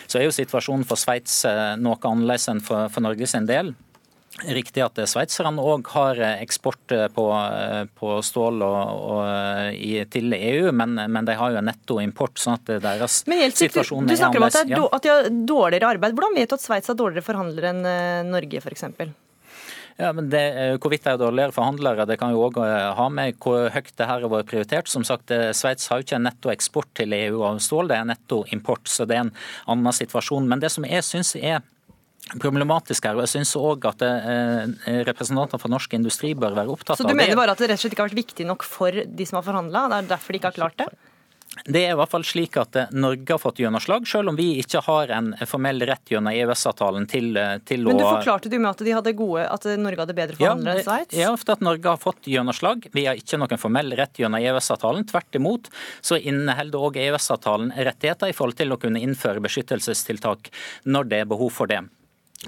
så 0.06 0.20
er 0.20 0.26
jo 0.28 0.36
situasjonen 0.36 0.84
for 0.86 1.00
Sveits 1.00 1.40
noe 1.80 1.98
annerledes 2.04 2.50
enn 2.52 2.62
for, 2.64 2.90
for 2.92 3.04
Norge 3.04 3.28
sin 3.30 3.48
del. 3.48 3.72
Riktig 4.44 4.82
at 4.84 4.98
sveitserne 5.08 5.62
òg 5.64 5.86
har 5.94 6.18
eksport 6.34 6.92
på, 7.14 7.24
på 7.96 8.16
stål 8.20 8.64
og, 8.66 9.04
og 9.16 9.76
i, 9.76 9.94
til 10.12 10.36
EU, 10.36 10.72
men, 10.76 10.92
men, 11.08 11.24
de 11.24 11.36
har 11.40 11.54
jo 11.54 11.62
nettoimport. 11.64 12.36
sånn 12.42 12.58
at 12.58 12.74
deres 12.84 13.22
men 13.30 13.40
Gjelsik, 13.46 13.70
situasjon 13.70 14.04
du, 14.04 14.12
du 14.12 14.18
snakker 14.20 14.42
om 14.42 14.48
at, 14.48 14.58
er, 14.60 14.88
at 14.98 15.06
de 15.06 15.12
har 15.14 15.30
dårligere 15.48 15.94
arbeid. 15.96 16.16
Hvordan 16.18 16.36
vet 16.36 16.52
du 16.52 16.56
at 16.58 16.64
Sveits 16.66 16.92
har 16.92 16.98
dårligere 16.98 17.24
forhandlere 17.24 17.72
enn 17.72 18.28
Norge 18.28 18.60
f.eks.? 18.60 18.84
Ja, 19.96 20.10
men 20.12 20.28
det, 20.28 20.42
Hvorvidt 20.84 21.06
de 21.06 21.14
er 21.14 21.20
dårligere 21.20 21.54
forhandlere, 21.56 22.04
det 22.08 22.18
kan 22.20 22.34
jo 22.34 22.42
òg 22.50 22.58
ha 22.98 23.06
med 23.08 23.38
hvor 23.40 23.70
høyt 23.72 23.94
det 23.96 24.08
her 24.10 24.20
har 24.26 24.32
vært 24.32 24.50
prioritert. 24.50 24.90
Som 24.92 25.06
sagt, 25.08 25.32
Sveits 25.56 25.88
har 25.88 26.02
jo 26.02 26.04
ikke 26.04 26.20
nettoeksport 26.26 26.90
til 27.00 27.16
EU 27.16 27.40
av 27.48 27.62
stål, 27.64 27.88
det 27.88 27.96
er 28.02 28.10
nettoimport. 28.12 28.84
Så 28.92 29.08
det 29.08 29.16
er 29.16 29.24
en 29.24 29.32
annen 29.72 29.96
situasjon. 29.96 30.44
Men 30.50 30.60
det 30.60 30.74
som 30.76 30.84
jeg 30.84 31.06
syns 31.08 31.32
er 31.40 31.64
problematisk 32.34 33.06
her. 33.06 33.16
og 33.16 33.26
Jeg 33.26 33.34
syns 33.36 33.54
òg 33.58 33.86
at 33.90 34.02
eh, 34.06 35.02
representanter 35.06 35.62
for 35.62 35.72
norsk 35.72 35.98
industri 35.98 36.34
bør 36.34 36.56
være 36.58 36.72
opptatt 36.74 36.96
av 36.98 37.04
det. 37.04 37.10
Så 37.10 37.14
du 37.14 37.18
mener 37.18 37.38
bare 37.38 37.54
at 37.54 37.62
det 37.62 37.70
rett 37.70 37.78
og 37.78 37.86
slett 37.86 37.96
ikke 37.96 38.06
har 38.06 38.12
vært 38.12 38.22
viktig 38.24 38.48
nok 38.48 38.66
for 38.66 39.04
de 39.06 39.28
som 39.28 39.40
har 39.40 39.46
forhandla? 39.46 39.86
Det 39.92 40.00
er 40.00 40.16
derfor 40.16 40.34
de 40.34 40.42
ikke 40.42 40.52
har 40.52 40.58
klart 40.58 40.80
det? 40.82 40.90
Det 41.64 41.80
er 41.86 41.94
i 41.94 41.96
hvert 41.96 42.10
fall 42.12 42.24
slik 42.26 42.58
at 42.60 42.76
eh, 42.76 42.90
Norge 42.92 43.32
har 43.32 43.40
fått 43.40 43.62
gjennomslag, 43.62 44.04
selv 44.10 44.32
om 44.32 44.36
vi 44.36 44.48
ikke 44.60 44.82
har 44.84 45.12
en 45.14 45.30
formell 45.48 45.80
rett 45.88 46.12
gjennom 46.12 46.34
EØS-avtalen 46.34 47.06
til, 47.08 47.30
eh, 47.40 47.56
til 47.64 47.86
å 47.86 47.94
Men 47.94 48.02
du 48.02 48.04
forklarte 48.04 48.50
det 48.50 48.58
jo 48.58 48.64
med 48.66 48.74
at, 48.74 48.84
de 48.84 48.96
hadde 48.98 49.14
gode, 49.16 49.46
at 49.54 49.68
Norge 49.80 50.04
hadde 50.04 50.16
bedre 50.18 50.36
forhandlere 50.36 50.82
ja, 50.82 50.82
enn 50.82 50.88
Sveits? 50.90 51.16
Ja, 51.16 51.32
for 51.40 51.54
at 51.56 51.64
Norge 51.64 51.94
har 51.94 52.02
fått 52.02 52.28
gjennomslag. 52.28 52.90
Vi 52.92 53.06
har 53.08 53.18
ikke 53.18 53.40
noen 53.40 53.62
formell 53.62 53.94
rett 53.98 54.20
gjennom 54.20 54.42
EØS-avtalen. 54.42 55.06
Tvert 55.08 55.40
imot 55.40 55.70
så 56.04 56.20
inneholder 56.20 56.90
òg 56.90 57.00
EØS-avtalen 57.06 57.72
rettigheter 57.78 58.34
i 58.34 58.36
forhold 58.36 58.58
til 58.60 58.76
å 58.76 58.80
kunne 58.82 59.00
innføre 59.02 59.42
beskyttelsestiltak 59.46 60.52
når 60.84 61.12
det 61.12 61.24
er 61.24 61.30
behov 61.30 61.54
for 61.56 61.70
det. 61.70 61.86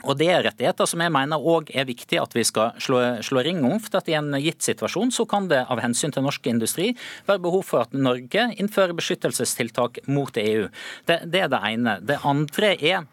Og 0.04 0.18
Det 0.20 0.28
er 0.30 0.44
rettigheter 0.44 0.86
som 0.86 1.00
jeg 1.00 1.12
mener 1.12 1.40
òg 1.40 1.70
er 1.74 1.88
viktig 1.88 2.20
at 2.20 2.34
vi 2.36 2.44
skal 2.46 2.76
slå, 2.82 3.00
slå 3.24 3.42
ring 3.44 3.64
om. 3.64 3.78
for 3.80 3.98
at 3.98 4.08
I 4.08 4.18
en 4.20 4.32
gitt 4.42 4.62
situasjon 4.62 5.10
så 5.14 5.26
kan 5.26 5.48
det 5.48 5.64
av 5.68 5.80
hensyn 5.80 6.12
til 6.12 6.22
norsk 6.22 6.46
industri 6.46 6.94
være 7.26 7.42
behov 7.42 7.64
for 7.64 7.86
at 7.86 7.92
Norge 7.92 8.50
innfører 8.60 8.94
beskyttelsestiltak 8.98 10.04
mot 10.06 10.36
EU. 10.36 10.68
Det, 11.06 11.22
det 11.32 11.40
er 11.40 11.48
det 11.48 11.62
ene. 11.72 11.98
Det 12.04 12.20
andre 12.22 12.76
er 12.76 13.06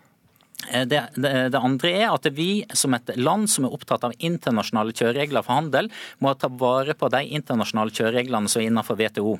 det, 0.65 1.01
det, 1.15 1.31
det, 1.51 1.59
andre 1.59 1.91
er 1.91 2.13
at 2.13 2.25
vi 2.33 2.65
som 2.73 2.93
et 2.95 3.11
land 3.17 3.49
som 3.51 3.67
er 3.67 3.73
opptatt 3.75 4.05
av 4.07 4.15
internasjonale 4.17 4.95
kjøreregler 4.95 5.45
for 5.45 5.59
handel, 5.59 5.91
må 6.19 6.33
ta 6.33 6.49
vare 6.49 6.95
på 6.97 7.09
de 7.13 7.21
internasjonale 7.37 7.93
kjørereglene 7.93 8.49
som 8.49 8.63
er 8.63 8.71
innenfor 8.71 8.97
WTO 8.97 9.35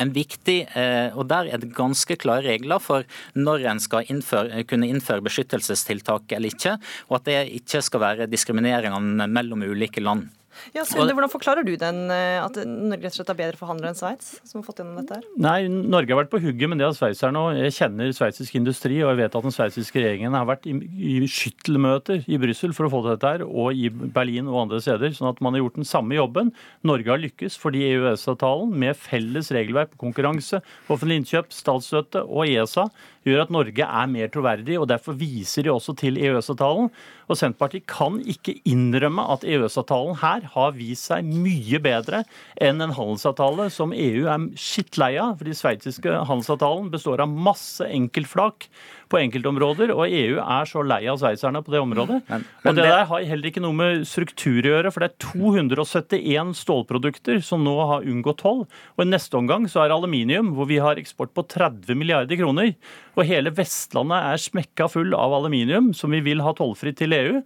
en 0.00 0.12
viktig, 0.14 0.58
eh, 0.74 1.10
og 1.16 1.28
Der 1.28 1.48
er 1.52 1.58
det 1.58 1.74
ganske 1.74 2.16
klare 2.16 2.44
regler 2.46 2.80
for 2.80 3.04
når 3.34 3.66
en 3.70 3.80
skal 3.80 4.06
innføre, 4.08 4.64
kunne 4.64 4.88
innføre 4.88 5.24
beskyttelsestiltak 5.24 6.32
eller 6.32 6.52
ikke, 6.52 6.78
og 7.10 7.20
at 7.20 7.24
det 7.24 7.40
ikke 7.60 7.82
skal 7.82 8.00
være 8.00 8.30
diskriminering 8.30 8.94
mellom 9.28 9.62
ulike 9.62 10.00
land. 10.00 10.28
Ja, 10.76 10.84
Sunde, 10.88 11.14
Hvordan 11.16 11.32
forklarer 11.32 11.66
du 11.66 11.74
den, 11.80 12.10
eh, 12.10 12.38
at 12.42 12.56
Norge 12.66 13.06
rett 13.06 13.14
og 13.14 13.20
slett 13.20 13.32
er 13.32 13.38
bedre 13.38 13.60
forhandlere 13.60 13.92
enn 13.92 13.98
Sveits? 13.98 14.34
som 14.44 14.60
har 14.60 14.66
fått 14.66 14.80
gjennom 14.82 14.98
dette 15.00 15.18
her? 15.18 15.26
Nei, 15.40 15.68
Norge 15.68 16.12
har 16.12 16.22
vært 16.22 16.32
på 16.32 16.40
hugget, 16.42 16.68
men 16.68 16.80
det 16.80 16.86
har 16.86 16.96
sveitserne 16.96 17.40
òg. 17.40 17.60
Jeg 17.60 17.76
kjenner 17.78 18.12
sveitsisk 18.16 18.56
industri, 18.58 18.98
og 19.02 19.12
jeg 19.12 19.20
vet 19.22 19.36
at 19.38 19.46
den 19.46 19.54
sveitsiske 19.54 20.02
regjeringen 20.02 20.36
har 20.36 20.48
vært 20.48 20.66
i, 20.68 20.74
i 20.76 21.14
skyttelmøter 21.30 22.26
i 22.26 22.40
Brussel 22.42 22.74
for 22.76 22.88
å 22.88 22.92
få 22.92 23.02
til 23.04 23.14
dette 23.14 23.32
her, 23.34 23.46
og 23.46 23.72
i 23.76 23.88
Berlin 23.88 24.50
og 24.50 24.64
andre 24.66 24.82
steder. 24.84 25.14
Sånn 25.16 25.30
at 25.30 25.40
man 25.44 25.56
har 25.56 25.64
gjort 25.64 25.80
den 25.80 25.88
samme 25.88 26.18
jobben. 26.18 26.52
Norge 26.86 27.12
har 27.12 27.22
lykkes 27.22 27.58
fordi 27.60 27.84
EØS-avtalen 27.92 28.74
med 28.84 28.98
felles 28.98 29.52
regelverk 29.54 29.94
på 29.94 30.04
konkurranse, 30.06 30.62
offentlig 30.88 31.22
innkjøp, 31.22 31.52
statsstøtte 31.54 32.26
og 32.26 32.46
ESA 32.48 32.88
gjør 33.26 33.44
at 33.44 33.52
Norge 33.54 33.86
er 33.86 34.10
mer 34.10 34.30
troverdig, 34.32 34.78
og 34.80 34.88
derfor 34.90 35.16
viser 35.18 35.66
de 35.66 35.72
også 35.72 35.94
til 35.98 36.18
EØS-avtalen. 36.20 36.90
Og 37.30 37.38
Senterpartiet 37.38 37.86
kan 37.90 38.18
ikke 38.28 38.56
innrømme 38.68 39.24
at 39.34 39.46
EØS-avtalen 39.46 40.18
her 40.22 40.48
har 40.54 40.74
vist 40.76 41.10
seg 41.10 41.26
mye 41.26 41.80
bedre 41.82 42.24
enn 42.60 42.82
en 42.82 42.94
handelsavtale 42.96 43.68
som 43.72 43.94
EU 43.94 44.26
er 44.30 44.48
skittlei 44.58 45.14
av. 45.22 45.38
For 45.38 45.48
den 45.48 45.58
sveitsiske 45.58 46.16
handelsavtalen 46.28 46.90
består 46.92 47.22
av 47.24 47.32
masse 47.32 47.86
enkeltflak 47.88 48.68
på 49.12 49.20
enkeltområder, 49.20 49.92
og 49.94 50.08
EU 50.08 50.38
er 50.40 50.68
så 50.68 50.82
lei 50.86 51.02
av 51.10 51.20
sveitserne 51.20 51.62
på 51.64 51.74
det 51.74 51.82
området. 51.82 52.20
Men, 52.30 52.46
men 52.64 52.72
og 52.72 52.78
det 52.78 52.86
der 52.88 53.04
har 53.10 53.26
heller 53.28 53.50
ikke 53.50 53.62
noe 53.64 53.76
med 53.76 54.06
struktur 54.08 54.60
å 54.60 54.74
gjøre, 54.74 54.92
for 54.94 55.04
det 55.04 55.10
er 55.10 55.26
271 55.26 56.54
stålprodukter 56.62 57.42
som 57.44 57.64
nå 57.66 57.74
har 57.92 58.08
unngått 58.08 58.42
toll. 58.42 58.64
Og 58.96 59.04
i 59.04 59.10
neste 59.10 59.38
omgang 59.38 59.68
så 59.70 59.84
er 59.84 59.94
aluminium, 59.94 60.54
hvor 60.56 60.70
vi 60.70 60.80
har 60.82 61.00
eksport 61.00 61.34
på 61.36 61.44
30 61.52 61.98
milliarder 61.98 62.40
kroner. 62.40 62.72
Og 63.18 63.28
hele 63.28 63.52
Vestlandet 63.54 64.32
er 64.32 64.40
smekka 64.40 64.88
full 64.92 65.12
av 65.18 65.36
aluminium, 65.36 65.92
som 65.96 66.14
vi 66.14 66.22
vil 66.24 66.42
ha 66.44 66.56
tollfritt 66.56 67.00
til 67.02 67.16
EU. 67.18 67.42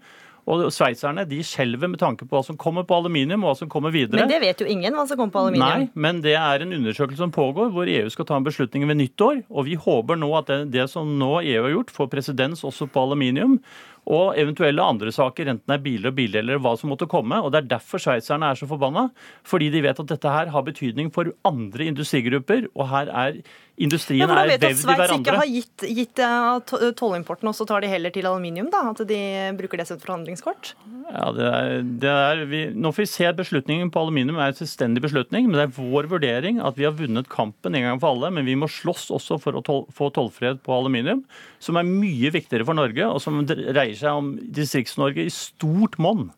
Og 0.46 0.68
Sveitserne 0.70 1.24
de 1.26 1.40
skjelver 1.42 1.90
med 1.90 1.98
tanke 1.98 2.26
på 2.26 2.36
hva 2.36 2.42
som 2.46 2.58
kommer 2.60 2.86
på 2.86 2.94
aluminium 3.00 3.42
og 3.42 3.50
hva 3.50 3.56
som 3.58 3.70
kommer 3.70 3.90
videre. 3.94 4.20
Men 4.20 4.30
det 4.30 4.38
vet 4.44 4.62
jo 4.62 4.68
ingen 4.70 4.94
hva 4.94 5.02
som 5.10 5.18
kommer 5.18 5.34
på 5.34 5.42
aluminium. 5.42 5.88
Nei, 5.88 6.04
men 6.06 6.20
det 6.22 6.36
er 6.38 6.62
en 6.62 6.76
undersøkelse 6.76 7.18
som 7.18 7.34
pågår 7.34 7.72
hvor 7.74 7.90
EU 7.90 8.12
skal 8.14 8.28
ta 8.28 8.38
en 8.38 8.46
beslutning 8.46 8.86
ved 8.86 9.00
nyttår. 9.00 9.42
Og 9.50 9.66
vi 9.66 9.74
håper 9.80 10.20
nå 10.20 10.30
at 10.38 10.52
det, 10.52 10.60
det 10.76 10.86
som 10.92 11.16
nå 11.18 11.32
EU 11.42 11.66
har 11.66 11.74
gjort, 11.74 11.92
får 11.98 12.12
presedens 12.14 12.62
også 12.66 12.86
på 12.86 13.08
aluminium 13.08 13.58
og 14.06 14.38
eventuelle 14.38 14.82
andre 14.82 15.10
saker, 15.10 15.50
enten 15.50 15.66
det 15.66 15.76
er 15.78 15.82
biler 15.82 16.12
og 16.12 16.16
bildeler 16.18 16.60
hva 16.62 16.76
som 16.78 16.92
måtte 16.92 17.08
komme. 17.10 17.40
og 17.42 17.50
Det 17.52 17.64
er 17.64 17.70
derfor 17.74 18.02
sveitserne 18.02 18.52
er 18.52 18.58
så 18.58 18.68
forbanna. 18.70 19.08
Fordi 19.42 19.70
de 19.74 19.82
vet 19.82 19.98
at 20.02 20.12
dette 20.12 20.30
her 20.30 20.52
har 20.54 20.66
betydning 20.66 21.10
for 21.14 21.32
andre 21.44 21.88
industrigrupper. 21.90 22.68
og 22.74 22.88
her 22.92 23.10
er 23.10 23.40
Industrien 23.76 24.24
ja, 24.24 24.36
er 24.40 24.54
vevd 24.54 24.62
i 24.64 24.86
hverandre. 24.88 25.04
Sveits 25.04 25.20
ikke 25.20 25.32
har 25.36 25.48
gitt, 25.50 25.82
gitt 25.98 26.20
uh, 26.24 26.92
tollimporten, 26.96 27.50
og 27.50 27.56
så 27.58 27.66
tar 27.68 27.84
de 27.84 27.90
heller 27.92 28.12
til 28.14 28.24
aluminium? 28.24 28.70
da, 28.72 28.80
At 28.94 29.02
de 29.08 29.18
bruker 29.58 29.82
det 29.82 29.84
som 29.90 30.00
forhandlingskort? 30.00 30.70
Ja, 31.10 31.26
det 31.36 31.50
er, 31.50 31.74
det 31.84 32.14
er 32.14 32.40
vi, 32.48 32.62
Nå 32.72 32.94
får 32.96 33.04
vi 33.04 33.10
se 33.10 33.26
at 33.28 33.36
beslutningen 33.36 33.90
på 33.92 34.00
aluminium 34.00 34.40
er 34.40 34.54
en 34.54 34.56
selvstendig 34.56 35.04
beslutning. 35.04 35.50
Men 35.50 35.60
det 35.60 35.66
er 35.66 35.76
vår 35.76 36.08
vurdering 36.08 36.62
at 36.64 36.78
vi 36.80 36.88
har 36.88 36.96
vunnet 36.96 37.28
kampen 37.32 37.76
en 37.76 37.84
gang 37.84 38.00
for 38.00 38.16
alle. 38.16 38.32
Men 38.38 38.48
vi 38.48 38.56
må 38.56 38.70
slåss 38.72 39.10
også 39.18 39.36
for 39.44 39.60
å 39.60 39.64
tol, 39.66 39.84
få 39.92 40.08
tollfrihet 40.16 40.64
på 40.64 40.72
aluminium, 40.72 41.26
som 41.60 41.76
er 41.76 41.84
mye 41.84 42.32
viktigere 42.32 42.64
for 42.64 42.80
Norge, 42.80 43.04
og 43.12 43.20
som 43.20 43.44
dreier 43.44 43.95
seg 44.00 44.22
om 44.22 44.34
Distrikts-Norge 44.56 45.26
i 45.26 45.32
stort 45.32 45.98
monn. 46.02 46.28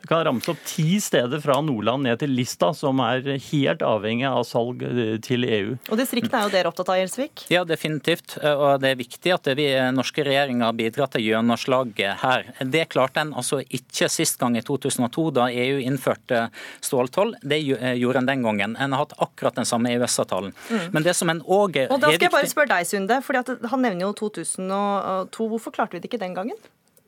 Det 0.00 0.08
kan 0.08 0.22
ramse 0.24 0.48
opp 0.48 0.60
ti 0.64 0.96
steder 1.00 1.42
fra 1.44 1.58
Nordland 1.60 2.06
ned 2.06 2.22
til 2.22 2.32
Lista 2.32 2.70
som 2.76 3.02
er 3.04 3.26
helt 3.50 3.82
avhengig 3.84 4.24
av 4.30 4.46
salg 4.48 4.80
eh, 4.86 5.18
til 5.20 5.44
EU. 5.44 5.74
Og 5.92 6.00
Distriktene 6.00 6.40
er 6.40 6.48
jo 6.48 6.52
dere 6.54 6.70
opptatt 6.70 6.92
av, 6.94 6.96
Gjelsvik? 7.02 7.44
Ja, 7.52 7.66
definitivt. 7.68 8.38
Og 8.40 8.80
det 8.80 8.94
er 8.94 9.00
viktig 9.00 9.34
at 9.34 9.50
vi 9.58 9.66
norske 9.92 10.24
regjeringer 10.24 10.72
bidrar 10.78 11.12
til 11.12 11.26
gjennomslaget 11.28 12.24
her. 12.24 12.48
Det 12.72 12.86
klarte 12.94 13.26
en 13.26 13.34
altså 13.36 13.60
ikke 13.60 14.08
sist 14.12 14.40
gang 14.40 14.56
i 14.56 14.64
2002, 14.64 15.26
da 15.36 15.50
EU 15.52 15.78
innførte 15.84 16.46
ståltoll. 16.80 17.36
Det 17.44 17.60
gjorde 17.60 18.24
en 18.24 18.32
den 18.32 18.48
gangen. 18.48 18.80
En 18.80 18.96
har 18.96 19.04
hatt 19.04 19.16
akkurat 19.20 19.60
den 19.60 19.68
samme 19.68 19.92
EØS-avtalen. 19.92 20.56
Mm. 20.70 20.90
Men 20.96 21.04
det 21.04 21.16
som 21.18 21.28
en 21.32 21.44
òg 21.44 21.76
er 21.84 21.92
Og 21.92 22.00
Da 22.00 22.08
skal 22.08 22.30
jeg 22.30 22.36
bare 22.38 22.48
spørre 22.48 22.72
deg, 22.72 22.88
Sunde. 22.88 23.20
for 23.26 23.36
Han 23.36 23.84
nevner 23.84 24.08
jo 24.08 24.12
2002. 24.24 25.50
Hvorfor 25.52 25.76
klarte 25.76 25.98
vi 25.98 26.00
det 26.00 26.08
ikke 26.08 26.24
den 26.24 26.38
gangen? 26.38 26.56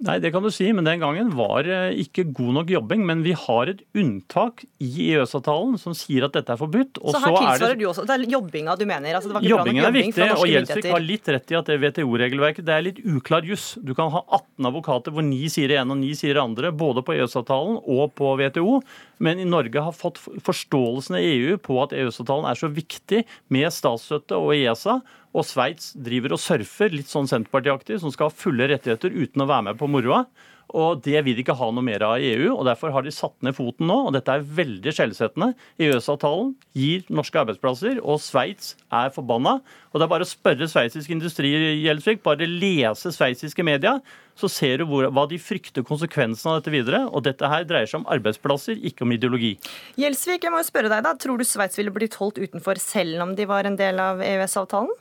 Nei, 0.03 0.17
det 0.19 0.33
kan 0.35 0.43
du 0.43 0.51
si, 0.51 0.67
men 0.75 0.87
den 0.87 0.99
gangen 0.99 1.29
var 1.39 1.63
det 1.63 1.79
ikke 2.03 2.25
god 2.35 2.57
nok 2.57 2.71
jobbing. 2.73 3.05
Men 3.07 3.21
vi 3.23 3.37
har 3.39 3.71
et 3.71 3.85
unntak 3.95 4.65
i 4.83 4.89
EØS-avtalen 5.13 5.77
som 5.79 5.95
sier 5.95 6.27
at 6.27 6.35
dette 6.35 6.51
er 6.51 6.59
forbudt. 6.59 6.99
så 6.99 7.21
her 7.23 7.37
tilsvarer 7.37 7.79
du 7.79 7.85
også, 7.87 8.07
Det 8.09 8.17
er 8.17 8.25
jobbinga 8.35 8.75
du 8.79 8.85
mener? 8.89 9.15
Altså, 9.15 9.31
jobbingen 9.47 9.87
er 9.87 9.95
viktig, 9.95 10.27
og 10.35 10.47
Gjelsvik 10.51 10.91
har 10.91 11.05
litt 11.07 11.31
rett 11.37 11.55
i 11.55 11.59
at 11.61 11.71
det 11.71 11.79
WTO-regelverket 11.85 12.67
det 12.67 12.75
er 12.75 12.87
litt 12.89 13.01
uklar 13.07 13.47
juss. 13.47 13.77
Du 13.79 13.95
kan 13.95 14.11
ha 14.11 14.25
18 14.27 14.71
advokater 14.73 15.15
hvor 15.15 15.23
9 15.23 15.39
sier 15.55 15.71
det 15.71 15.79
ene 15.79 15.95
og 15.95 16.03
9 16.03 16.19
sier 16.19 16.35
det 16.35 16.43
andre, 16.43 16.75
både 16.75 17.07
på 17.07 17.15
EØS-avtalen 17.15 17.79
og 17.87 18.15
på 18.19 18.35
WTO. 18.43 18.81
Men 19.23 19.39
i 19.39 19.47
Norge 19.47 19.87
har 19.87 19.95
fått 19.95 20.19
forståelsen 20.19 21.15
av 21.15 21.23
EU 21.23 21.59
på 21.63 21.79
at 21.85 21.95
EØS-avtalen 21.95 22.51
er 22.51 22.59
så 22.59 22.73
viktig 22.75 23.23
med 23.55 23.71
statsstøtte 23.71 24.35
og 24.35 24.57
ESA 24.59 24.99
og 25.33 25.47
Sveits 25.49 25.93
driver 25.97 26.37
og 26.37 26.43
surfer, 26.43 26.93
litt 26.93 27.11
sånn 27.11 27.29
Senterpartiaktig, 27.31 28.01
som 28.03 28.13
skal 28.13 28.29
ha 28.29 28.37
fulle 28.37 28.69
rettigheter 28.69 29.15
uten 29.15 29.45
å 29.45 29.49
være 29.49 29.71
med 29.71 29.81
på 29.81 29.89
moroa. 29.91 30.27
Og 30.73 31.03
Det 31.05 31.21
vil 31.25 31.37
de 31.37 31.45
ikke 31.45 31.57
ha 31.59 31.69
noe 31.71 31.85
mer 31.85 32.03
av 32.07 32.17
i 32.21 32.33
EU. 32.35 32.57
og 32.57 32.65
Derfor 32.69 32.93
har 32.95 33.05
de 33.05 33.13
satt 33.13 33.35
ned 33.45 33.57
foten 33.57 33.87
nå. 33.89 33.99
og 34.09 34.13
Dette 34.17 34.33
er 34.33 34.45
veldig 34.45 34.95
skjellsettende. 34.97 35.53
EØS-avtalen 35.79 36.55
gir 36.77 37.05
norske 37.13 37.39
arbeidsplasser, 37.39 38.01
og 38.03 38.21
Sveits 38.25 38.75
er 38.91 39.13
forbanna. 39.15 39.61
Og 39.93 40.01
Det 40.01 40.07
er 40.07 40.13
bare 40.15 40.27
å 40.27 40.33
spørre 40.33 40.69
sveitsisk 40.69 41.11
industri, 41.13 41.53
Gjelsvik, 41.83 42.23
bare 42.25 42.49
lese 42.49 43.13
sveitsiske 43.13 43.65
media, 43.65 43.99
så 44.39 44.49
ser 44.49 44.81
du 44.81 44.87
hvor, 44.89 45.05
hva 45.13 45.27
de 45.29 45.37
frykter 45.37 45.85
konsekvensene 45.85 46.55
av 46.55 46.63
dette 46.63 46.73
videre. 46.73 47.03
Og 47.13 47.25
dette 47.27 47.49
her 47.53 47.67
dreier 47.69 47.91
seg 47.91 48.01
om 48.01 48.09
arbeidsplasser, 48.09 48.81
ikke 48.81 49.05
om 49.05 49.13
ideologi. 49.13 49.59
Gjelsvik, 50.01 50.47
jeg 50.47 50.55
må 50.55 50.63
jo 50.63 50.71
spørre 50.71 50.93
deg 50.93 51.05
da, 51.05 51.13
tror 51.21 51.39
du 51.39 51.45
Sveits 51.45 51.77
ville 51.79 51.93
blitt 51.93 52.17
holdt 52.21 52.41
utenfor 52.41 52.81
selv 52.81 53.27
om 53.27 53.37
de 53.37 53.49
var 53.49 53.69
en 53.69 53.77
del 53.77 54.01
av 54.01 54.25
EØS-avtalen? 54.25 54.97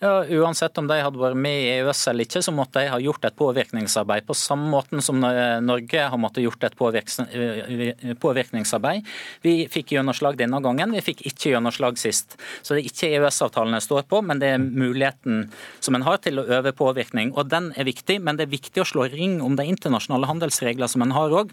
Ja, 0.00 0.24
Uansett 0.24 0.78
om 0.80 0.86
de 0.88 0.96
hadde 0.96 1.20
vært 1.20 1.36
med 1.36 1.58
i 1.60 1.66
EØS 1.74 2.06
eller 2.08 2.24
ikke, 2.24 2.40
så 2.40 2.54
måtte 2.56 2.80
de 2.80 2.88
ha 2.88 2.96
gjort 3.04 3.26
et 3.28 3.34
påvirkningsarbeid. 3.36 4.24
På 4.24 4.36
samme 4.38 4.70
måten 4.72 5.04
som 5.04 5.20
Norge 5.20 6.06
har 6.14 6.16
måttet 6.16 6.46
gjort 6.46 6.64
et 6.64 6.78
eh, 6.80 8.14
påvirkningsarbeid. 8.22 9.10
Vi 9.44 9.54
fikk 9.68 9.92
gjennomslag 9.92 10.40
denne 10.40 10.62
gangen, 10.64 10.96
vi 10.96 11.04
fikk 11.04 11.20
ikke 11.28 11.52
gjennomslag 11.52 12.00
sist. 12.00 12.38
Så 12.62 12.72
det 12.72 12.80
er 12.80 12.88
ikke 12.88 13.12
EØS-avtalen 13.18 13.76
jeg 13.76 13.90
står 13.90 14.08
på, 14.08 14.22
men 14.24 14.40
det 14.40 14.54
er 14.54 14.64
muligheten 14.64 15.50
som 15.84 15.98
en 15.98 16.08
har 16.08 16.24
til 16.24 16.40
å 16.40 16.48
øve 16.48 16.72
påvirkning. 16.80 17.34
Og 17.36 17.52
den 17.52 17.74
er 17.76 17.84
viktig, 17.84 18.22
men 18.24 18.40
det 18.40 18.48
er 18.48 18.56
viktig 18.56 18.80
å 18.80 18.88
slå 18.88 19.04
ring 19.12 19.42
om 19.44 19.60
de 19.60 19.68
internasjonale 19.68 20.32
handelsreglene 20.32 20.88
som 20.88 21.04
en 21.04 21.12
har 21.12 21.42
òg. 21.42 21.52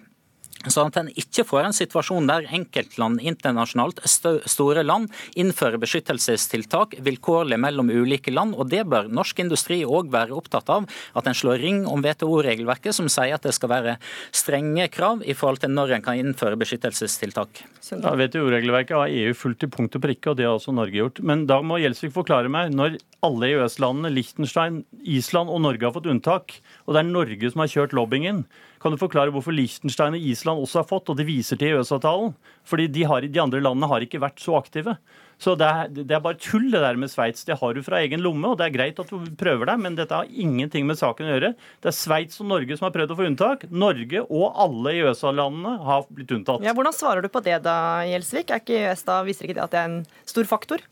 Sånn 0.65 0.89
at 0.89 0.97
en 0.97 1.09
ikke 1.13 1.45
får 1.45 1.67
en 1.67 1.75
situasjon 1.75 2.27
der 2.29 2.47
enkeltland 2.57 3.21
internasjonalt, 3.21 4.01
store 4.09 4.81
land, 4.85 5.11
innfører 5.37 5.77
beskyttelsestiltak 5.81 6.95
vilkårlig 7.05 7.59
mellom 7.61 7.91
ulike 7.93 8.33
land. 8.33 8.55
og 8.57 8.71
Det 8.71 8.81
bør 8.89 9.11
norsk 9.13 9.43
industri 9.43 9.83
òg 9.85 10.09
være 10.11 10.33
opptatt 10.33 10.69
av. 10.73 10.87
At 11.13 11.29
en 11.29 11.37
slår 11.37 11.61
ring 11.61 11.83
om 11.85 12.01
WTO-regelverket, 12.01 12.95
som 12.97 13.09
sier 13.11 13.37
at 13.37 13.45
det 13.45 13.53
skal 13.53 13.69
være 13.69 13.97
strenge 14.33 14.89
krav 14.89 15.21
i 15.21 15.37
forhold 15.37 15.61
til 15.61 15.75
når 15.75 15.97
en 15.97 16.07
kan 16.07 16.17
innføre 16.17 16.57
beskyttelsestiltak. 16.57 17.61
Ja, 17.91 18.15
WTO-regelverket 18.17 18.97
har 18.97 19.13
EU 19.13 19.35
fulgt 19.37 19.61
til 19.61 19.71
punkt 19.73 19.95
og 19.95 20.03
prikke, 20.03 20.31
og 20.31 20.39
det 20.39 20.47
har 20.49 20.57
også 20.57 20.73
Norge 20.75 20.97
gjort. 20.97 21.21
Men 21.21 21.45
da 21.49 21.61
må 21.61 21.77
Gjelsvik 21.83 22.15
forklare 22.17 22.49
meg. 22.51 22.73
Når 22.73 22.97
alle 23.25 23.51
EØS-landene, 23.53 24.11
Liechtenstein, 24.13 24.81
Island 25.05 25.53
og 25.53 25.61
Norge 25.63 25.85
har 25.85 25.93
fått 25.95 26.09
unntak, 26.09 26.57
og 26.85 26.95
det 26.95 27.03
er 27.03 27.13
Norge 27.13 27.53
som 27.53 27.63
har 27.63 27.71
kjørt 27.71 27.95
lobbyingen, 27.97 28.47
kan 28.81 28.93
du 28.93 28.99
forklare 29.01 29.33
hvorfor 29.33 29.55
Liechtenstein 29.55 30.17
og 30.17 30.25
Island 30.31 30.61
også 30.63 30.81
har 30.81 30.89
fått, 30.89 31.09
og 31.11 31.17
det 31.19 31.27
viser 31.27 31.59
til 31.59 31.73
EØS-avtalen? 31.73 32.35
Fordi 32.67 32.87
de, 32.91 33.05
har, 33.09 33.25
de, 33.25 33.39
andre 33.41 33.61
landene 33.63 33.89
har 33.89 34.03
ikke 34.05 34.21
vært 34.21 34.41
så 34.43 34.57
aktive. 34.59 34.97
Så 35.41 35.53
det 35.57 35.67
er, 35.69 35.89
det 35.93 36.15
er 36.17 36.23
bare 36.23 36.39
tull 36.41 36.65
det 36.73 36.81
der 36.81 36.97
med 36.97 37.11
Sveits. 37.13 37.45
Det 37.45 37.59
har 37.59 37.77
du 37.77 37.83
fra 37.85 38.01
egen 38.01 38.23
lomme, 38.25 38.49
og 38.49 38.57
det 38.59 38.67
er 38.67 38.73
greit 38.73 39.01
at 39.01 39.11
du 39.13 39.29
prøver 39.37 39.69
deg, 39.69 39.81
men 39.83 39.97
dette 39.97 40.17
har 40.17 40.29
ingenting 40.29 40.87
med 40.89 40.97
saken 40.99 41.27
å 41.27 41.33
gjøre. 41.35 41.53
Det 41.83 41.91
er 41.91 41.97
Sveits 41.97 42.41
og 42.41 42.49
Norge 42.49 42.77
som 42.77 42.87
har 42.89 42.95
prøvd 42.95 43.13
å 43.13 43.19
få 43.19 43.27
unntak. 43.29 43.67
Norge 43.69 44.25
og 44.25 44.59
alle 44.65 44.95
EØS-landene 44.97 45.77
har 45.87 46.05
blitt 46.09 46.33
unntatt. 46.39 46.65
Ja, 46.65 46.75
Hvordan 46.77 46.97
svarer 46.97 47.25
du 47.25 47.31
på 47.33 47.43
det 47.45 47.61
da, 47.65 47.77
Gjelsvik? 48.09 48.51
Er 48.51 48.63
ikke 48.63 48.81
EØS 48.81 49.05
da, 49.07 49.21
Viser 49.27 49.47
ikke 49.47 49.59
det 49.59 49.65
at 49.67 49.73
det 49.75 49.81
er 49.83 49.91
en 49.91 49.99
stor 50.29 50.49
faktor? 50.49 50.85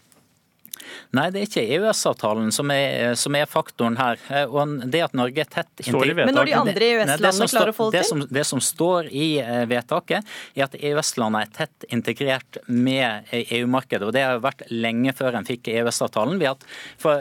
Nei, 1.15 1.27
det 1.33 1.41
er 1.41 1.47
ikke 1.49 1.63
EØS-avtalen 1.77 2.51
som, 2.55 2.71
som, 3.19 3.37
er 3.37 3.49
faktoren 3.49 3.97
her. 3.99 4.19
Eh, 4.29 4.45
og 4.49 4.75
det 4.91 5.01
at 5.07 5.15
Norge 5.17 5.43
er 5.45 5.49
tett 5.51 5.85
Men 5.91 6.35
når 6.35 6.49
de 6.49 6.55
andre 6.57 6.89
EØS-landene 6.89 7.49
klarer 7.51 7.73
å 7.73 7.77
få 7.77 7.89
det 7.93 8.03
til? 8.03 8.03
Det 8.03 8.09
som, 8.09 8.25
det 8.39 8.45
som 8.51 8.63
står 8.63 9.09
i 9.11 9.29
eh, 9.43 9.63
vedtaket, 9.71 10.35
er 10.55 10.67
at 10.67 10.77
EØS-landene 10.79 11.45
er 11.45 11.55
tett 11.55 11.87
integrert 11.95 12.61
med 12.67 13.31
EU-markedet. 13.31 14.05
og 14.07 14.15
Det 14.15 14.25
har 14.25 14.43
vært 14.43 14.65
lenge 14.73 15.15
før 15.17 15.39
en 15.39 15.47
fikk 15.47 15.71
EØS-avtalen. 15.73 16.39
Vi 16.41 16.49
har 16.49 16.57
hatt 16.57 16.67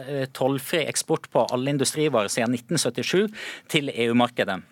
eh, 0.09 0.29
tollfri 0.37 0.85
eksport 0.85 1.31
på 1.33 1.47
alle 1.49 1.75
industrivarer 1.75 2.33
siden 2.33 2.57
1977 2.59 3.29
til 3.73 3.93
EU-markedet. 3.95 4.63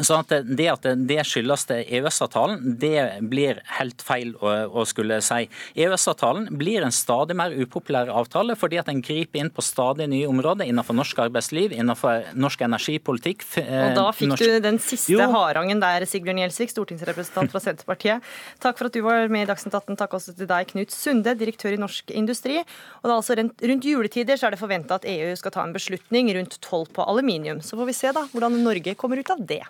Så 0.00 0.18
at 0.20 0.32
det 0.44 0.66
at 0.70 0.86
det 1.08 1.22
skyldes 1.26 1.66
EØS-avtalen, 1.72 2.76
det 2.80 3.22
blir 3.30 3.60
helt 3.78 4.02
feil 4.04 4.34
å, 4.40 4.52
å 4.68 4.84
skulle 4.88 5.18
si. 5.24 5.46
EØS-avtalen 5.78 6.50
blir 6.58 6.84
en 6.84 6.94
stadig 6.94 7.36
mer 7.38 7.54
upopulær 7.56 8.10
avtale 8.12 8.56
fordi 8.58 8.80
at 8.80 8.90
den 8.90 9.02
griper 9.04 9.40
inn 9.40 9.50
på 9.54 9.64
stadig 9.64 10.08
nye 10.12 10.28
områder 10.28 10.68
innenfor 10.68 10.96
norsk 10.98 11.22
arbeidsliv, 11.26 11.74
innenfor 11.76 12.32
norsk 12.36 12.66
energipolitikk. 12.66 13.46
Og 13.62 13.96
da 13.96 14.06
fikk 14.16 14.34
norsk... 14.34 14.44
du 14.44 14.66
den 14.66 14.80
siste 14.82 15.14
jo. 15.14 15.22
harangen 15.32 15.80
der, 15.82 16.04
Sigbjørn 16.08 16.42
Gjelsvik, 16.44 16.74
stortingsrepresentant 16.74 17.54
fra 17.54 17.62
Senterpartiet. 17.62 18.34
Takk 18.62 18.80
for 18.80 18.90
at 18.90 18.96
du 18.96 19.02
var 19.06 19.30
med 19.32 19.46
i 19.46 19.50
Dagsnytt 19.50 19.76
18. 19.78 19.98
Takk 20.02 20.18
også 20.18 20.36
til 20.36 20.50
deg, 20.50 20.68
Knut 20.72 20.94
Sunde, 20.94 21.36
direktør 21.38 21.76
i 21.76 21.80
Norsk 21.80 22.12
Industri. 22.16 22.60
Og 23.02 23.08
er 23.08 23.16
altså 23.16 23.38
rundt 23.38 23.88
juletider 23.88 24.38
så 24.38 24.48
er 24.48 24.56
det 24.56 24.62
forventa 24.62 25.00
at 25.00 25.08
EU 25.08 25.32
skal 25.38 25.54
ta 25.54 25.64
en 25.64 25.74
beslutning 25.76 26.30
rundt 26.36 26.60
toll 26.64 26.86
på 26.92 27.04
aluminium. 27.06 27.62
Så 27.64 27.78
får 27.78 27.90
vi 27.90 27.96
se 27.96 28.14
da 28.16 28.26
hvordan 28.32 28.60
Norge 28.64 28.96
kommer 28.98 29.20
ut 29.20 29.32
av 29.32 29.42
det. 29.48 29.64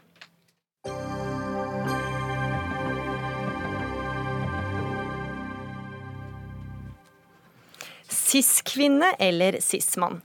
Cis-kvinne 8.37 9.15
eller 9.19 9.57
cis-mann. 9.61 10.21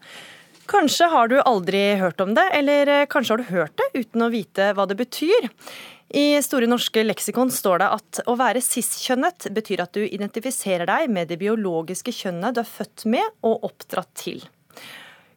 Kanskje 0.71 1.07
har 1.11 1.27
du 1.27 1.37
aldri 1.41 1.79
hørt 1.99 2.19
om 2.21 2.33
det, 2.35 2.43
eller 2.53 2.87
eh, 2.87 3.07
kanskje 3.09 3.33
har 3.33 3.41
du 3.41 3.51
hørt 3.51 3.79
det 3.79 4.03
uten 4.03 4.25
å 4.25 4.31
vite 4.31 4.71
hva 4.75 4.85
det 4.87 4.97
betyr. 4.99 5.47
I 6.11 6.41
Store 6.43 6.67
norske 6.67 7.05
leksikon 7.05 7.51
står 7.51 7.79
det 7.79 7.89
at 7.95 8.19
å 8.27 8.35
være 8.39 8.63
cis-kjønnet 8.63 9.47
betyr 9.55 9.83
at 9.85 9.95
du 9.95 10.03
identifiserer 10.03 10.89
deg 10.89 11.11
med 11.11 11.31
det 11.31 11.39
biologiske 11.39 12.11
kjønnet 12.15 12.57
du 12.57 12.61
er 12.63 12.67
født 12.67 13.07
med 13.11 13.47
og 13.47 13.67
oppdratt 13.69 14.11
til. 14.19 14.43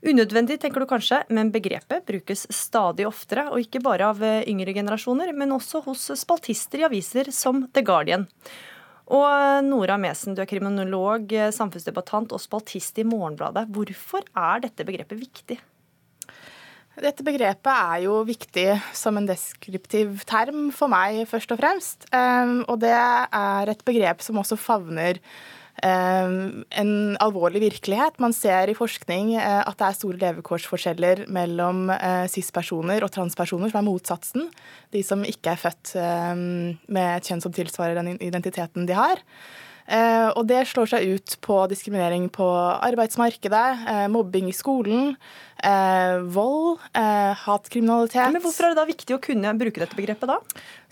Unødvendig, 0.04 0.58
tenker 0.60 0.82
du 0.82 0.90
kanskje, 0.90 1.22
men 1.32 1.54
begrepet 1.54 2.04
brukes 2.10 2.44
stadig 2.52 3.06
oftere, 3.08 3.46
og 3.54 3.62
ikke 3.62 3.84
bare 3.86 4.10
av 4.10 4.22
eh, 4.26 4.42
yngre 4.50 4.74
generasjoner, 4.76 5.30
men 5.32 5.54
også 5.54 5.86
hos 5.86 6.10
spaltister 6.20 6.82
i 6.82 6.88
aviser 6.90 7.30
som 7.32 7.68
The 7.70 7.86
Guardian. 7.86 8.26
Og 9.12 9.24
eh, 9.26 9.60
Nora 9.66 9.98
Mesen, 10.00 10.36
du 10.36 10.40
er 10.40 10.48
kriminolog, 10.48 11.28
eh, 11.34 11.52
samfunnsdebattant 11.52 12.32
og 12.32 12.40
spaltist 12.42 12.98
i 13.02 13.06
Morgenbladet. 13.08 13.66
Hvorfor 13.74 14.24
er 14.32 14.64
dette 14.64 14.86
begrepet 14.88 15.20
viktig? 15.20 15.58
Dette 17.02 17.26
begrepet 17.26 17.72
er 17.74 18.04
jo 18.04 18.20
viktig 18.24 18.68
som 18.94 19.18
en 19.18 19.26
deskriptiv 19.26 20.20
term 20.30 20.68
for 20.72 20.92
meg, 20.92 21.24
først 21.26 21.50
og 21.50 21.58
fremst. 21.58 22.06
Og 22.14 22.76
det 22.78 22.92
er 22.94 23.72
et 23.72 23.82
begrep 23.82 24.22
som 24.22 24.38
også 24.38 24.54
favner 24.54 25.18
en 25.84 26.92
alvorlig 27.20 27.60
virkelighet. 27.66 28.16
Man 28.22 28.32
ser 28.36 28.70
i 28.70 28.76
forskning 28.78 29.34
eh, 29.36 29.60
at 29.60 29.76
det 29.80 29.88
er 29.88 29.98
store 29.98 30.20
levekårsforskjeller 30.22 31.26
mellom 31.34 31.90
eh, 31.92 32.24
cis-personer 32.32 33.04
og 33.04 33.12
transpersoner, 33.14 33.72
som 33.72 33.82
er 33.82 33.88
motsatsen. 33.90 34.48
De 34.94 35.04
som 35.04 35.26
ikke 35.28 35.52
er 35.52 35.60
født 35.60 35.94
med 35.94 37.06
et 37.10 37.28
kjønn 37.28 37.42
som 37.44 37.52
tilsvarer 37.54 37.98
den 37.98 38.16
identiteten 38.16 38.88
de 38.88 38.96
har. 38.96 39.22
Eh, 39.84 40.30
og 40.32 40.46
det 40.48 40.62
slår 40.70 40.88
seg 40.94 41.10
ut 41.12 41.34
på 41.44 41.58
diskriminering 41.68 42.30
på 42.32 42.46
arbeidsmarkedet, 42.88 43.66
eh, 43.90 44.06
mobbing 44.08 44.48
i 44.48 44.56
skolen, 44.56 45.16
eh, 45.66 46.22
vold, 46.34 46.80
hatkriminalitet. 47.44 48.32
Men 48.32 48.44
Hvorfor 48.44 48.68
er 48.68 48.74
det 48.74 48.80
da 48.80 48.86
viktig 48.88 49.16
å 49.16 49.22
kunne 49.22 49.54
bruke 49.58 49.82
dette 49.82 49.98
begrepet 49.98 50.30
da? 50.30 50.38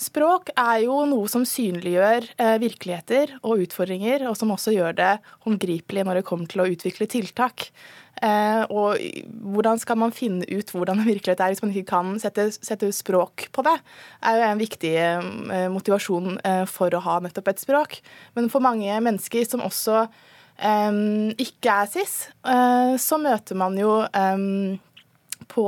Språk 0.00 0.52
er 0.58 0.82
jo 0.86 1.02
noe 1.06 1.30
som 1.30 1.44
synliggjør 1.46 2.30
virkeligheter 2.62 3.36
og 3.42 3.62
utfordringer, 3.66 4.26
og 4.30 4.38
som 4.38 4.50
også 4.54 4.74
gjør 4.74 4.96
det 4.98 5.12
håndgripelig 5.46 6.06
når 6.08 6.20
det 6.20 6.26
kommer 6.28 6.50
til 6.50 6.64
å 6.64 6.70
utvikle 6.72 7.10
tiltak. 7.10 7.68
Eh, 8.22 8.62
og 8.70 9.00
hvordan 9.54 9.80
skal 9.82 9.98
man 9.98 10.12
finne 10.14 10.46
ut 10.46 10.68
hvordan 10.70 11.00
virkelighet 11.08 11.40
er 11.42 11.54
hvis 11.54 11.62
man 11.64 11.72
ikke 11.72 11.90
kan 11.90 12.12
sette, 12.22 12.50
sette 12.54 12.92
språk 12.94 13.48
på 13.54 13.64
det, 13.66 13.74
er 14.28 14.38
jo 14.38 14.44
en 14.46 14.60
viktig 14.60 14.92
eh, 14.94 15.64
motivasjon 15.72 16.36
eh, 16.38 16.62
for 16.70 16.94
å 16.94 17.02
ha 17.02 17.18
nettopp 17.24 17.50
et 17.50 17.64
språk. 17.64 17.98
Men 18.38 18.52
for 18.52 18.64
mange 18.64 19.00
mennesker 19.02 19.48
som 19.48 19.64
også 19.64 20.04
ikke 20.62 21.74
er 21.74 21.88
cis, 21.90 22.14
så 23.02 23.18
møter 23.18 23.58
man 23.58 23.74
jo 23.80 23.96
på, 25.50 25.66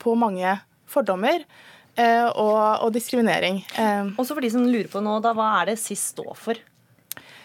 på 0.00 0.14
mange 0.16 0.54
fordommer. 0.88 1.44
Og, 1.94 2.56
og, 2.82 2.88
diskriminering. 2.90 3.60
Også 4.18 4.32
for 4.32 4.42
de 4.42 4.48
som 4.50 4.64
lurer 4.66 4.88
på 4.90 5.02
nå, 5.04 5.18
da, 5.22 5.30
hva 5.36 5.50
er 5.60 5.68
det 5.70 5.76
cis 5.82 6.08
står 6.14 6.32
for? 6.40 6.58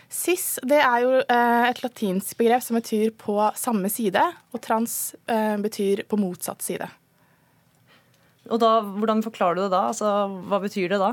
Cis 0.09 0.57
det 0.65 0.79
er 0.81 1.03
jo 1.03 1.12
eh, 1.21 1.65
et 1.69 1.81
latinsk 1.83 2.39
begrep 2.39 2.63
som 2.65 2.79
betyr 2.79 3.12
på 3.17 3.35
samme 3.57 3.91
side, 3.93 4.23
og 4.49 4.62
trans 4.65 5.13
eh, 5.29 5.53
betyr 5.62 6.01
på 6.09 6.17
motsatt 6.17 6.65
side. 6.65 6.88
Og 8.49 8.59
da, 8.62 8.71
Hvordan 8.81 9.23
forklarer 9.25 9.57
du 9.57 9.63
det 9.65 9.73
da? 9.73 9.85
Altså, 9.91 10.09
hva 10.49 10.59
betyr 10.63 10.89
det 10.93 10.99
da? 11.01 11.12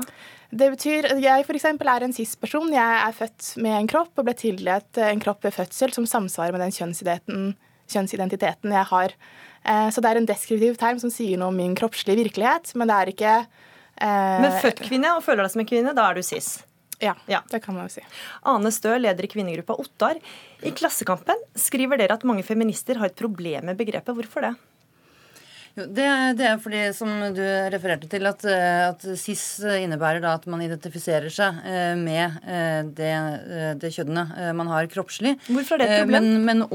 Det 0.49 0.69
betyr, 0.73 1.09
Jeg 1.21 1.45
for 1.45 1.57
er 1.57 2.03
en 2.03 2.13
cis-person. 2.13 2.71
Jeg 2.73 3.01
er 3.07 3.15
født 3.15 3.57
med 3.61 3.77
en 3.77 3.87
kropp 3.87 4.17
og 4.17 4.25
ble 4.25 4.33
tildelt 4.33 4.97
en 4.97 5.19
kropp 5.19 5.43
ved 5.43 5.53
fødsel 5.53 5.93
som 5.93 6.05
samsvarer 6.05 6.55
med 6.55 6.63
den 6.63 6.71
kjønnsidentiteten, 6.71 7.55
kjønnsidentiteten 7.91 8.71
jeg 8.71 8.85
har. 8.91 9.15
Så 9.91 9.99
det 9.99 10.09
er 10.09 10.21
en 10.21 10.29
deskriptiv 10.29 10.77
term 10.79 10.99
som 11.01 11.11
sier 11.11 11.39
noe 11.39 11.51
om 11.51 11.57
min 11.59 11.75
kroppslige 11.75 12.21
virkelighet, 12.21 12.71
men 12.79 12.87
det 12.87 12.95
er 12.95 13.11
ikke 13.11 13.33
eh, 13.35 14.37
Men 14.45 14.55
født 14.63 14.79
kvinne 14.85 15.11
og 15.17 15.25
føler 15.25 15.43
deg 15.43 15.51
som 15.51 15.63
en 15.63 15.67
kvinne, 15.67 15.95
da 15.97 16.05
er 16.07 16.15
du 16.15 16.23
cis? 16.23 16.53
Ja, 17.03 17.13
ja, 17.29 17.43
det 17.51 17.59
kan 17.65 17.75
man 17.75 17.85
jo 17.85 17.93
si. 17.93 18.05
Ane 18.47 18.71
Stø, 18.73 18.95
leder 18.97 19.27
i 19.27 19.29
kvinnegruppa 19.29 19.75
Ottar. 19.77 20.17
I 20.65 20.71
Klassekampen 20.73 21.43
skriver 21.59 21.99
dere 21.99 22.15
at 22.17 22.25
mange 22.25 22.45
feminister 22.47 22.97
har 22.97 23.11
et 23.11 23.19
problem 23.19 23.67
med 23.69 23.77
begrepet. 23.77 24.15
Hvorfor 24.17 24.47
det? 24.47 24.55
Det, 25.77 26.05
det, 26.39 26.45
er 26.47 26.61
fordi, 26.61 26.79
som 26.97 27.11
du 27.35 27.43
refererte 27.73 28.07
til, 28.09 28.25
at, 28.25 28.41
at 28.49 29.03
cis 29.19 29.43
innebærer 29.61 30.23
da 30.23 30.33
at 30.39 30.47
man 30.49 30.63
identifiserer 30.65 31.29
seg 31.33 31.59
eh, 31.69 31.93
med 31.99 32.39
eh, 32.41 32.79
det, 32.97 33.11
eh, 33.13 33.73
det 33.77 33.91
kjønnet 33.93 34.33
man 34.57 34.71
har 34.71 34.89
kroppslig. 34.89 35.35
Hvorfor 35.45 35.77
er 35.77 35.83
det 35.83 35.89
et 35.91 36.03
problem? 36.07 36.31
Men, 36.47 36.65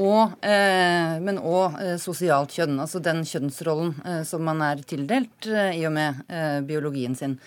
men 1.25 1.41
også 1.41 1.97
sosialt 2.01 2.55
kjønn. 2.55 2.79
Altså 2.79 3.03
den 3.03 3.23
kjønnsrollen 3.27 4.23
som 4.27 4.43
man 4.47 4.63
er 4.63 4.83
tildelt 4.87 5.47
i 5.49 5.83
og 5.87 5.93
med 5.95 6.23
biologien 6.69 7.17
sin. 7.17 7.37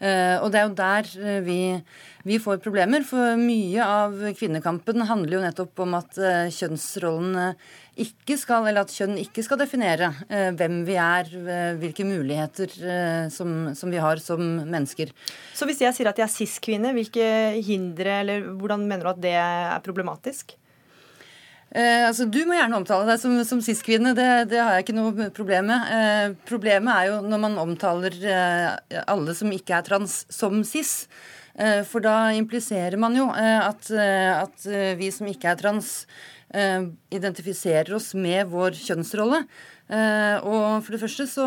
Og 0.00 0.46
det 0.48 0.56
er 0.56 0.64
jo 0.64 0.76
der 0.78 1.08
vi, 1.44 1.58
vi, 2.24 2.38
får 2.40 2.62
problemer, 2.64 3.04
for 3.04 3.36
mye 3.36 3.84
av 3.84 4.14
kvinnekampen 4.38 5.04
handler 5.04 5.36
jo 5.36 5.42
nettopp 5.44 5.82
om 5.84 5.98
at 5.98 6.16
kjønnsrollene 6.56 7.50
ikke 8.00 8.36
skal, 8.38 8.66
eller 8.68 8.84
at 8.84 8.94
kjønn 8.94 9.18
ikke 9.20 9.42
skal 9.44 9.60
definere 9.60 10.10
eh, 10.30 10.50
hvem 10.56 10.80
vi 10.88 10.96
er, 11.00 11.28
eh, 11.40 11.72
hvilke 11.80 12.06
muligheter 12.06 12.72
eh, 12.80 13.26
som, 13.32 13.72
som, 13.76 13.92
vi 13.92 14.00
har 14.00 14.22
som 14.22 14.40
mennesker. 14.40 15.12
Så 15.56 15.68
hvis 15.68 15.82
jeg 15.84 15.96
sier 15.96 16.10
at 16.10 16.20
jeg 16.20 16.26
er 16.26 16.32
cis-kvinne, 16.32 16.94
hvilke 16.96 17.26
hindre, 17.66 18.20
eller 18.22 18.48
hvordan 18.60 18.86
mener 18.86 19.04
du 19.04 19.12
at 19.12 19.22
det 19.24 19.36
er 19.42 19.84
problematisk? 19.84 20.56
Eh, 21.70 22.02
altså, 22.08 22.26
du 22.26 22.40
må 22.48 22.56
gjerne 22.56 22.80
omtale 22.80 23.06
deg 23.06 23.20
som, 23.22 23.36
som 23.46 23.60
cis-kvinne, 23.62 24.10
det, 24.18 24.26
det, 24.50 24.58
har 24.58 24.74
jeg 24.74 24.88
ikke 24.88 24.96
noe 24.96 25.28
problem 25.34 25.68
med. 25.70 25.92
Eh, 25.94 26.32
problemet 26.48 26.90
er 26.96 27.10
jo 27.12 27.20
når 27.30 27.42
man 27.44 27.60
omtaler 27.62 28.16
eh, 28.26 29.04
alle 29.06 29.36
som 29.38 29.52
ikke 29.54 29.78
er 29.78 29.86
trans, 29.86 30.24
som 30.32 30.64
cis. 30.66 31.04
For 31.90 32.00
da 32.00 32.30
impliserer 32.32 32.94
man 32.96 33.12
jo 33.18 33.26
at, 33.36 33.90
at 33.92 34.62
vi 34.96 35.08
som 35.12 35.26
ikke 35.28 35.50
er 35.50 35.58
trans, 35.60 35.88
Eh, 36.50 36.86
identifiserer 37.14 37.92
oss 37.94 38.08
med 38.18 38.48
vår 38.50 38.74
kjønnsrolle. 38.74 39.44
Og 39.90 40.64
for 40.86 40.94
det 40.94 41.00
første 41.02 41.26
så, 41.26 41.44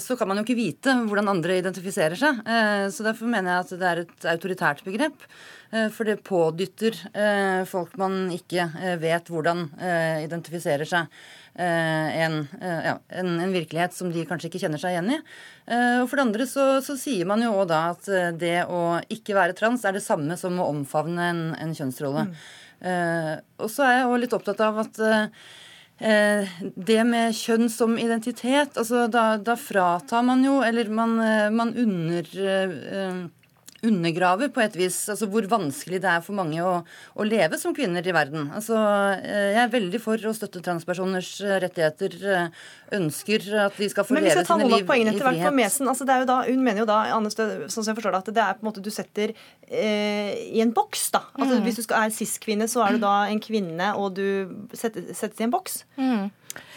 så, 0.00 0.16
kan 0.16 0.28
man 0.28 0.38
jo 0.38 0.44
ikke 0.44 0.56
vite 0.58 0.92
hvordan 1.08 1.30
andre 1.32 1.56
identifiserer 1.62 2.16
seg. 2.20 2.40
Så 2.92 3.04
derfor 3.04 3.28
mener 3.32 3.54
jeg 3.54 3.64
at 3.64 3.72
det 3.80 3.88
er 3.88 4.00
et 4.02 4.26
autoritært 4.34 4.82
begrep. 4.84 5.24
For 5.92 6.06
det 6.06 6.20
pådytter 6.22 6.94
folk 7.66 7.96
man 7.98 8.28
ikke 8.30 8.68
vet 9.02 9.26
hvordan 9.32 9.64
identifiserer 10.22 10.86
seg, 10.86 11.08
en, 11.58 12.36
ja, 12.62 12.92
en, 13.18 13.32
en, 13.42 13.54
virkelighet 13.54 13.96
som 13.96 14.12
de 14.14 14.22
kanskje 14.28 14.46
ikke 14.50 14.60
kjenner 14.62 14.78
seg 14.78 14.94
igjen 14.94 15.10
i. 15.16 15.18
og 15.98 16.06
for 16.06 16.20
det 16.20 16.26
andre 16.28 16.46
så, 16.46 16.66
så 16.86 16.94
sier 17.00 17.26
man 17.26 17.42
jo 17.42 17.50
òg 17.56 17.66
da 17.72 17.80
at 17.96 18.06
det 18.38 18.60
å 18.70 19.00
ikke 19.10 19.34
være 19.34 19.56
trans 19.58 19.82
er 19.88 19.98
det 19.98 20.04
samme 20.06 20.38
som 20.38 20.60
å 20.62 20.68
omfavne 20.70 21.30
en, 21.32 21.42
en 21.58 21.74
kjønnsrolle. 21.74 22.28
Mm. 22.30 22.38
Uh, 22.76 23.36
og 23.62 23.70
så 23.72 23.86
er 23.86 23.94
jeg 23.96 24.08
òg 24.10 24.18
litt 24.20 24.34
opptatt 24.36 24.60
av 24.60 24.82
at 24.82 24.98
uh, 25.00 25.46
det 26.76 26.98
med 27.08 27.32
kjønn 27.36 27.70
som 27.72 27.96
identitet, 27.96 28.76
altså 28.76 29.06
da, 29.08 29.38
da 29.40 29.54
fratar 29.56 30.26
man 30.26 30.44
jo, 30.44 30.58
eller 30.60 30.90
man, 30.92 31.14
eh, 31.24 31.46
man 31.48 31.70
under 31.72 32.28
undergraver 33.84 34.50
på 34.54 34.62
et 34.64 34.76
vis 34.78 34.96
altså 35.12 35.28
hvor 35.30 35.46
vanskelig 35.50 36.00
det 36.04 36.08
er 36.10 36.22
for 36.24 36.36
mange 36.38 36.62
å, 36.64 36.78
å, 37.14 37.26
leve 37.26 37.58
som 37.60 37.74
kvinner 37.76 38.06
i 38.06 38.14
verden. 38.14 38.48
Altså, 38.56 38.76
eh, 39.20 39.52
jeg 39.56 39.62
er 39.64 39.72
veldig 39.74 40.00
for 40.02 40.28
å 40.28 40.34
støtte 40.36 40.62
transpersoners 40.64 41.32
eh, 41.44 41.58
rettigheter. 41.66 42.16
Eh, 42.36 42.64
ønsker 42.96 43.42
at 43.66 43.76
de 43.80 43.88
skal 43.90 44.06
få 44.06 44.16
leve 44.16 44.44
sine 44.46 44.68
liv 44.68 44.84
i 44.84 44.86
frihet. 44.86 45.20
Hvert, 45.20 45.56
Mesen, 45.56 45.90
altså 45.90 46.06
det 46.06 46.14
er 46.14 46.22
jo 46.22 46.30
da, 46.30 46.38
hun 46.46 46.62
mener 46.62 46.84
jo 46.84 46.88
da, 46.88 47.00
Anne 47.16 47.32
Stø, 47.32 47.48
sånn 47.66 47.82
som 47.82 47.90
jeg 47.90 47.98
forstår 47.98 48.16
det, 48.16 48.22
at 48.22 48.32
det 48.38 48.44
er 48.44 48.56
på 48.58 48.64
en 48.64 48.70
måte 48.70 48.84
du 48.84 48.92
setter 48.94 49.34
eh, 49.34 50.32
i 50.46 50.62
en 50.64 50.72
boks. 50.76 51.10
da. 51.16 51.24
Altså, 51.34 51.58
mm. 51.58 51.66
Hvis 51.66 51.80
du 51.80 51.84
skal, 51.86 52.06
er 52.06 52.16
cis-kvinne, 52.16 52.70
så 52.70 52.86
er 52.86 52.96
du 52.96 53.04
da 53.04 53.16
en 53.30 53.42
kvinne, 53.42 53.92
og 53.98 54.16
du 54.18 54.26
settes 54.76 55.40
i 55.42 55.46
en 55.46 55.54
boks. 55.54 55.82
Mm. 55.98 56.28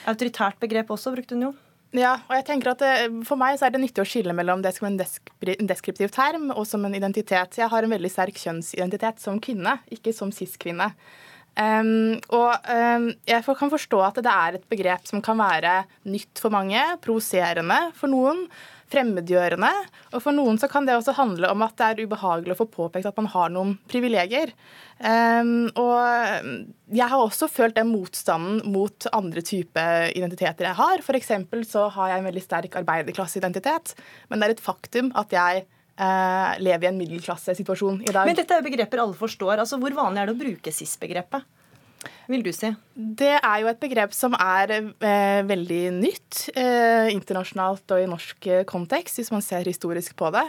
Autoritært 0.10 0.60
begrep 0.62 0.92
også, 0.96 1.14
brukte 1.16 1.38
hun 1.38 1.50
jo. 1.50 1.56
Ja, 1.96 2.20
og 2.28 2.36
jeg 2.38 2.46
tenker 2.46 2.76
at 2.76 2.84
det, 2.84 2.92
For 3.26 3.40
meg 3.40 3.56
så 3.58 3.66
er 3.66 3.74
det 3.74 3.82
nyttig 3.82 4.04
å 4.04 4.08
skille 4.08 4.34
mellom 4.38 4.62
det 4.62 4.76
som 4.76 4.86
en 4.90 5.00
deskriptiv 5.00 6.12
term 6.14 6.52
og 6.54 6.68
som 6.70 6.86
en 6.86 6.94
identitet. 6.96 7.58
Jeg 7.58 7.72
har 7.72 7.86
en 7.86 7.96
veldig 7.96 8.12
sterk 8.14 8.38
kjønnsidentitet 8.38 9.24
som 9.24 9.40
kvinne, 9.42 9.80
ikke 9.94 10.14
som 10.14 10.34
cis-kvinne. 10.36 10.92
Um, 11.60 12.20
og 12.32 12.70
um, 12.70 13.08
jeg 13.28 13.44
kan 13.44 13.72
forstå 13.74 13.98
at 14.06 14.20
det 14.24 14.32
er 14.32 14.58
et 14.60 14.68
begrep 14.72 15.10
som 15.10 15.24
kan 15.26 15.40
være 15.42 15.82
nytt 16.08 16.40
for 16.40 16.54
mange, 16.54 16.84
provoserende 17.04 17.80
for 17.98 18.12
noen 18.12 18.46
fremmedgjørende. 18.90 19.70
Og 20.14 20.24
for 20.24 20.36
noen 20.36 20.60
så 20.62 20.70
kan 20.72 20.88
det 20.88 20.96
også 20.98 21.16
handle 21.18 21.52
om 21.54 21.64
at 21.66 21.76
det 21.80 21.88
er 21.88 22.04
ubehagelig 22.06 22.56
å 22.56 22.60
få 22.62 22.70
påpekt 22.74 23.10
at 23.10 23.18
man 23.20 23.30
har 23.34 23.52
noen 23.54 23.76
privilegier. 23.92 24.54
Um, 25.00 25.70
og 25.80 26.94
jeg 26.96 27.08
har 27.12 27.22
også 27.22 27.50
følt 27.52 27.78
den 27.78 27.92
motstanden 27.94 28.64
mot 28.74 29.10
andre 29.16 29.44
typer 29.46 30.10
identiteter 30.18 30.70
jeg 30.70 30.80
har. 30.80 31.04
F.eks. 31.04 31.34
så 31.70 31.88
har 31.96 32.14
jeg 32.14 32.24
en 32.24 32.30
veldig 32.32 32.46
sterk 32.46 32.80
arbeiderklasseidentitet, 32.82 33.94
men 34.30 34.40
det 34.40 34.50
er 34.50 34.58
et 34.58 34.66
faktum 34.66 35.14
at 35.20 35.36
jeg 35.36 35.64
uh, 36.00 36.58
lever 36.60 36.88
i 36.88 36.92
en 36.92 37.00
middelklassesituasjon 37.00 38.04
i 38.08 38.12
dag. 38.12 38.26
Men 38.28 38.40
dette 38.40 38.58
er 38.58 38.66
begreper 38.66 39.06
alle 39.06 39.18
forstår. 39.18 39.58
Altså, 39.60 39.80
Hvor 39.82 39.96
vanlig 39.98 40.24
er 40.24 40.32
det 40.32 40.38
å 40.38 40.44
bruke 40.44 40.76
cis-begrepet? 40.76 41.48
Vil 42.30 42.44
du 42.46 42.52
si? 42.56 42.70
Det 42.94 43.36
er 43.38 43.62
jo 43.62 43.70
et 43.72 43.80
begrep 43.82 44.14
som 44.16 44.36
er 44.38 44.74
eh, 44.76 45.42
veldig 45.48 45.82
nytt 45.98 46.46
eh, 46.54 47.10
internasjonalt 47.14 47.96
og 47.96 48.04
i 48.04 48.10
norsk 48.10 48.50
eh, 48.50 48.66
kontekst, 48.70 49.20
hvis 49.20 49.32
man 49.34 49.44
ser 49.46 49.68
historisk 49.68 50.16
på 50.20 50.32
det. 50.36 50.46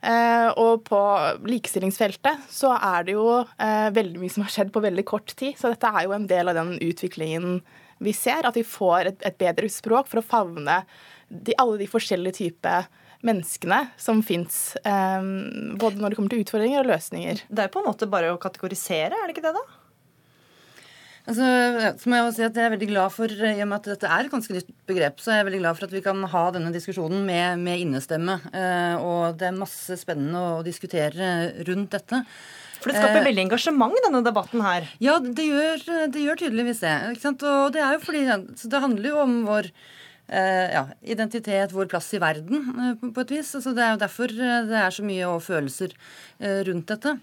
Eh, 0.00 0.48
og 0.56 0.86
på 0.86 1.00
likestillingsfeltet 1.44 2.46
så 2.52 2.72
er 2.76 3.04
det 3.08 3.16
jo 3.18 3.26
eh, 3.42 3.90
veldig 3.92 4.22
mye 4.22 4.32
som 4.32 4.46
har 4.46 4.54
skjedd 4.54 4.72
på 4.72 4.84
veldig 4.84 5.04
kort 5.08 5.34
tid. 5.34 5.58
Så 5.60 5.72
dette 5.72 5.90
er 5.92 6.06
jo 6.06 6.16
en 6.16 6.28
del 6.30 6.52
av 6.52 6.56
den 6.56 6.76
utviklingen 6.80 7.60
vi 8.00 8.14
ser, 8.16 8.46
at 8.48 8.56
vi 8.56 8.64
får 8.64 9.12
et, 9.12 9.26
et 9.28 9.36
bedre 9.40 9.68
språk 9.68 10.08
for 10.08 10.22
å 10.22 10.24
favne 10.24 10.80
de, 11.28 11.52
alle 11.60 11.76
de 11.82 11.88
forskjellige 11.90 12.38
typer 12.40 12.88
menneskene 13.26 13.82
som 14.00 14.22
fins. 14.24 14.72
Eh, 14.80 15.20
både 15.80 16.00
når 16.00 16.12
det 16.12 16.20
kommer 16.20 16.32
til 16.32 16.46
utfordringer 16.46 16.82
og 16.82 16.90
løsninger. 16.94 17.44
Det 17.48 17.66
er 17.66 17.72
på 17.72 17.82
en 17.82 17.90
måte 17.90 18.08
bare 18.10 18.32
å 18.32 18.40
kategorisere, 18.40 19.12
er 19.12 19.28
det 19.28 19.36
ikke 19.36 19.48
det 19.50 19.56
da? 19.58 19.66
Altså, 21.28 21.46
så 22.00 22.10
må 22.10 22.16
jeg 22.16 22.32
si 22.36 22.44
at 22.46 22.56
jeg 22.56 22.66
er 22.66 22.72
veldig 22.72 22.88
glad 22.90 23.12
for, 23.12 23.28
I 23.30 23.60
og 23.60 23.68
med 23.68 23.76
at 23.76 23.90
dette 23.92 24.08
er 24.08 24.24
et 24.24 24.32
ganske 24.32 24.56
nytt 24.56 24.70
begrep, 24.88 25.20
så 25.20 25.34
er 25.34 25.40
jeg 25.40 25.48
veldig 25.50 25.60
glad 25.62 25.76
for 25.78 25.86
at 25.86 25.94
vi 25.94 26.02
kan 26.04 26.24
ha 26.32 26.44
denne 26.54 26.72
diskusjonen 26.74 27.26
med, 27.28 27.60
med 27.60 27.84
innestemme. 27.84 28.38
Eh, 28.56 28.96
og 29.04 29.36
det 29.40 29.50
er 29.50 29.60
masse 29.60 29.98
spennende 30.00 30.40
å 30.40 30.64
diskutere 30.66 31.30
rundt 31.68 31.94
dette. 31.98 32.24
For 32.80 32.90
det 32.90 32.96
skaper 32.96 33.20
eh, 33.20 33.28
veldig 33.28 33.44
engasjement, 33.44 34.02
denne 34.06 34.24
debatten 34.24 34.64
her. 34.64 34.88
Ja, 35.04 35.18
det 35.20 35.44
gjør, 35.44 35.86
det 36.10 36.24
gjør 36.24 36.40
tydeligvis 36.40 36.82
det. 36.86 36.96
Og 37.36 37.72
det 37.76 37.84
er 37.84 37.96
jo 37.96 38.04
fordi 38.06 38.26
det 38.72 38.84
handler 38.86 39.10
jo 39.12 39.22
om 39.26 39.40
vår 39.48 39.68
eh, 40.30 40.72
ja, 40.72 40.86
identitet, 41.02 41.74
vår 41.76 41.90
plass 41.92 42.08
i 42.16 42.22
verden, 42.22 42.64
eh, 42.72 42.94
på, 43.00 43.12
på 43.14 43.26
et 43.26 43.34
vis. 43.36 43.52
Altså, 43.58 43.74
det 43.76 43.84
er 43.84 43.94
jo 43.94 44.04
derfor 44.04 44.32
eh, 44.32 44.62
det 44.70 44.78
er 44.80 44.96
så 44.96 45.04
mye 45.06 45.34
følelser 45.44 45.96
rundt 46.40 46.88
dette. 46.88 47.18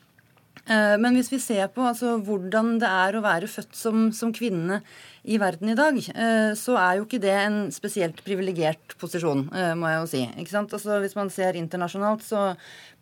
Eh, 0.66 0.96
men 1.00 1.16
hvis 1.18 1.30
vi 1.32 1.40
ser 1.42 1.70
på 1.74 1.86
altså, 1.88 2.16
hvordan 2.24 2.76
det 2.82 2.90
er 2.90 3.18
å 3.18 3.24
være 3.24 3.50
født 3.52 3.78
som, 3.78 4.08
som, 4.16 4.34
kvinne 4.36 4.82
i 5.28 5.38
verden 5.42 5.72
i 5.72 5.78
dag, 5.78 5.98
eh, 5.98 6.52
så 6.60 6.78
er 6.82 6.98
jo 6.98 7.08
ikke 7.08 7.22
det 7.24 7.36
en 7.36 7.60
spesielt 7.74 8.20
privilegert 8.26 8.98
posisjon, 9.00 9.46
eh, 9.54 9.72
må 9.78 9.92
jeg 9.92 10.02
jo 10.02 10.10
si. 10.12 10.24
Altså, 10.58 11.00
hvis 11.04 11.18
man 11.20 11.32
ser 11.34 11.60
internasjonalt, 11.60 12.26
så 12.26 12.50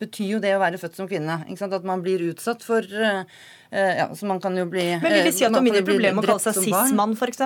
betyr 0.01 0.35
jo 0.35 0.43
det 0.43 0.55
å 0.55 0.61
være 0.61 0.81
født 0.81 0.99
som 0.99 1.09
kvinne 1.09 1.41
at 1.45 1.87
man 1.87 2.03
blir 2.03 2.21
utsatt 2.29 2.63
for 2.65 2.85
ja, 2.85 4.05
så 4.15 4.27
man 4.29 4.39
kan 4.39 4.55
jo 4.55 4.67
bli 4.69 4.83
Men 5.01 5.11
vil 5.11 5.25
vi 5.25 5.31
si 5.35 5.43
at 5.43 5.51
det 5.51 5.59
er 5.59 5.65
mindre 5.65 5.83
problem 5.87 6.19
å 6.21 6.23
kalle 6.23 6.43
seg 6.43 6.59
cis-mann, 6.61 7.15
f.eks.? 7.17 7.41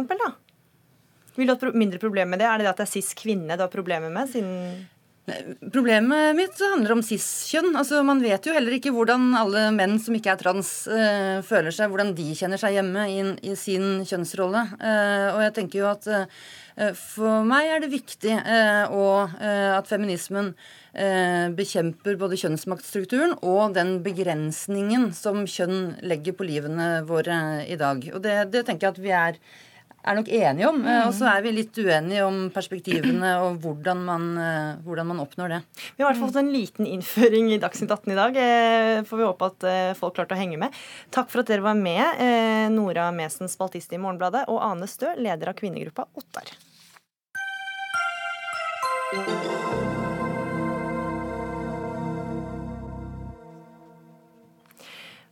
Vil 1.38 1.48
du 1.48 1.54
ha 1.56 1.72
mindre 1.74 2.02
problem 2.02 2.34
med 2.34 2.41
det? 2.41 2.50
Er 2.50 2.60
det 2.60 2.67
det 2.67 2.74
at 2.74 2.82
det 2.82 2.86
er 2.86 2.91
cis-kvinne 2.91 3.58
du 3.58 3.63
har 3.63 3.72
problemer 3.74 4.12
med? 4.13 4.30
siden... 4.30 4.60
Problemet 5.74 6.36
mitt 6.38 6.60
handler 6.63 6.96
om 6.96 7.02
cis-kjønn. 7.06 7.74
Altså, 7.78 8.02
man 8.06 8.22
vet 8.24 8.46
jo 8.46 8.54
heller 8.56 8.76
ikke 8.76 8.94
hvordan 8.96 9.32
alle 9.38 9.68
menn 9.76 9.98
som 10.02 10.15
ikke 10.18 10.34
er 10.34 10.42
trans, 10.42 10.72
uh, 10.92 11.39
føler 11.46 11.76
seg, 11.76 11.92
hvordan 11.92 12.13
de 12.18 12.28
kjenner 12.38 12.62
seg 12.62 12.78
hjemme 12.78 13.06
i, 13.12 13.20
i 13.52 13.56
sin 13.60 14.02
kjønnsrolle. 14.10 14.65
Uh, 14.82 15.28
og 15.36 15.44
jeg 15.46 15.56
tenker 15.60 15.82
jo 15.82 15.89
at 15.92 16.10
uh, 16.10 16.44
for 16.96 17.44
meg 17.48 17.68
er 17.74 17.82
det 17.84 17.89
viktig 17.92 18.38
og, 18.96 19.34
at 19.44 19.89
feminismen 19.89 20.54
bekjemper 21.58 22.15
både 22.15 22.38
kjønnsmaktstrukturen 22.39 23.34
og 23.44 23.74
den 23.76 23.98
begrensningen 24.06 25.10
som 25.12 25.42
kjønn 25.44 25.98
legger 26.08 26.38
på 26.39 26.48
livene 26.48 27.02
våre 27.10 27.65
i 27.68 27.76
dag. 27.76 28.00
Og 28.15 28.24
det, 28.24 28.38
det 28.56 28.63
tenker 28.70 28.88
jeg 28.88 28.96
at 28.96 29.04
vi 29.04 29.12
er 29.12 29.42
er 30.10 30.17
nok 30.17 30.30
enige 30.34 30.69
om. 30.69 30.80
Mm. 30.80 30.89
og 31.08 31.13
så 31.15 31.28
er 31.32 31.43
vi 31.45 31.54
litt 31.54 31.78
uenige 31.78 32.26
om 32.26 32.39
perspektivene 32.54 33.34
og 33.43 33.60
hvordan 33.63 34.04
man, 34.08 34.30
eh, 34.41 34.80
hvordan 34.86 35.10
man, 35.12 35.22
oppnår 35.24 35.54
det. 35.56 35.60
Vi 35.98 36.04
har 36.04 36.08
i 36.08 36.13
hvert 36.13 36.22
fall 36.22 36.32
fått 36.32 36.41
en 36.43 36.54
liten 36.54 36.88
innføring 36.89 37.52
i 37.54 37.60
Dagsnytt 37.62 37.91
18 37.91 38.13
i 38.13 38.19
dag. 38.19 38.39
Eh, 38.39 39.04
får 39.08 39.19
vi 39.22 39.28
håpe 39.28 39.52
at 39.52 39.67
folk 40.00 40.15
klarte 40.17 40.38
å 40.38 40.39
henge 40.39 40.60
med. 40.62 40.76
Takk 41.13 41.30
for 41.32 41.43
at 41.43 41.52
dere 41.52 41.65
var 41.65 41.78
med, 41.78 42.24
Nora 42.74 43.10
Mesen, 43.15 43.52
spaltist 43.52 43.93
i 43.93 44.00
Morgenbladet, 44.02 44.45
og 44.50 44.62
Ane 44.63 44.88
Stø, 44.89 45.12
leder 45.19 45.52
av 45.52 45.60
kvinnegruppa 45.60 46.08
Ottar. 46.19 46.54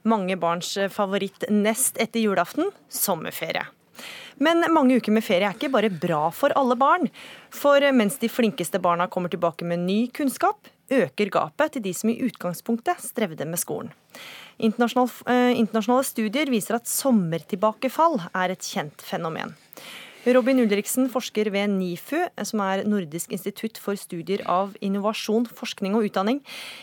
Mange 0.08 0.38
barns 0.40 0.78
favoritt 0.94 1.44
nest 1.52 2.00
etter 2.00 2.24
julaften 2.24 2.72
sommerferie. 2.88 3.66
Men 4.44 4.66
mange 4.74 5.00
uker 5.00 5.16
med 5.16 5.26
ferie 5.26 5.48
er 5.50 5.58
ikke 5.58 5.72
bare 5.74 5.90
bra 5.90 6.28
for 6.36 6.54
alle 6.60 6.78
barn. 6.80 7.08
For 7.54 7.82
mens 7.96 8.20
de 8.22 8.30
flinkeste 8.30 8.82
barna 8.84 9.10
kommer 9.12 9.34
tilbake 9.34 9.66
med 9.66 9.86
ny 9.88 10.00
kunnskap, 10.14 10.70
øker 10.94 11.32
gapet 11.34 11.76
til 11.76 11.84
de 11.88 11.94
som 11.96 12.12
i 12.12 12.20
utgangspunktet 12.24 13.02
strevde 13.04 13.48
med 13.50 13.60
skolen. 13.60 13.92
Eh, 14.58 14.70
internasjonale 14.74 16.06
studier 16.08 16.50
viser 16.50 16.80
at 16.80 16.90
sommertilbakefall 16.90 18.22
er 18.34 18.54
et 18.54 18.66
kjent 18.66 19.04
fenomen. 19.06 19.54
Robin 20.28 20.60
Ulriksen 20.60 21.08
forsker 21.12 21.48
ved 21.54 21.72
NIFU, 21.72 22.20
som 22.50 22.62
er 22.66 22.84
Nordisk 22.90 23.32
institutt 23.32 23.80
for 23.80 23.96
studier 24.00 24.42
av 24.52 24.74
innovasjon, 24.84 25.48
forskning 25.56 25.96
og 25.96 26.10
utdanning. 26.10 26.42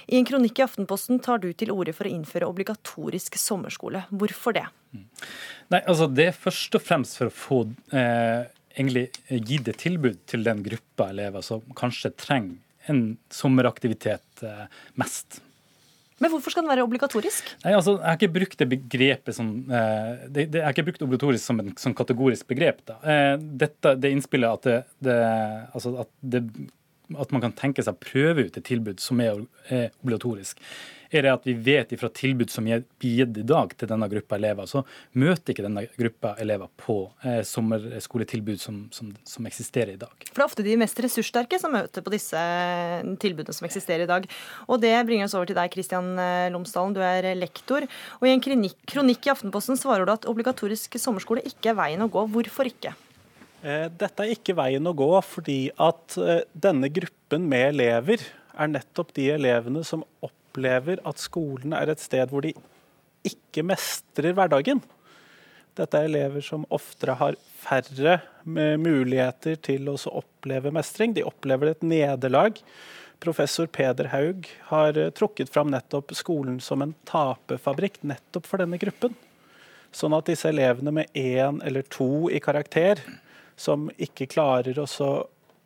I 0.09 0.16
en 0.16 0.28
kronikk 0.28 0.62
i 0.62 0.64
Aftenposten 0.64 1.20
tar 1.24 1.42
du 1.42 1.50
til 1.52 1.74
orde 1.74 1.92
for 1.96 2.09
å 2.09 2.14
innføre 2.14 2.48
obligatorisk 2.48 3.37
sommerskole. 3.40 4.07
Hvorfor 4.09 4.57
det? 4.57 4.64
Nei, 4.94 5.83
altså 5.83 6.09
Det 6.09 6.30
er 6.30 6.38
først 6.46 6.78
og 6.78 6.85
fremst 6.87 7.20
for 7.20 7.28
å 7.28 7.37
få 7.37 7.61
eh, 7.92 8.48
egentlig 8.72 9.11
gitt 9.28 9.68
et 9.68 9.83
tilbud 9.83 10.24
til 10.30 10.46
den 10.46 10.64
gruppa 10.64 11.11
elever 11.12 11.44
som 11.44 11.64
kanskje 11.76 12.14
trenger 12.16 12.62
en 12.88 13.16
sommeraktivitet 13.33 14.44
eh, 14.44 14.64
mest. 15.00 15.43
Men 16.22 16.31
hvorfor 16.31 16.55
skal 16.55 16.62
den 16.62 16.70
være 16.70 16.85
obligatorisk? 16.87 17.48
Nei, 17.64 17.74
altså, 17.74 17.96
Jeg 17.98 18.07
har 18.07 18.18
ikke 18.20 18.35
brukt 18.37 18.59
det 18.61 18.68
begrepet 18.70 19.37
som 19.37 19.50
eh, 19.66 20.24
det, 20.29 20.46
det, 20.53 20.61
Jeg 20.61 20.66
har 20.66 20.77
ikke 20.77 20.87
brukt 20.90 21.05
obligatorisk 21.07 21.44
som 21.44 21.61
en 21.61 21.98
kategorisk 21.98 22.48
begrep. 22.50 22.85
da. 22.87 22.98
Eh, 23.03 23.35
dette, 23.64 23.96
det 23.98 24.12
innspillet 24.14 24.61
at, 24.61 24.68
det, 24.68 25.09
det, 25.09 25.18
altså 25.74 25.96
at, 26.05 26.12
det, 26.22 26.44
at 27.18 27.35
man 27.35 27.42
kan 27.42 27.57
tenke 27.59 27.83
seg 27.83 27.96
å 27.96 28.05
prøve 28.05 28.46
ut 28.46 28.61
et 28.61 28.66
tilbud 28.66 29.03
som 29.03 29.20
er 29.24 29.42
obligatorisk, 30.05 30.62
er 31.18 31.27
det 31.27 31.33
at 31.33 31.46
vi 31.46 31.55
vet 31.66 31.92
fra 32.00 32.11
tilbud 32.12 32.50
som 32.53 32.66
er 32.68 32.83
gitt 33.03 33.38
i 33.40 33.44
dag 33.46 33.72
til 33.79 33.90
denne 33.90 34.09
gruppa 34.11 34.38
elever, 34.38 34.66
så 34.70 34.83
møter 35.20 35.55
ikke 35.55 35.64
denne 35.66 35.85
gruppa 35.94 36.35
elever 36.42 36.70
på 36.81 36.96
eh, 37.24 37.40
sommerskoletilbud 37.46 38.61
som, 38.61 38.83
som, 38.94 39.12
som, 39.29 39.48
eksisterer 39.48 39.94
i 39.94 40.00
dag. 40.00 40.12
For 40.29 40.40
det 40.40 40.44
er 40.44 40.48
ofte 40.48 40.66
de 40.66 40.77
mest 40.81 41.00
ressurssterke 41.05 41.61
som 41.62 41.74
møter 41.74 42.05
på 42.05 42.12
disse 42.14 42.38
eh, 42.38 43.07
tilbudene 43.22 43.57
som 43.57 43.68
eksisterer 43.68 44.07
i 44.07 44.11
dag. 44.11 44.29
Og 44.68 44.83
det 44.83 44.94
bringer 45.09 45.29
oss 45.29 45.37
over 45.38 45.50
til 45.50 45.59
deg, 45.59 45.72
Kristian 45.74 46.14
eh, 46.20 46.50
Lomsdalen. 46.55 46.96
Du 46.96 47.03
er 47.05 47.31
lektor. 47.38 47.88
Og 48.20 48.29
i 48.29 48.35
en 48.35 48.44
kronikk, 48.44 48.79
kronikk 48.90 49.29
i 49.29 49.35
Aftenposten 49.35 49.81
svarer 49.81 50.07
du 50.07 50.14
at 50.14 50.29
obligatorisk 50.31 50.98
sommerskole 51.00 51.44
ikke 51.48 51.72
er 51.72 51.81
veien 51.81 52.05
å 52.05 52.11
gå. 52.12 52.27
Hvorfor 52.35 52.70
ikke? 52.70 52.94
Dette 53.64 54.20
er 54.20 54.35
ikke 54.35 54.53
veien 54.59 54.85
å 54.85 54.92
gå 54.92 55.07
fordi 55.24 55.70
at 55.81 56.18
denne 56.53 56.90
gruppen 56.92 57.46
med 57.48 57.70
elever 57.70 58.20
er 58.61 58.68
nettopp 58.68 59.14
de 59.16 59.31
elevene 59.33 59.81
som 59.88 60.05
opplever 60.20 60.43
opplever 60.54 61.00
at 61.04 61.18
skolen 61.18 61.74
er 61.74 61.90
et 61.90 62.02
sted 62.02 62.30
hvor 62.30 62.44
de 62.44 62.54
ikke 63.26 63.64
mestrer 63.66 64.34
hverdagen. 64.36 64.82
Dette 65.74 65.98
er 65.98 66.06
elever 66.06 66.44
som 66.44 66.66
oftere 66.70 67.16
har 67.18 67.34
færre 67.58 68.20
muligheter 68.44 69.56
til 69.58 69.88
å 69.90 69.96
oppleve 70.12 70.70
mestring. 70.70 71.14
De 71.14 71.24
opplever 71.26 71.72
et 71.72 71.82
nederlag. 71.82 72.60
Professor 73.18 73.66
Peder 73.66 74.12
Haug 74.12 74.46
har 74.68 74.98
eh, 74.98 75.10
trukket 75.10 75.50
fram 75.50 75.70
nettopp 75.72 76.12
skolen 76.14 76.58
som 76.60 76.82
en 76.84 76.92
taperfabrikk 77.08 78.02
nettopp 78.02 78.46
for 78.46 78.60
denne 78.60 78.78
gruppen. 78.78 79.14
Sånn 79.94 80.14
at 80.14 80.28
disse 80.28 80.50
elevene 80.50 80.92
med 80.92 81.14
én 81.16 81.62
eller 81.64 81.86
to 81.88 82.28
i 82.28 82.42
karakter, 82.42 83.00
som 83.56 83.88
ikke 83.96 84.28
klarer 84.28 84.78
å 84.82 85.08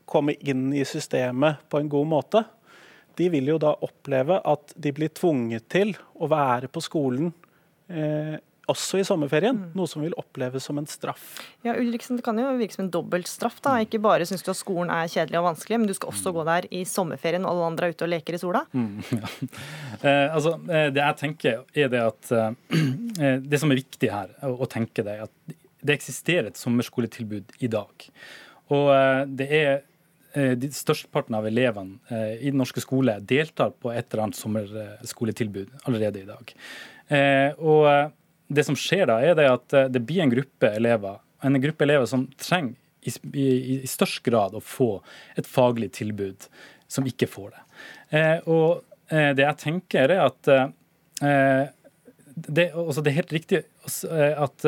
komme 0.09 0.37
inn 0.39 0.71
i 0.77 0.85
systemet 0.87 1.65
på 1.69 1.81
en 1.81 1.91
god 1.91 2.09
måte, 2.09 2.45
de 3.19 3.29
vil 3.33 3.51
jo 3.53 3.59
da 3.63 3.75
oppleve 3.85 4.39
at 4.47 4.75
de 4.77 4.93
blir 4.95 5.11
tvunget 5.15 5.69
til 5.73 5.95
å 6.19 6.29
være 6.31 6.71
på 6.73 6.83
skolen 6.85 7.33
eh, 7.91 8.37
også 8.69 9.01
i 9.01 9.05
sommerferien, 9.07 9.57
mm. 9.57 9.69
noe 9.79 9.89
som 9.89 10.03
vil 10.05 10.15
oppleves 10.21 10.67
som 10.69 10.79
en 10.81 10.89
straff. 10.89 11.39
Ja, 11.65 11.73
Ulriksen, 11.81 12.19
Det 12.19 12.25
kan 12.27 12.39
jo 12.39 12.51
virke 12.59 12.77
som 12.77 12.85
en 12.85 12.91
dobbelt 12.93 13.29
straff. 13.31 13.61
da. 13.65 13.79
Ikke 13.81 14.01
bare 14.03 14.27
syns 14.29 14.45
du 14.45 14.51
at 14.53 14.61
skolen 14.61 14.93
er 14.93 15.09
kjedelig 15.09 15.41
og 15.41 15.47
vanskelig, 15.49 15.79
men 15.81 15.89
du 15.89 15.95
skal 15.97 16.13
også 16.13 16.35
gå 16.37 16.45
der 16.49 16.69
i 16.77 16.83
sommerferien 16.89 17.47
og 17.47 17.55
alle 17.55 17.71
andre 17.73 17.89
er 17.89 17.97
ute 17.97 18.05
og 18.05 18.13
leker 18.13 18.37
i 18.37 18.43
sola? 18.43 18.65
Mm, 18.77 19.01
ja. 19.23 19.33
eh, 20.03 20.27
altså, 20.27 20.59
eh, 20.69 20.91
Det 20.93 21.05
jeg 21.05 21.21
tenker, 21.23 21.65
er 21.73 21.95
det 21.95 22.05
at 22.05 22.33
eh, 22.37 23.39
det 23.55 23.63
som 23.63 23.73
er 23.73 23.81
viktig 23.81 24.13
her, 24.13 24.37
å, 24.45 24.59
å 24.61 24.71
tenke 24.71 25.07
det, 25.07 25.17
at 25.29 25.59
det 25.79 25.95
eksisterer 25.95 26.51
et 26.51 26.61
sommerskoletilbud 26.61 27.57
i 27.65 27.73
dag. 27.73 28.11
Og 28.75 28.93
eh, 28.93 29.23
det 29.33 29.49
er 29.49 29.71
Eh, 29.73 29.85
de 30.35 30.71
Størsteparten 30.75 31.37
av 31.39 31.47
elevene 31.49 31.99
eh, 32.13 32.35
i 32.43 32.51
den 32.51 32.61
norske 32.61 32.83
skole 32.85 33.17
deltar 33.21 33.73
på 33.81 33.93
et 33.93 34.07
eller 34.11 34.27
annet 34.27 34.39
sommerskoletilbud 34.39 35.73
allerede 35.89 36.23
i 36.23 36.29
dag. 36.29 36.53
Eh, 37.09 37.51
og 37.59 38.13
det 38.49 38.65
som 38.67 38.77
skjer 38.79 39.09
da, 39.11 39.19
er 39.25 39.39
det 39.39 39.49
at 39.51 39.77
det 39.93 40.03
blir 40.09 40.25
en 40.25 40.33
gruppe 40.33 40.71
elever, 40.77 41.19
en 41.45 41.61
gruppe 41.63 41.85
elever 41.85 42.09
som 42.09 42.27
trenger 42.41 42.77
i, 43.05 43.13
i, 43.33 43.49
i 43.79 43.89
størst 43.89 44.23
grad 44.27 44.57
å 44.57 44.65
få 44.65 44.99
et 45.39 45.49
faglig 45.49 45.91
tilbud, 45.97 46.49
som 46.89 47.07
ikke 47.09 47.29
får 47.29 47.53
det. 47.53 47.63
Og 48.49 48.81
det 49.13 49.45
jeg 49.45 49.61
tenker, 49.61 50.11
er 50.17 50.25
at 50.25 50.49
det, 52.49 52.65
altså 52.73 53.05
det 53.05 53.13
er 53.13 53.19
helt 53.21 53.37
riktig 53.37 53.61
at 54.09 54.67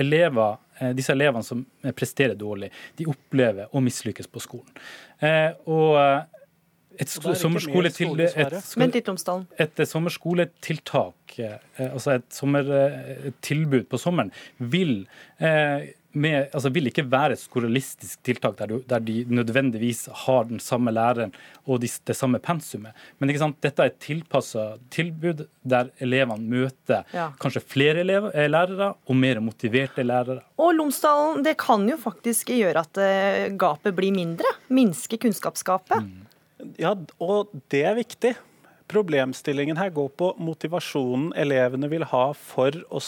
elever 0.00 0.54
Eh, 0.54 0.63
disse 0.96 1.12
elevene 1.14 1.46
som 1.46 1.64
presterer 1.96 2.36
dårlig, 2.38 2.70
de 2.98 3.08
opplever 3.10 3.72
å 3.72 3.82
mislykkes 3.84 4.30
på 4.30 4.42
skolen. 4.42 4.70
Et 5.20 5.60
og 5.70 5.98
eh, 6.00 6.22
et 6.94 7.10
et, 9.58 9.80
et 9.80 9.88
sommerskoletiltak, 9.90 11.34
altså 11.90 12.12
et 12.20 12.28
sommertilbud 12.30 13.88
på 13.90 13.98
sommeren, 13.98 14.30
vil 14.58 15.00
med, 16.14 16.48
altså 16.54 16.70
vil 16.74 16.88
ikke 16.90 17.04
være 17.10 17.34
et 17.34 17.42
skolastisk 17.42 18.20
tiltak 18.26 18.56
der, 18.58 18.70
du, 18.70 18.82
der, 18.88 19.02
de 19.02 19.24
nødvendigvis 19.28 20.06
har 20.24 20.46
den 20.48 20.60
samme 20.62 20.92
læreren 20.94 21.34
og 21.66 21.80
de, 21.82 21.90
det 22.06 22.16
samme 22.16 22.40
pensumet. 22.42 22.94
Men 23.18 23.32
dette 23.32 23.82
er 23.82 23.90
et 23.90 23.98
tilpassa 24.02 24.74
tilbud 24.94 25.44
der 25.62 25.90
elevene 26.04 26.46
møter 26.50 27.04
ja. 27.14 27.30
kanskje 27.40 27.64
flere 27.74 28.04
elever, 28.04 28.34
eh, 28.34 28.48
lærere 28.50 28.92
og 28.94 29.18
mer 29.18 29.42
motiverte 29.44 30.06
lærere. 30.06 30.44
Og 30.60 30.74
Lomsdalen, 30.78 31.42
det 31.46 31.56
kan 31.60 31.86
jo 31.88 31.98
faktisk 32.00 32.54
gjøre 32.54 32.84
at 32.84 33.02
eh, 33.02 33.50
gapet 33.58 33.96
blir 33.96 34.14
mindre. 34.14 34.56
Minske 34.74 35.18
kunnskapsgapet. 35.20 36.04
Mm. 36.04 36.72
Ja, 36.80 36.94
og 37.20 37.54
det 37.72 37.84
er 37.84 37.98
viktig. 37.98 38.34
Problemstillingen 38.90 39.78
her 39.80 39.90
går 39.94 40.10
på 40.18 40.34
motivasjonen 40.44 41.32
elevene 41.40 41.88
vil 41.90 42.04
ha 42.10 42.26
for 42.36 42.76
å 42.92 43.00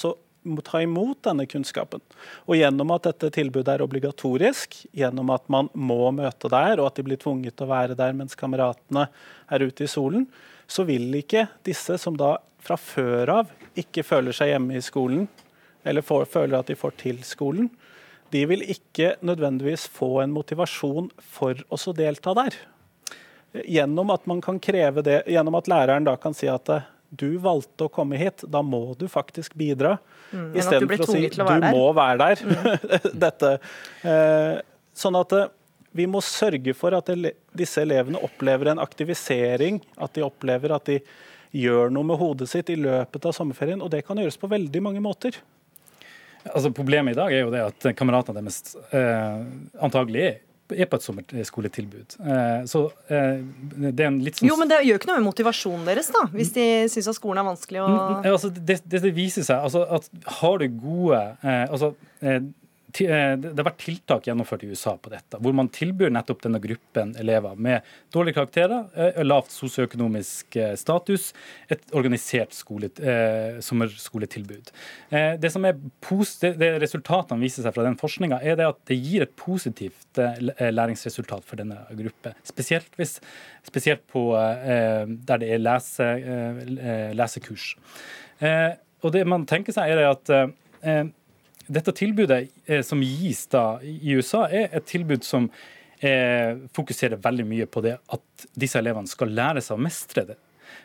ta 0.64 0.80
imot 0.82 1.22
denne 1.26 1.46
kunnskapen. 1.50 2.02
Og 2.46 2.58
gjennom 2.58 2.92
at 2.94 3.08
dette 3.08 3.30
tilbudet 3.34 3.74
er 3.74 3.84
obligatorisk, 3.84 4.78
gjennom 4.96 5.32
at 5.34 5.46
man 5.52 5.70
må 5.74 6.10
møte 6.14 6.50
der, 6.52 6.80
og 6.80 6.90
at 6.90 6.98
de 6.98 7.06
blir 7.06 7.20
tvunget 7.22 7.56
til 7.56 7.66
å 7.66 7.72
være 7.72 7.98
der 7.98 8.14
mens 8.16 8.38
kameratene 8.38 9.08
er 9.52 9.66
ute 9.66 9.86
i 9.86 9.90
solen, 9.90 10.28
så 10.66 10.86
vil 10.86 11.08
ikke 11.18 11.46
disse 11.66 11.98
som 12.02 12.16
da 12.18 12.36
fra 12.66 12.78
før 12.80 13.32
av 13.40 13.50
ikke 13.78 14.04
føler 14.06 14.34
seg 14.34 14.50
hjemme 14.52 14.78
i 14.78 14.84
skolen, 14.84 15.26
eller 15.86 16.02
får, 16.02 16.26
føler 16.32 16.58
at 16.58 16.70
de 16.70 16.78
får 16.78 16.96
til 16.98 17.20
skolen, 17.26 17.68
de 18.34 18.42
vil 18.50 18.64
ikke 18.66 19.14
nødvendigvis 19.22 19.86
få 19.92 20.24
en 20.24 20.34
motivasjon 20.34 21.12
for 21.22 21.60
å 21.70 21.78
delta 21.94 22.34
der. 22.34 22.56
Gjennom 23.62 24.10
at 24.12 24.26
man 24.26 24.42
kan 24.42 24.58
kreve 24.60 25.04
det, 25.06 25.20
gjennom 25.30 25.54
at 25.60 25.70
læreren 25.70 26.08
da 26.08 26.16
kan 26.20 26.34
si 26.34 26.50
at 26.50 26.66
du 27.18 27.36
valgte 27.42 27.86
å 27.86 27.92
komme 27.92 28.18
hit, 28.20 28.44
da 28.52 28.62
må 28.62 28.94
du 28.98 29.06
faktisk 29.10 29.56
bidra. 29.58 29.96
Mm, 30.30 30.50
Istedenfor 30.58 31.04
å 31.04 31.10
si 31.10 31.26
å 31.28 31.46
du 31.48 31.68
må 31.70 31.84
være 31.96 32.18
der. 32.22 32.42
Mm. 32.44 32.96
Dette, 33.26 33.52
eh, 34.06 34.58
sånn 34.96 35.18
at 35.20 35.36
eh, 35.36 35.48
vi 35.96 36.08
må 36.10 36.20
sørge 36.24 36.74
for 36.76 36.96
at 36.96 37.08
disse 37.56 37.82
elevene 37.82 38.20
opplever 38.24 38.72
en 38.72 38.82
aktivisering, 38.82 39.80
at 39.96 40.16
de 40.16 40.24
opplever 40.26 40.74
at 40.76 40.90
de 40.90 41.00
gjør 41.56 41.92
noe 41.94 42.04
med 42.04 42.20
hodet 42.20 42.50
sitt 42.50 42.70
i 42.72 42.78
løpet 42.78 43.28
av 43.28 43.34
sommerferien. 43.36 43.80
Og 43.80 43.92
det 43.92 44.02
kan 44.06 44.18
gjøres 44.20 44.36
på 44.40 44.50
veldig 44.50 44.82
mange 44.84 45.02
måter. 45.04 45.38
Altså 46.46 46.70
Problemet 46.74 47.16
i 47.16 47.18
dag 47.18 47.32
er 47.32 47.46
jo 47.46 47.52
det 47.54 47.62
at 47.64 47.88
kameratene 47.98 48.42
deres 48.42 48.76
eh, 48.94 49.40
antagelig 49.82 50.28
er 50.74 50.88
på 50.90 50.98
et 50.98 51.04
sommerskoletilbud. 51.04 52.16
Eh, 52.18 52.64
så 52.70 52.82
eh, 53.12 53.42
det 53.86 53.94
er 53.94 54.08
en 54.08 54.20
litt 54.24 54.40
sånn 54.40 54.50
Jo, 54.50 54.58
men 54.58 54.70
det 54.70 54.80
gjør 54.86 55.00
ikke 55.00 55.10
noe 55.12 55.20
med 55.20 55.28
motivasjonen 55.28 55.86
deres, 55.88 56.10
da, 56.14 56.26
hvis 56.34 56.52
de 56.56 56.66
syns 56.92 57.10
at 57.12 57.18
skolen 57.18 57.42
er 57.42 57.46
vanskelig 57.46 57.82
å 57.84 57.88
altså, 58.22 58.50
det, 58.50 58.80
det, 58.90 59.02
viser 59.16 59.46
seg 59.46 59.62
altså, 59.68 59.84
at 59.98 60.08
har 60.40 60.62
du 60.62 60.66
gode 60.80 61.22
eh, 61.22 61.64
altså, 61.70 61.92
det 63.04 63.52
har 63.52 63.66
vært 63.66 63.82
tiltak 63.82 64.26
gjennomført 64.28 64.64
i 64.64 64.70
USA 64.70 64.94
på 65.00 65.10
dette, 65.12 65.38
hvor 65.42 65.54
man 65.56 65.68
tilbyr 65.72 66.12
nettopp 66.14 66.44
denne 66.44 66.60
gruppen 66.62 67.12
elever 67.20 67.58
med 67.60 67.84
dårlige 68.14 68.38
karakterer, 68.38 68.86
eh, 68.96 69.20
lavt 69.24 69.52
sosioøkonomisk 69.54 70.56
eh, 70.60 70.74
status, 70.78 71.28
et 71.68 71.82
organisert 71.96 72.54
skole, 72.56 72.90
sommerskoletilbud. 73.64 74.70
Det 75.10 75.50
som 75.52 75.64
er 75.66 75.76
det 75.76 76.68
resultatene 76.82 77.40
viser 77.40 77.64
seg 77.64 77.74
fra 77.74 77.84
den 77.86 77.96
forskninga, 77.98 78.38
er 78.42 78.58
det 78.58 78.68
at 78.68 78.78
det 78.88 78.98
gir 79.00 79.24
et 79.24 79.34
positivt 79.38 80.20
læringsresultat 80.20 81.46
for 81.46 81.58
denne 81.60 81.78
gruppe. 81.98 82.32
Spesielt, 82.46 82.88
hvis, 83.00 83.16
spesielt 83.66 84.04
på, 84.12 84.28
der 84.36 85.42
det 85.42 85.50
er 85.56 85.62
lese, 85.62 86.08
lesekurs. 87.18 87.72
Og 89.02 89.14
det 89.16 89.26
man 89.28 89.46
tenker 89.48 89.74
seg, 89.76 89.96
er 89.96 90.12
at 90.12 90.34
dette 91.66 91.92
tilbudet 91.92 92.48
eh, 92.66 92.82
som 92.82 93.02
gis 93.02 93.46
da 93.52 93.78
i 93.82 94.14
USA, 94.16 94.46
er 94.48 94.74
et 94.76 94.86
tilbud 94.88 95.24
som 95.26 95.48
eh, 96.00 96.58
fokuserer 96.76 97.20
veldig 97.22 97.46
mye 97.48 97.66
på 97.70 97.82
det 97.84 97.96
at 97.98 98.46
disse 98.54 98.78
elevene 98.80 99.10
skal 99.10 99.34
lære 99.34 99.64
seg 99.64 99.78
å 99.78 99.84
mestre 99.86 100.26
det. 100.30 100.38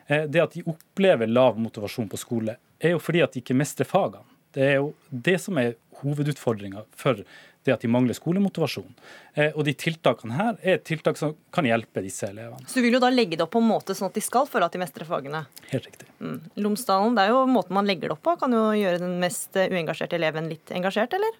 Eh, 0.07 0.25
det 0.27 0.43
at 0.43 0.57
de 0.57 0.65
opplever 0.69 1.29
lav 1.29 1.59
motivasjon 1.61 2.09
på 2.11 2.19
skole, 2.19 2.57
er 2.81 2.95
jo 2.95 3.01
fordi 3.03 3.23
at 3.25 3.33
de 3.33 3.43
ikke 3.43 3.57
mestrer 3.57 3.89
fagene. 3.89 4.25
Det 4.51 4.65
er 4.67 4.79
jo 4.81 4.91
det 5.09 5.37
som 5.39 5.59
er 5.61 5.77
hovedutfordringa 6.01 6.83
for 6.97 7.21
det 7.63 7.75
at 7.75 7.83
de 7.83 7.89
mangler 7.91 8.17
skolemotivasjon. 8.17 8.89
Eh, 9.33 9.51
og 9.51 9.65
de 9.67 9.75
tiltakene 9.77 10.37
her 10.37 10.57
er 10.63 10.81
tiltak 10.85 11.19
som 11.19 11.35
kan 11.53 11.67
hjelpe 11.67 12.03
disse 12.05 12.29
elevene. 12.29 12.65
Så 12.67 12.79
du 12.79 12.87
vil 12.87 12.97
jo 12.97 13.03
da 13.03 13.11
legge 13.13 13.37
det 13.37 13.45
opp 13.45 13.53
på 13.53 13.61
en 13.61 13.69
måte 13.69 13.95
sånn 13.97 14.09
at 14.09 14.17
de 14.17 14.25
skal 14.25 14.49
føle 14.49 14.67
at 14.67 14.73
de 14.73 14.81
mestrer 14.81 15.07
fagene? 15.09 15.45
Helt 15.69 15.87
riktig. 15.91 16.09
Mm. 16.19 16.39
Lomsdalen, 16.65 17.15
det 17.17 17.27
er 17.27 17.35
jo 17.35 17.45
måten 17.51 17.77
man 17.77 17.89
legger 17.89 18.09
det 18.09 18.17
opp 18.17 18.25
på. 18.25 18.35
Kan 18.41 18.57
jo 18.57 18.65
gjøre 18.77 19.03
den 19.03 19.15
mest 19.21 19.57
uengasjerte 19.61 20.17
eleven 20.17 20.49
litt 20.51 20.73
engasjert, 20.73 21.13
eller? 21.17 21.39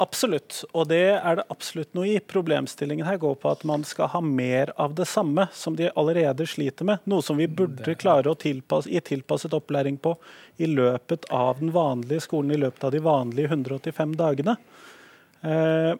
Absolutt, 0.00 0.62
og 0.72 0.86
det 0.88 1.02
er 1.12 1.34
det 1.36 1.42
absolutt 1.52 1.90
noe 1.92 2.06
i. 2.08 2.20
Problemstillingen 2.24 3.04
her 3.04 3.18
går 3.20 3.34
på 3.42 3.50
at 3.50 3.66
man 3.68 3.82
skal 3.84 4.08
ha 4.14 4.22
mer 4.24 4.72
av 4.80 4.94
det 4.96 5.04
samme 5.04 5.44
som 5.52 5.74
de 5.76 5.90
allerede 5.92 6.46
sliter 6.48 6.88
med. 6.88 7.02
Noe 7.04 7.20
som 7.20 7.36
vi 7.36 7.44
burde 7.44 7.98
klare 8.00 8.32
å 8.32 8.38
tilpasse, 8.40 8.88
gi 8.88 9.02
tilpasset 9.04 9.52
opplæring 9.58 9.98
på 10.00 10.14
i 10.56 10.70
løpet 10.72 11.28
av 11.28 11.60
den 11.60 11.74
vanlige 11.76 12.24
skolen, 12.24 12.54
i 12.56 12.62
løpet 12.62 12.88
av 12.88 12.94
de 12.96 13.04
vanlige 13.04 13.52
185 13.52 14.16
dagene. 14.16 14.56
Eh, 15.42 15.92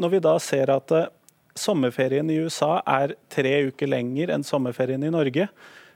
når 0.00 0.14
vi 0.14 0.22
da 0.24 0.34
ser 0.40 0.72
at 0.72 0.92
eh, 0.96 1.08
sommerferien 1.58 2.30
i 2.32 2.38
USA 2.40 2.78
er 2.88 3.16
tre 3.32 3.56
uker 3.68 3.90
lenger 3.90 4.32
enn 4.34 4.46
sommerferien 4.46 5.02
i 5.04 5.12
Norge, 5.12 5.50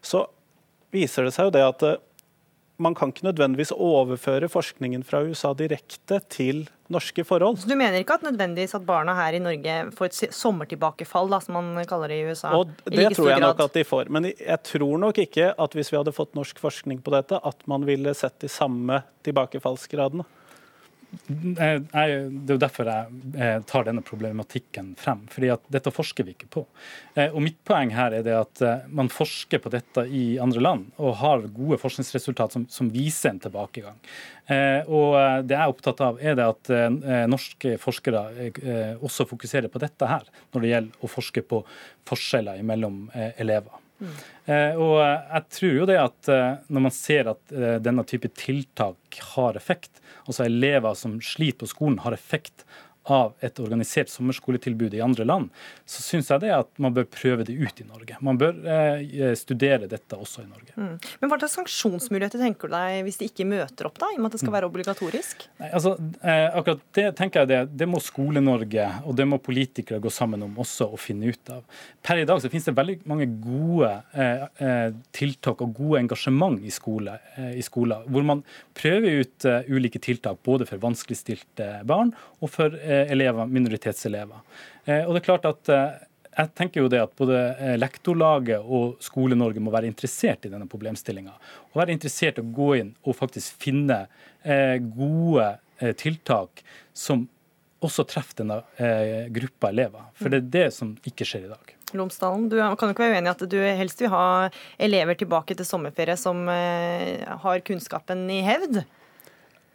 så 0.05 0.27
viser 0.95 1.27
det 1.27 1.35
seg 1.37 1.49
jo 1.49 1.55
det 1.55 1.65
at 1.65 1.87
eh, 1.89 2.03
man 2.77 2.95
kan 2.99 3.13
ikke 3.13 3.29
nødvendigvis 3.29 3.71
overføre 3.71 4.49
forskningen 4.51 5.05
fra 5.07 5.21
USA 5.23 5.53
direkte 5.55 6.19
til 6.33 6.65
norske 6.91 7.23
forhold. 7.25 7.61
Så 7.63 7.69
Du 7.71 7.77
mener 7.79 8.01
ikke 8.01 8.17
at 8.19 8.27
nødvendigvis 8.27 8.75
at 8.75 8.87
barna 8.87 9.15
her 9.15 9.37
i 9.39 9.43
Norge 9.43 9.77
får 9.95 10.11
et 10.11 10.35
sommertilbakefall, 10.35 11.31
da, 11.31 11.39
som 11.41 11.55
man 11.55 11.87
kaller 11.87 12.11
det 12.11 12.19
i 12.19 12.25
USA? 12.27 12.51
Og 12.59 12.75
Det 12.85 13.13
tror 13.15 13.31
jeg 13.31 13.45
nok 13.45 13.63
at 13.63 13.79
de 13.79 13.85
får. 13.87 14.11
Men 14.11 14.27
jeg 14.33 14.59
tror 14.67 14.99
nok 14.99 15.23
ikke 15.23 15.53
at 15.55 15.77
hvis 15.79 15.93
vi 15.93 16.01
hadde 16.01 16.17
fått 16.17 16.35
norsk 16.35 16.59
forskning 16.59 16.99
på 17.05 17.15
dette, 17.15 17.39
at 17.39 17.67
man 17.71 17.87
ville 17.87 18.15
sett 18.15 18.41
de 18.43 18.51
samme 18.51 19.05
tilbakefallsgradene. 19.23 20.27
Det 21.27 21.67
er 21.95 22.13
jo 22.49 22.57
derfor 22.61 22.89
jeg 22.89 23.63
tar 23.69 23.87
denne 23.87 24.03
problematikken 24.05 24.93
frem. 25.01 25.25
fordi 25.31 25.51
at 25.55 25.65
dette 25.73 25.93
forsker 25.95 26.27
vi 26.27 26.35
ikke 26.35 26.51
på. 26.51 26.65
Eh, 27.15 27.31
og 27.31 27.43
Mitt 27.45 27.61
poeng 27.67 27.93
her 27.95 28.15
er 28.17 28.25
det 28.27 28.35
at 28.37 28.63
eh, 28.65 28.87
man 28.89 29.11
forsker 29.13 29.63
på 29.63 29.73
dette 29.73 30.07
i 30.09 30.39
andre 30.43 30.63
land 30.63 30.87
og 30.99 31.19
har 31.23 31.47
gode 31.55 31.79
forskningsresultat 31.83 32.57
som, 32.57 32.67
som 32.71 32.91
viser 32.93 33.33
en 33.33 33.43
tilbakegang. 33.43 34.01
Eh, 34.47 34.83
og 34.87 35.17
Det 35.47 35.57
jeg 35.57 35.63
er 35.63 35.73
opptatt 35.73 36.03
av, 36.05 36.19
er 36.21 36.37
det 36.39 36.49
at 36.49 36.73
norske 37.31 37.77
forskere 37.81 38.25
også 39.05 39.27
fokuserer 39.29 39.71
på 39.73 39.81
dette 39.83 40.09
her, 40.09 40.27
når 40.53 40.63
det 40.63 40.75
gjelder 40.75 41.07
å 41.07 41.11
forske 41.11 41.45
på 41.49 41.63
forskjeller 42.09 42.61
mellom 42.67 43.07
elever. 43.15 43.84
Mm. 44.05 44.15
Og 44.77 44.99
jeg 45.01 45.45
tror 45.57 45.71
jo 45.73 45.85
det 45.89 45.95
at 45.97 46.29
Når 46.69 46.83
man 46.85 46.93
ser 46.93 47.31
at 47.31 47.53
denne 47.81 48.03
type 48.05 48.29
tiltak 48.37 49.17
har 49.33 49.57
effekt, 49.57 50.03
altså 50.27 50.45
elever 50.45 50.93
som 51.01 51.15
sliter 51.25 51.63
på 51.63 51.71
skolen, 51.71 51.97
har 52.05 52.13
effekt 52.13 52.67
av 53.05 53.35
et 53.45 53.59
organisert 53.61 54.09
sommerskoletilbud 54.09 54.95
i 54.97 55.03
andre 55.05 55.27
land, 55.29 55.51
så 55.89 56.03
syns 56.03 56.31
jeg 56.33 56.45
det 56.47 56.53
at 56.57 56.71
man 56.81 56.95
bør 56.97 57.07
prøve 57.13 57.45
det 57.45 57.57
ut 57.57 57.81
i 57.83 57.87
Norge. 57.87 58.17
Man 58.25 58.39
bør 58.41 58.57
eh, 58.65 59.35
studere 59.37 59.89
dette 59.91 60.17
også 60.17 60.45
i 60.45 60.49
Norge. 60.49 60.73
Mm. 60.77 60.95
Men 61.21 61.33
Hva 61.33 61.39
slags 61.43 61.57
sanksjonsmuligheter 61.59 62.41
tenker 62.41 62.71
du 62.71 62.77
deg 62.77 63.03
hvis 63.05 63.21
de 63.21 63.29
ikke 63.29 63.49
møter 63.49 63.91
opp, 63.91 64.01
da, 64.01 64.09
i 64.13 64.17
og 64.17 64.25
med 64.25 64.31
at 64.31 64.37
det 64.39 64.41
skal 64.41 64.53
mm. 64.53 64.57
være 64.57 64.71
obligatorisk? 64.71 65.45
Nei, 65.61 65.71
altså, 65.71 65.95
eh, 66.23 66.47
akkurat 66.49 66.85
Det 66.97 67.07
tenker 67.19 67.43
jeg 67.43 67.51
det, 67.53 67.61
det 67.83 67.89
må 67.91 68.01
Skole-Norge 68.03 68.89
og 69.05 69.19
det 69.19 69.29
må 69.29 69.41
politikere 69.43 70.01
gå 70.03 70.13
sammen 70.13 70.47
om 70.47 70.57
også 70.65 70.89
å 70.95 71.01
finne 71.01 71.29
ut 71.29 71.53
av. 71.53 71.65
Per 72.05 72.23
i 72.23 72.27
dag 72.29 72.41
så 72.41 72.51
finnes 72.53 72.71
det 72.71 72.77
veldig 72.79 72.99
mange 73.11 73.29
gode 73.45 73.93
eh, 74.17 74.47
eh 74.65 74.83
tiltak 75.15 75.61
og 75.63 75.73
gode 75.77 76.01
engasjement 76.01 76.57
i 76.65 76.71
skole, 76.73 77.15
eh, 77.37 77.53
i 77.59 77.63
skoler, 77.65 78.05
hvor 78.11 78.25
man 78.27 78.41
prøver 78.77 79.21
ut 79.23 79.47
eh, 79.49 79.69
ulike 79.69 80.01
tiltak 80.03 80.41
både 80.47 80.67
for 80.69 80.81
vanskeligstilte 80.83 81.69
barn 81.89 82.13
og 82.41 82.51
for 82.53 82.75
Eh, 82.94 82.94
elever, 83.13 83.47
minoritetselever. 83.47 84.43
Eh, 84.85 85.03
og 85.05 85.15
det 85.15 85.23
er 85.23 85.27
klart 85.29 85.49
at 85.49 85.71
eh, 85.73 86.01
jeg 86.35 86.51
tenker 86.59 86.83
jo 86.83 86.91
det 86.91 87.03
at 87.05 87.13
både 87.15 87.41
Lektorlaget 87.79 88.65
og 88.65 88.97
Skole-Norge 89.05 89.63
må 89.63 89.71
være 89.75 89.87
interessert 89.87 90.47
i 90.47 90.51
denne 90.51 90.67
problemstillinga. 90.71 91.35
Og 91.71 91.79
være 91.79 91.95
interessert 91.95 92.41
i 92.41 92.43
å 92.43 92.55
gå 92.57 92.73
inn 92.81 92.91
og 93.07 93.15
faktisk 93.15 93.61
finne 93.63 94.01
gode 94.97 95.45
tiltak 96.03 96.65
som 96.91 97.23
også 97.87 98.03
treffer 98.11 98.41
denne 98.41 98.59
gruppa 99.37 99.71
elever. 99.71 100.09
For 100.19 100.35
det 100.35 100.41
er 100.41 100.51
det 100.57 100.67
som 100.75 100.91
ikke 101.07 101.23
skjer 101.29 101.47
i 101.47 101.53
dag. 101.53 101.71
Lomsdalen, 101.95 102.51
du 102.51 102.59
kan 102.59 102.91
jo 102.91 102.97
ikke 102.97 103.07
være 103.07 103.21
uenig 103.21 103.31
i 103.31 103.35
at 103.37 103.47
du 103.55 103.57
helst 103.79 104.03
vil 104.03 104.11
ha 104.17 104.27
elever 104.83 105.23
tilbake 105.23 105.55
til 105.55 105.71
sommerferie 105.71 106.19
som 106.19 106.43
har 106.51 107.63
kunnskapen 107.71 108.27
i 108.27 108.43
hevd? 108.43 108.83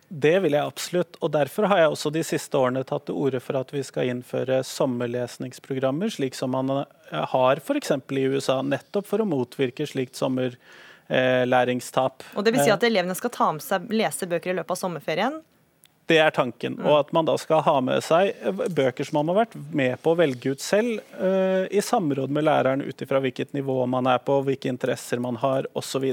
Det 0.09 0.39
vil 0.41 0.55
jeg 0.57 0.65
absolutt. 0.65 1.17
og 1.21 1.29
Derfor 1.35 1.67
har 1.69 1.77
jeg 1.83 1.89
også 1.93 2.09
de 2.13 2.23
siste 2.25 2.57
årene 2.57 2.81
tatt 2.87 3.05
til 3.07 3.15
orde 3.21 3.39
for 3.43 3.53
at 3.59 3.69
vi 3.73 3.81
skal 3.85 4.09
innføre 4.09 4.63
sommerlesningsprogrammer, 4.65 6.09
slik 6.13 6.35
som 6.37 6.49
man 6.57 6.67
eh, 6.81 7.25
har 7.33 7.55
f.eks. 7.61 7.91
i 7.93 8.25
USA, 8.33 8.55
nettopp 8.65 9.05
for 9.09 9.17
å 9.21 9.29
motvirke 9.29 9.83
slikt 9.89 10.15
sommerlæringstap. 10.17 12.15
Og 12.33 12.41
det 12.45 12.51
vil 12.55 12.65
si 12.65 12.73
at 12.73 12.87
elevene 12.89 13.15
skal 13.17 13.31
ta 13.37 13.47
med 13.53 13.63
seg 13.65 13.79
lesebøker 13.93 14.49
i 14.51 14.57
løpet 14.57 14.73
av 14.73 14.81
sommerferien? 14.81 15.35
Det 16.09 16.17
er 16.17 16.33
tanken. 16.33 16.79
Og 16.81 16.95
at 17.03 17.11
man 17.13 17.27
da 17.27 17.35
skal 17.37 17.61
ha 17.65 17.75
med 17.85 18.01
seg 18.05 18.33
bøker 18.73 19.05
som 19.05 19.19
man 19.19 19.29
har 19.31 19.43
vært 19.43 19.57
med 19.77 19.99
på 20.01 20.13
å 20.13 20.17
velge 20.17 20.55
ut 20.55 20.63
selv, 20.63 21.03
uh, 21.19 21.67
i 21.69 21.83
samråd 21.85 22.33
med 22.33 22.47
læreren 22.47 22.81
ut 22.81 23.03
ifra 23.05 23.21
hvilket 23.21 23.53
nivå 23.57 23.77
man 23.89 24.09
er 24.09 24.21
på, 24.25 24.39
hvilke 24.47 24.71
interesser 24.71 25.21
man 25.21 25.37
har 25.43 25.69
osv. 25.77 26.07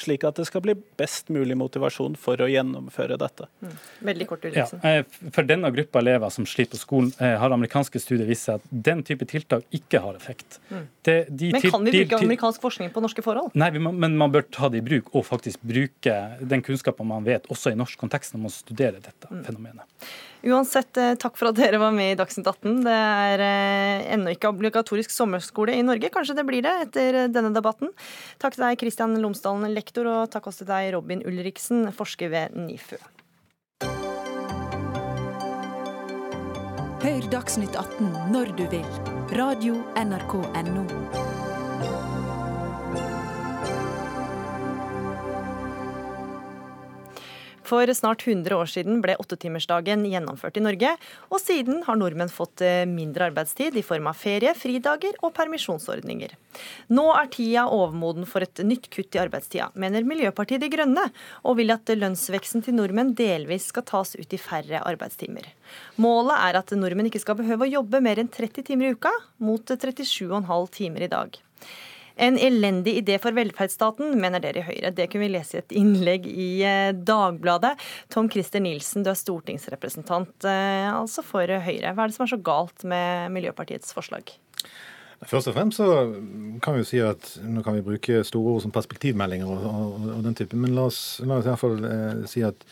Slik 0.00 0.24
at 0.26 0.38
det 0.40 0.46
skal 0.48 0.64
bli 0.64 0.74
best 0.98 1.30
mulig 1.30 1.56
motivasjon 1.60 2.16
for 2.18 2.40
å 2.40 2.48
gjennomføre 2.50 3.18
dette. 3.20 3.46
Mm. 3.60 3.74
Veldig 4.10 4.26
kort 4.30 4.46
ja, 4.56 4.66
eh, 4.86 5.02
For 5.34 5.46
denne 5.46 5.70
gruppa 5.74 6.00
elever 6.02 6.32
som 6.32 6.46
sliter 6.48 6.74
på 6.74 6.80
skolen, 6.80 7.12
eh, 7.20 7.36
har 7.38 7.54
amerikanske 7.54 8.00
studier 8.00 8.26
vist 8.28 8.48
seg 8.48 8.60
at 8.60 8.70
den 8.70 9.04
type 9.06 9.28
tiltak 9.28 9.66
ikke 9.76 10.00
har 10.02 10.16
effekt. 10.18 10.58
Mm. 10.70 10.86
Det, 11.06 11.16
de, 11.28 11.52
men 11.52 11.64
kan 11.66 11.84
vi 11.84 11.94
bruke 11.98 12.20
amerikansk 12.24 12.64
forskning 12.64 12.90
på 12.94 13.04
norske 13.04 13.24
forhold? 13.24 13.52
Nei, 13.54 13.70
må, 13.78 13.92
men 13.92 14.16
man 14.20 14.32
bør 14.32 14.46
ta 14.48 14.70
det 14.72 14.80
i 14.80 14.86
bruk 14.86 15.12
og 15.14 15.26
faktisk 15.28 15.60
bruke 15.62 16.16
den 16.40 16.64
kunnskapen 16.64 17.08
man 17.10 17.26
vet, 17.28 17.48
også 17.52 17.74
i 17.74 17.78
norsk 17.78 18.00
kontekst, 18.00 18.34
når 18.34 18.46
man 18.46 18.54
studerer 18.54 19.04
dette 19.04 19.19
dette 19.22 19.40
mm. 19.40 19.44
fenomenet. 19.46 20.08
Uansett, 20.50 20.96
eh, 20.96 21.14
takk 21.20 21.36
for 21.36 21.50
at 21.50 21.58
dere 21.58 21.80
var 21.82 21.92
med 21.94 22.14
i 22.14 22.18
Dagsnytt 22.18 22.48
18. 22.48 22.80
Det 22.86 22.96
er 22.96 23.44
eh, 23.44 24.08
ennå 24.16 24.34
ikke 24.34 24.50
obligatorisk 24.52 25.12
sommerskole 25.14 25.76
i 25.76 25.84
Norge. 25.86 26.12
Kanskje 26.12 26.38
det 26.40 26.46
blir 26.48 26.64
det 26.64 26.74
etter 26.88 27.22
denne 27.32 27.52
debatten. 27.56 27.92
Takk 28.40 28.56
til 28.56 28.66
deg, 28.66 28.80
Kristian 28.80 29.16
Lomsdalen, 29.20 29.68
lektor, 29.76 30.08
og 30.08 30.30
takk 30.32 30.50
også 30.50 30.64
til 30.64 30.72
deg, 30.72 30.92
Robin 30.96 31.24
Ulriksen, 31.28 31.88
forsker 31.96 32.32
ved 32.32 32.56
NIFU. 32.56 32.98
Hør 37.00 37.30
Dagsnytt 37.32 37.76
18 37.80 38.32
når 38.34 38.52
du 38.60 38.66
vil. 38.72 38.86
Radio 39.38 39.80
NRK 39.96 40.34
Radio.nrk.no. 40.42 41.29
For 47.70 47.86
snart 47.94 48.24
100 48.26 48.56
år 48.58 48.66
siden 48.66 48.98
ble 49.04 49.14
åttetimersdagen 49.22 50.02
gjennomført 50.10 50.56
i 50.58 50.62
Norge, 50.64 50.90
og 51.30 51.38
siden 51.38 51.84
har 51.86 51.98
nordmenn 52.00 52.32
fått 52.32 52.64
eh, 52.66 52.82
mindre 52.88 53.28
arbeidstid 53.28 53.76
i 53.78 53.84
form 53.86 54.08
av 54.10 54.18
ferie, 54.18 54.56
fridager 54.58 55.14
og 55.22 55.30
permisjonsordninger. 55.36 56.34
Nå 56.90 57.04
er 57.14 57.30
tida 57.30 57.68
overmoden 57.70 58.26
for 58.26 58.42
et 58.42 58.62
nytt 58.66 58.88
kutt 58.90 59.14
i 59.14 59.20
arbeidstida, 59.22 59.68
mener 59.78 60.08
Miljøpartiet 60.08 60.64
De 60.64 60.70
Grønne, 60.72 61.04
og 61.46 61.60
vil 61.60 61.70
at 61.70 61.92
lønnsveksten 61.94 62.66
til 62.66 62.74
nordmenn 62.80 63.14
delvis 63.14 63.68
skal 63.70 63.86
tas 63.86 64.16
ut 64.18 64.34
i 64.34 64.40
færre 64.40 64.82
arbeidstimer. 64.90 65.46
Målet 66.02 66.42
er 66.48 66.58
at 66.58 66.74
nordmenn 66.74 67.12
ikke 67.12 67.22
skal 67.22 67.38
behøve 67.38 67.68
å 67.68 67.74
jobbe 67.76 68.02
mer 68.02 68.18
enn 68.18 68.32
30 68.34 68.66
timer 68.66 68.90
i 68.90 68.98
uka, 68.98 69.14
mot 69.38 69.62
37,5 69.62 70.74
timer 70.80 71.06
i 71.06 71.12
dag. 71.14 71.38
En 72.20 72.36
elendig 72.36 72.98
idé 73.00 73.16
for 73.22 73.32
velferdsstaten, 73.36 74.12
mener 74.20 74.42
dere 74.44 74.60
i 74.60 74.66
Høyre. 74.66 74.92
Det 74.92 75.08
kunne 75.08 75.24
vi 75.24 75.32
lese 75.32 75.56
i 75.56 75.62
et 75.62 75.74
innlegg 75.80 76.28
i 76.28 76.50
eh, 76.68 76.92
Dagbladet. 76.92 77.72
Tom 78.12 78.28
Christer 78.32 78.60
Nilsen, 78.60 79.06
du 79.06 79.12
er 79.12 79.18
stortingsrepresentant 79.18 80.48
eh, 80.48 80.90
altså 80.92 81.24
for 81.24 81.48
Høyre. 81.48 81.94
Hva 81.94 82.04
er 82.04 82.12
det 82.12 82.18
som 82.18 82.26
er 82.26 82.34
så 82.34 82.40
galt 82.44 82.84
med 82.84 83.32
Miljøpartiets 83.32 83.96
forslag? 83.96 84.34
Først 85.20 85.50
og 85.50 85.56
fremst 85.56 85.80
så 85.80 85.86
kan 86.64 86.76
vi 86.76 86.80
jo 86.80 86.88
si 86.88 87.00
at 87.04 87.34
nå 87.44 87.60
kan 87.64 87.76
vi 87.76 87.84
bruke 87.84 88.22
store 88.24 88.54
ord 88.54 88.62
som 88.64 88.72
perspektivmeldinger 88.72 89.48
og, 89.48 89.66
og, 89.68 90.06
og 90.16 90.22
den 90.24 90.36
type, 90.36 90.56
men 90.56 90.72
la 90.76 90.86
oss, 90.88 91.20
la 91.24 91.36
oss 91.40 91.48
i 91.48 91.52
hvert 91.52 91.60
fall 91.60 91.88
eh, 91.88 92.22
si 92.28 92.44
at 92.46 92.64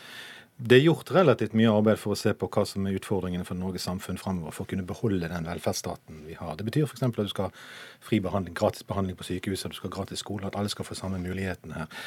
det 0.59 0.75
er 0.75 0.83
gjort 0.83 1.11
relativt 1.15 1.53
mye 1.55 1.71
arbeid 1.71 1.99
for 2.01 2.11
å 2.11 2.19
se 2.19 2.33
på 2.35 2.49
hva 2.51 2.65
som 2.67 2.83
er 2.87 2.97
utfordringene 2.97 3.45
for 3.47 3.55
Norges 3.55 3.85
samfunn 3.87 4.19
framover, 4.19 4.51
for 4.51 4.65
å 4.65 4.69
kunne 4.73 4.83
beholde 4.87 5.29
den 5.31 5.47
velferdsstaten 5.47 6.25
vi 6.27 6.35
har. 6.35 6.57
Det 6.59 6.65
betyr 6.67 6.83
f.eks. 6.83 7.03
at 7.05 7.15
du 7.15 7.31
skal 7.31 7.47
ha 7.47 7.61
fri 8.03 8.19
behandling, 8.23 8.57
gratis 8.59 8.83
behandling 8.87 9.15
på 9.15 9.27
sykehuset, 9.29 9.69
at 9.69 9.75
du 9.75 9.79
skal 9.79 9.87
ha 9.91 9.95
gratis 10.01 10.19
skole, 10.19 10.43
at 10.49 10.57
alle 10.59 10.71
skal 10.71 10.87
få 10.87 10.97
samme 10.99 11.21
mulighetene 11.23 11.77
her. 11.79 12.01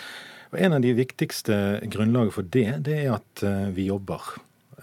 Og 0.53 0.61
En 0.61 0.77
av 0.77 0.85
de 0.85 0.93
viktigste 0.93 1.57
grunnlagene 1.89 2.35
for 2.35 2.45
det, 2.45 2.67
det 2.85 2.99
er 3.07 3.15
at 3.15 3.45
eh, 3.49 3.71
vi 3.73 3.87
jobber. 3.89 4.35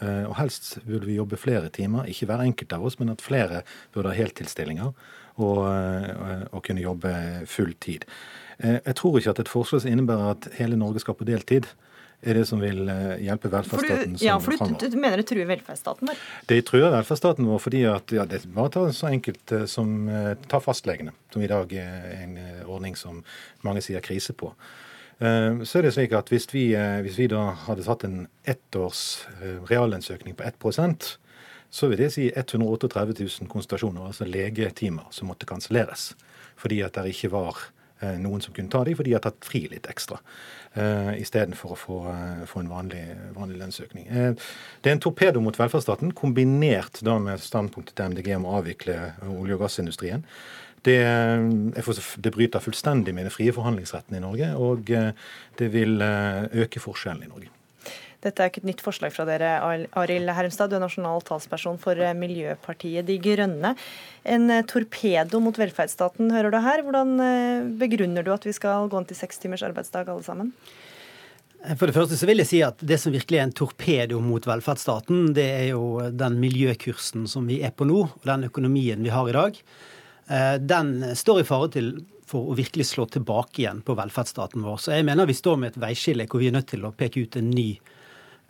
Eh, 0.02 0.24
og 0.26 0.34
helst 0.40 0.80
burde 0.88 1.06
vi 1.06 1.20
jobbe 1.20 1.38
flere 1.38 1.70
timer, 1.70 2.10
ikke 2.10 2.26
hver 2.32 2.42
enkelt 2.48 2.74
av 2.74 2.88
oss, 2.90 2.98
men 2.98 3.14
at 3.14 3.22
flere 3.22 3.62
burde 3.94 4.10
ha 4.10 4.18
heltidsstillinger 4.18 4.90
og, 5.38 5.62
eh, 5.70 6.48
og 6.50 6.64
kunne 6.66 6.82
jobbe 6.82 7.14
full 7.46 7.76
tid. 7.78 8.10
Jeg 8.60 8.96
tror 9.00 9.16
ikke 9.16 9.32
at 9.32 9.40
et 9.40 9.52
forslag 9.54 9.86
som 9.86 9.94
innebærer 9.94 10.34
at 10.34 10.50
hele 10.58 10.76
Norge 10.76 11.00
skal 11.00 11.16
på 11.16 11.24
deltid, 11.30 11.70
er 12.22 12.36
det 12.40 12.46
som 12.50 12.60
vil 12.60 12.82
hjelpe 13.24 13.52
velferdsstaten 13.52 14.16
for 14.16 14.20
du, 14.20 14.26
ja, 14.26 14.36
for 14.44 14.56
du, 14.56 14.88
du, 14.92 14.98
mener 15.00 15.22
det 15.22 15.28
truer 15.30 15.48
velferdsstaten 15.48 16.10
vår? 16.10 16.26
Det 16.50 16.60
truer 16.68 16.92
velferdsstaten 16.94 17.48
vår 17.48 17.62
fordi 17.64 17.86
at 17.88 18.12
ja, 18.16 18.26
det 18.28 18.42
bare 18.56 18.74
tar 18.76 18.92
så 18.96 19.08
enkelt 19.12 19.56
som 19.72 20.10
ta 20.52 20.60
fastlegene, 20.64 21.16
som 21.32 21.46
i 21.46 21.50
dag 21.52 21.72
er 21.80 22.10
en 22.18 22.36
ordning 22.66 23.00
som 23.00 23.24
mange 23.64 23.86
sier 23.86 24.04
krise 24.04 24.36
på. 24.36 24.52
Så 25.20 25.80
er 25.80 25.88
det 25.88 25.96
slik 25.96 26.14
at 26.16 26.30
hvis 26.32 26.48
vi, 26.52 26.66
hvis 27.04 27.18
vi 27.20 27.32
da 27.32 27.50
hadde 27.66 27.88
satt 27.88 28.04
en 28.08 28.22
ettårs 28.48 29.02
reallønnsøkning 29.72 30.36
på 30.36 30.48
1% 30.48 31.16
så 31.70 31.88
vil 31.88 32.02
det 32.02 32.14
si 32.14 32.30
138 32.36 33.14
000 33.20 33.50
konsultasjoner, 33.50 34.08
altså 34.10 34.26
legetimer, 34.26 35.06
som 35.14 35.30
måtte 35.30 35.48
kanselleres. 35.50 36.14
Fordi 36.58 36.82
at 36.86 36.98
det 36.98 37.14
ikke 37.14 37.32
var 37.34 37.60
eh, 38.02 38.18
noen 38.22 38.42
som 38.42 38.56
kunne 38.56 38.74
ta 38.74 38.82
dem, 38.86 38.98
fordi 38.98 39.14
de 39.14 39.20
har 39.20 39.26
tatt 39.26 39.46
fri 39.46 39.68
litt 39.70 39.90
ekstra. 39.92 40.18
Uh, 40.78 41.16
Istedenfor 41.18 41.74
å 41.74 41.76
få, 41.80 41.96
uh, 42.06 42.42
få 42.46 42.62
en 42.62 42.70
vanlig, 42.70 43.02
vanlig 43.34 43.58
lønnsøkning. 43.58 44.06
Uh, 44.06 44.50
det 44.84 44.92
er 44.92 44.94
en 44.94 45.02
torpedo 45.02 45.42
mot 45.42 45.58
velferdsstaten, 45.58 46.14
kombinert 46.14 47.02
da 47.06 47.16
med 47.18 47.42
standpunktet 47.42 47.96
til 47.98 48.14
MDG 48.14 48.36
om 48.38 48.46
å 48.46 48.60
avvikle 48.60 49.00
olje- 49.26 49.58
og 49.58 49.64
gassindustrien. 49.66 50.28
Det, 50.86 51.00
det, 51.02 52.32
bryter 52.32 52.64
fullstendig 52.64 53.16
med 53.18 53.26
den 53.28 53.34
frie 53.34 53.52
forhandlingsretten 53.52 54.16
i 54.16 54.22
Norge, 54.24 54.54
og 54.56 54.88
det 55.60 55.72
vil 55.74 56.00
øke 56.00 56.80
forskjellene 56.80 57.28
i 57.28 57.34
Norge. 57.34 57.59
Dette 58.20 58.44
er 58.44 58.52
ikke 58.52 58.60
et 58.66 58.68
nytt 58.68 58.82
forslag 58.84 59.14
fra 59.16 59.24
dere, 59.28 59.54
Arild 59.96 60.32
Hermstad. 60.36 60.72
Du 60.72 60.76
er 60.76 60.84
nasjonal 60.84 61.24
talsperson 61.24 61.78
for 61.80 61.96
eh, 61.96 62.16
Miljøpartiet 62.18 63.08
De 63.08 63.16
Grønne. 63.24 63.72
En 64.28 64.52
eh, 64.52 64.66
torpedo 64.68 65.40
mot 65.44 65.56
velferdsstaten, 65.56 66.34
hører 66.36 66.52
du 66.52 66.58
her. 66.66 66.84
Hvordan 66.84 67.14
eh, 67.24 67.70
begrunner 67.80 68.26
du 68.28 68.34
at 68.36 68.44
vi 68.44 68.56
skal 68.56 68.90
gå 68.92 69.00
inn 69.00 69.08
til 69.08 69.20
seks 69.22 69.40
timers 69.40 69.64
arbeidsdag 69.64 70.12
alle 70.12 70.28
sammen? 70.28 70.52
For 71.80 71.88
det 71.88 71.96
første 71.96 72.16
så 72.20 72.28
vil 72.28 72.40
jeg 72.40 72.48
si 72.48 72.60
at 72.64 72.80
Det 72.88 72.96
som 73.00 73.12
virkelig 73.12 73.40
er 73.40 73.48
en 73.48 73.56
torpedo 73.56 74.20
mot 74.24 74.44
velferdsstaten, 74.48 75.32
det 75.36 75.48
er 75.48 75.66
jo 75.72 76.12
den 76.12 76.38
miljøkursen 76.44 77.24
som 77.28 77.48
vi 77.48 77.62
er 77.64 77.72
på 77.76 77.88
nå, 77.88 78.04
og 78.20 78.28
den 78.28 78.48
økonomien 78.48 79.04
vi 79.04 79.12
har 79.12 79.28
i 79.28 79.36
dag. 79.36 79.60
Den 80.64 80.92
står 81.18 81.42
i 81.42 81.48
fare 81.48 81.72
til 81.74 81.94
for 82.30 82.52
å 82.52 82.56
virkelig 82.56 82.86
slå 82.92 83.08
tilbake 83.12 83.64
igjen 83.64 83.82
på 83.84 83.96
velferdsstaten 83.98 84.64
vår. 84.64 84.78
Så 84.80 84.94
jeg 84.94 85.08
mener 85.08 85.28
vi 85.28 85.36
står 85.36 85.58
med 85.60 85.74
et 85.74 85.82
veiskille 85.82 86.28
hvor 86.30 86.44
vi 86.44 86.52
er 86.52 86.56
nødt 86.56 86.70
til 86.72 86.86
å 86.86 86.94
peke 86.96 87.26
ut 87.26 87.40
en 87.40 87.50
ny 87.52 87.72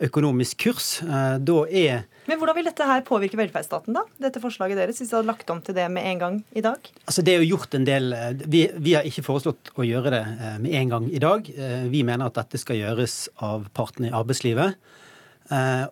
økonomisk 0.04 0.64
kurs. 0.64 0.88
Eh, 1.04 1.36
da 1.44 1.58
er 1.68 2.06
Men 2.28 2.38
hvordan 2.38 2.56
vil 2.56 2.68
dette 2.68 2.86
her 2.86 3.02
påvirke 3.06 3.38
velferdsstaten, 3.40 3.96
da? 3.96 4.04
Dette 4.22 4.42
forslaget 4.42 4.78
deres, 4.78 5.00
hvis 5.00 5.10
dere 5.10 5.20
hadde 5.20 5.30
lagt 5.32 5.50
om 5.52 5.60
til 5.64 5.76
det 5.76 5.88
med 5.92 6.06
en 6.06 6.22
gang 6.22 6.38
i 6.56 6.62
dag? 6.64 6.78
Altså 7.06 7.24
Det 7.26 7.34
er 7.34 7.42
jo 7.42 7.56
gjort 7.56 7.74
en 7.76 7.88
del 7.88 8.12
eh, 8.16 8.30
vi, 8.46 8.64
vi, 8.76 8.94
har 8.96 9.08
ikke 9.08 9.26
foreslått 9.26 9.72
å 9.76 9.86
gjøre 9.86 10.14
det 10.14 10.22
eh, 10.22 10.56
med 10.62 10.76
en 10.80 10.94
gang 10.94 11.10
i 11.10 11.22
dag. 11.22 11.50
Vi 11.90 12.04
mener 12.06 12.28
at 12.30 12.38
dette 12.38 12.60
skal 12.60 12.78
gjøres 12.80 13.28
av 13.44 13.68
partene 13.76 14.10
i 14.10 14.14
arbeidslivet. 14.16 14.78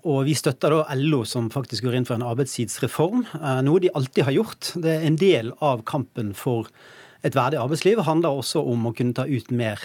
Og 0.06 0.20
vi 0.28 0.36
støtter 0.38 0.70
da 0.70 0.94
LO, 0.94 1.24
som 1.26 1.48
faktisk 1.50 1.82
går 1.88 1.96
inn 1.98 2.04
for 2.06 2.14
en 2.14 2.22
arbeidstidsreform. 2.22 3.24
Noe 3.66 3.82
de 3.82 3.90
alltid 3.90 4.28
har 4.28 4.36
gjort. 4.36 4.68
Det 4.78 4.92
er 4.92 5.06
en 5.08 5.16
del 5.18 5.50
av 5.58 5.82
kampen 5.88 6.30
for 6.38 6.70
et 7.26 7.34
verdig 7.34 7.58
arbeidsliv 7.58 8.04
handler 8.06 8.38
også 8.38 8.62
om 8.62 8.86
å 8.86 8.94
kunne 8.94 9.16
ta 9.18 9.26
ut 9.26 9.50
mer 9.50 9.82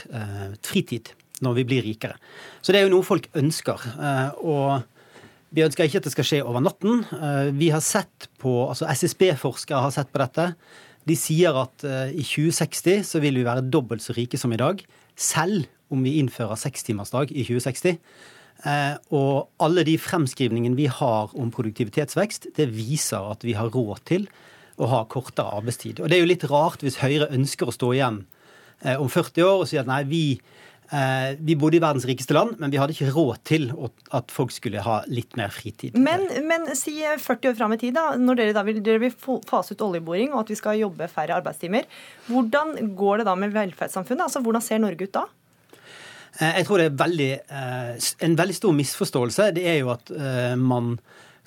fritid 0.61 1.09
når 1.41 1.59
vi 1.59 1.67
blir 1.67 1.86
rikere. 1.86 2.17
Så 2.61 2.73
det 2.73 2.81
er 2.81 2.88
jo 2.88 2.95
noe 2.95 3.07
folk 3.07 3.29
ønsker. 3.39 3.86
Eh, 3.93 4.43
og 4.45 4.84
vi 5.53 5.65
ønsker 5.65 5.88
ikke 5.88 6.01
at 6.01 6.07
det 6.07 6.13
skal 6.15 6.27
skje 6.27 6.41
over 6.45 6.63
natten. 6.65 7.03
Eh, 7.17 7.51
vi 7.57 7.71
har 7.73 7.84
sett 7.86 8.29
på, 8.41 8.53
altså 8.69 8.89
SSB-forskere 8.91 9.86
har 9.88 9.95
sett 9.95 10.11
på 10.13 10.21
dette. 10.21 10.51
De 11.09 11.17
sier 11.19 11.55
at 11.63 11.88
eh, 11.88 12.13
i 12.13 12.25
2060 12.25 13.03
så 13.07 13.23
vil 13.23 13.41
vi 13.41 13.47
være 13.47 13.65
dobbelt 13.65 14.05
så 14.05 14.15
rike 14.17 14.39
som 14.39 14.53
i 14.53 14.61
dag, 14.61 14.84
selv 15.15 15.67
om 15.93 16.05
vi 16.05 16.17
innfører 16.21 16.57
sekstimersdag 16.59 17.34
i 17.34 17.43
2060. 17.45 17.99
Og 19.13 19.49
alle 19.61 19.84
de 19.84 19.97
fremskrivningene 19.99 20.77
vi 20.77 20.86
har 20.88 21.34
om 21.36 21.49
produktivitetsvekst, 21.51 22.47
det 22.55 22.69
viser 22.71 23.25
at 23.34 23.43
vi 23.43 23.53
har 23.57 23.69
råd 23.73 23.99
til 24.07 24.23
å 24.79 24.88
ha 24.89 25.01
kortere 25.11 25.51
arbeidstid. 25.59 25.99
Og 25.99 26.07
det 26.09 26.15
er 26.15 26.23
jo 26.23 26.29
litt 26.31 26.45
rart 26.49 26.86
hvis 26.86 27.01
Høyre 27.01 27.27
ønsker 27.36 27.69
å 27.69 27.75
stå 27.75 27.91
igjen 27.97 28.21
om 28.95 29.11
40 29.11 29.45
år 29.45 29.65
og 29.65 29.67
si 29.69 29.77
at 29.81 29.89
nei, 29.89 29.99
vi 30.07 30.23
vi 31.39 31.56
bodde 31.58 31.80
i 31.80 31.82
verdens 31.82 32.06
rikeste 32.06 32.36
land, 32.36 32.58
men 32.62 32.70
vi 32.70 32.78
hadde 32.78 32.94
ikke 32.94 33.14
råd 33.16 33.39
til 33.50 33.70
at 34.14 34.34
folk 34.34 34.54
skulle 34.54 34.84
ha 34.86 35.00
litt 35.10 35.34
mer 35.39 35.50
fritid. 35.54 35.98
Men, 35.98 36.28
men 36.46 36.68
si 36.78 37.00
40 37.02 37.50
år 37.50 37.58
fram 37.58 37.74
i 37.74 37.80
tid, 37.82 37.96
da, 37.98 38.12
når 38.20 38.39
dere 38.39 38.56
da 38.58 38.66
vil, 38.68 38.82
dere 38.86 39.02
vil 39.02 39.16
fase 39.50 39.74
ut 39.74 39.86
oljeboring 39.88 40.36
og 40.36 40.44
at 40.44 40.54
vi 40.54 40.60
skal 40.60 40.78
jobbe 40.78 41.10
færre 41.10 41.39
arbeidstimer. 41.39 41.88
Hvordan 42.28 42.76
går 43.00 43.24
det 43.24 43.28
da 43.32 43.34
med 43.39 43.56
velferdssamfunnet? 43.56 44.28
Altså, 44.28 44.44
Hvordan 44.46 44.66
ser 44.66 44.84
Norge 44.84 45.10
ut 45.10 45.16
da? 45.18 45.26
Eh, 46.38 46.60
jeg 46.60 46.70
tror 46.70 46.82
det 46.84 46.88
er 46.91 47.02
veldig, 47.02 47.32
eh, 47.41 48.10
en 48.30 48.39
veldig 48.44 48.60
stor 48.60 48.78
misforståelse. 48.78 49.52
Det 49.58 49.66
er 49.74 49.82
jo 49.82 49.94
at 49.96 50.14
man 50.62 50.98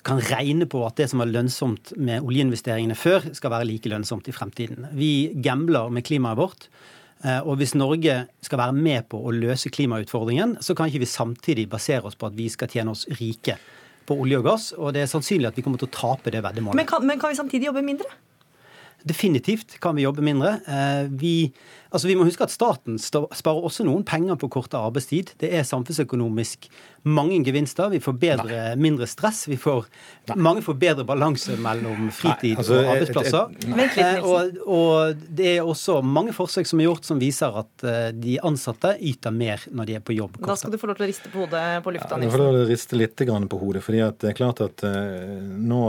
kan 0.07 0.21
regne 0.23 0.67
på 0.69 0.83
at 0.87 0.99
det 0.99 1.09
som 1.11 1.21
var 1.21 1.31
lønnsomt 1.31 1.93
med 1.99 2.25
oljeinvesteringene 2.25 2.95
før, 2.97 3.25
skal 3.35 3.53
være 3.53 3.67
like 3.67 3.91
lønnsomt 3.91 4.29
i 4.29 4.35
fremtiden. 4.35 4.87
Vi 4.95 5.33
gambler 5.43 5.91
med 5.93 6.05
klimaet 6.07 6.39
vårt. 6.39 6.69
Eh, 7.25 7.39
og 7.41 7.57
hvis 7.57 7.73
Norge 7.77 8.19
skal 8.45 8.61
være 8.61 8.75
med 8.77 9.07
på 9.11 9.19
å 9.19 9.33
løse 9.33 9.71
klimautfordringen, 9.73 10.57
så 10.61 10.75
kan 10.77 10.91
ikke 10.91 11.01
vi 11.05 11.09
samtidig 11.09 11.67
basere 11.71 12.05
oss 12.05 12.17
på 12.19 12.29
at 12.29 12.37
vi 12.37 12.49
skal 12.53 12.69
tjene 12.71 12.93
oss 12.93 13.07
rike 13.17 13.57
på 14.07 14.17
olje 14.21 14.39
og 14.39 14.47
gass. 14.47 14.69
Og 14.77 14.93
det 14.95 15.03
er 15.03 15.11
sannsynlig 15.11 15.49
at 15.49 15.57
vi 15.57 15.65
kommer 15.65 15.81
til 15.81 15.89
å 15.89 15.95
tape 15.97 16.33
det 16.33 16.43
veddemålet. 16.45 16.77
Men 16.79 16.89
kan, 16.89 17.05
men 17.07 17.21
kan 17.21 17.33
vi 17.33 17.39
samtidig 17.39 17.71
jobbe 17.71 17.85
mindre? 17.85 18.09
Definitivt 19.07 19.77
kan 19.81 19.95
vi 19.97 20.05
jobbe 20.05 20.25
mindre. 20.25 20.57
Eh, 20.67 21.09
vi, 21.21 21.35
altså 21.89 22.09
vi 22.09 22.17
må 22.17 22.27
huske 22.27 22.45
at 22.45 22.53
staten 22.53 22.99
sparer 22.99 23.65
også 23.69 23.85
noen 23.87 24.05
penger 24.07 24.39
på 24.39 24.49
kortere 24.53 24.85
arbeidstid. 24.89 25.35
Det 25.41 25.51
er 25.55 25.67
samfunnsøkonomisk 25.67 26.69
mange 27.07 27.39
gevinster. 27.45 27.89
Vi 27.89 27.99
får 28.03 28.15
bedre, 28.19 28.61
mindre 28.75 29.07
stress. 29.07 29.45
Vi 29.47 29.57
får, 29.57 29.85
mange 30.35 30.61
får 30.65 30.77
bedre 30.79 31.05
balanse 31.07 31.55
mellom 31.61 32.09
fritid 32.15 32.57
Nei, 32.57 32.59
altså, 32.61 32.79
og 32.81 32.91
arbeidsplasser. 32.93 33.53
Et, 33.53 33.77
et, 33.77 33.97
et, 34.03 34.19
og, 34.23 34.59
og, 34.65 35.23
det 35.39 35.49
er 35.55 35.67
også 35.67 35.99
mange 36.03 36.35
forsøk 36.35 36.67
som 36.69 36.81
er 36.81 36.89
gjort 36.89 37.07
som 37.07 37.21
viser 37.21 37.61
at 37.63 37.87
eh, 37.87 38.09
de 38.15 38.37
ansatte 38.47 38.95
yter 38.97 39.35
mer 39.35 39.63
når 39.71 39.89
de 39.89 39.97
er 39.99 40.03
på 40.03 40.17
jobb. 40.17 40.37
Kortere. 40.37 40.51
Da 40.53 40.59
skal 40.61 40.75
du 40.75 40.79
få 40.81 40.91
lov 40.91 40.99
til 40.99 41.07
å 41.07 41.11
riste 41.11 41.33
på 41.33 41.45
hodet 41.45 41.63
på 41.85 41.95
lufta. 41.95 42.17
Ja, 42.17 42.27
jeg 42.27 42.35
får 42.35 42.43
lov 42.43 42.53
til 42.53 42.65
å 42.65 42.69
riste 42.73 43.01
litt 43.01 43.25
på 43.47 43.61
hodet. 43.61 43.83
fordi 43.85 44.03
det 44.21 44.31
er 44.31 44.37
klart 44.37 44.61
at 44.63 44.83
uh, 44.85 44.93
Nå 45.67 45.81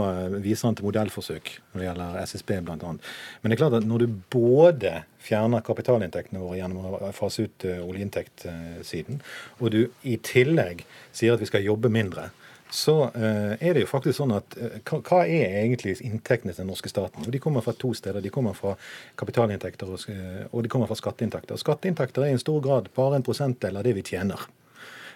viser 0.43 0.69
han 0.69 0.77
til 0.77 0.87
modellforsøk 0.87 1.51
når 1.73 1.81
det 1.81 1.87
gjelder 1.87 2.19
SSB 2.23 2.55
bl.a. 2.65 2.77
Men 2.79 3.51
det 3.51 3.55
er 3.55 3.61
klart 3.61 3.79
at 3.81 3.87
når 3.87 4.05
du 4.05 4.19
både 4.31 4.99
fjerner 5.23 5.63
kapitalinntektene 5.65 6.41
våre 6.41 6.59
gjennom 6.59 6.97
å 6.97 7.13
fase 7.15 7.47
ut 7.47 7.65
uh, 7.67 7.79
oljeinntektsiden, 7.85 9.21
og 9.59 9.73
du 9.75 9.81
i 10.07 10.17
tillegg 10.23 10.85
sier 11.11 11.35
at 11.35 11.43
vi 11.43 11.49
skal 11.49 11.65
jobbe 11.65 11.91
mindre, 11.93 12.29
så 12.69 12.95
uh, 13.15 13.55
er 13.57 13.73
det 13.73 13.83
jo 13.83 13.89
faktisk 13.89 14.19
sånn 14.19 14.35
at 14.37 14.55
uh, 14.61 14.77
hva, 14.85 15.23
er 15.25 15.63
egentlig 15.63 15.97
inntektene 16.05 16.53
til 16.53 16.63
den 16.63 16.71
norske 16.71 16.91
staten? 16.91 17.25
De 17.25 17.41
kommer 17.41 17.65
fra 17.65 17.73
to 17.73 17.95
steder. 17.97 18.21
De 18.21 18.31
kommer 18.33 18.53
fra 18.57 18.75
kapitalinntekter 19.17 19.89
og, 19.89 20.05
og 20.51 20.63
de 20.63 20.69
kommer 20.71 20.89
fra 20.89 20.99
skatteinntekter. 20.99 21.57
Og 21.57 21.63
Skatteinntekter 21.63 22.25
er 22.25 22.33
i 22.33 22.37
en 22.37 22.41
stor 22.41 22.61
grad 22.61 22.91
bare 22.95 23.17
en 23.17 23.25
prosentdel 23.25 23.79
av 23.79 23.87
det 23.87 23.95
vi 23.97 24.05
tjener. 24.05 24.45